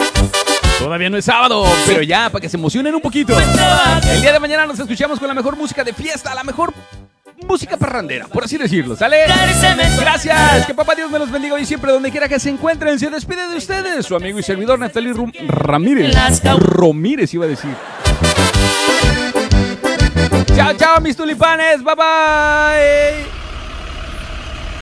Todavía 0.79 1.11
no 1.11 1.17
es 1.17 1.25
sábado, 1.25 1.63
pero 1.85 2.01
ya, 2.01 2.31
para 2.31 2.41
que 2.41 2.49
se 2.49 2.57
emocionen 2.57 2.95
un 2.95 3.01
poquito. 3.01 3.37
El 3.39 4.21
día 4.21 4.33
de 4.33 4.39
mañana 4.39 4.65
nos 4.65 4.79
escuchamos 4.79 5.19
con 5.19 5.27
la 5.27 5.35
mejor 5.35 5.55
música 5.55 5.83
de 5.83 5.93
fiesta, 5.93 6.33
la 6.33 6.43
mejor 6.43 6.73
música 7.47 7.77
parrandera, 7.77 8.27
por 8.27 8.43
así 8.43 8.57
decirlo, 8.57 8.95
¿sale? 8.95 9.25
Gracias, 9.99 10.65
que 10.65 10.73
papá 10.73 10.95
Dios 10.95 11.09
me 11.11 11.19
los 11.19 11.29
bendiga 11.31 11.55
hoy 11.55 11.61
y 11.61 11.65
siempre 11.65 11.91
donde 11.91 12.11
quiera 12.11 12.27
que 12.29 12.39
se 12.39 12.49
encuentren. 12.49 12.97
Se 12.99 13.09
despide 13.09 13.47
de 13.49 13.57
ustedes, 13.57 14.05
su 14.05 14.15
amigo 14.15 14.39
y 14.39 14.43
servidor 14.43 14.79
Natalie 14.79 15.13
Rum- 15.13 15.33
Ramírez. 15.47 16.13
Romírez 16.59 17.33
iba 17.33 17.45
a 17.45 17.47
decir. 17.49 17.71
Chao, 20.55 20.73
chao, 20.73 21.01
mis 21.01 21.15
tulipanes, 21.15 21.83
bye 21.83 21.95
bye. 21.95 23.40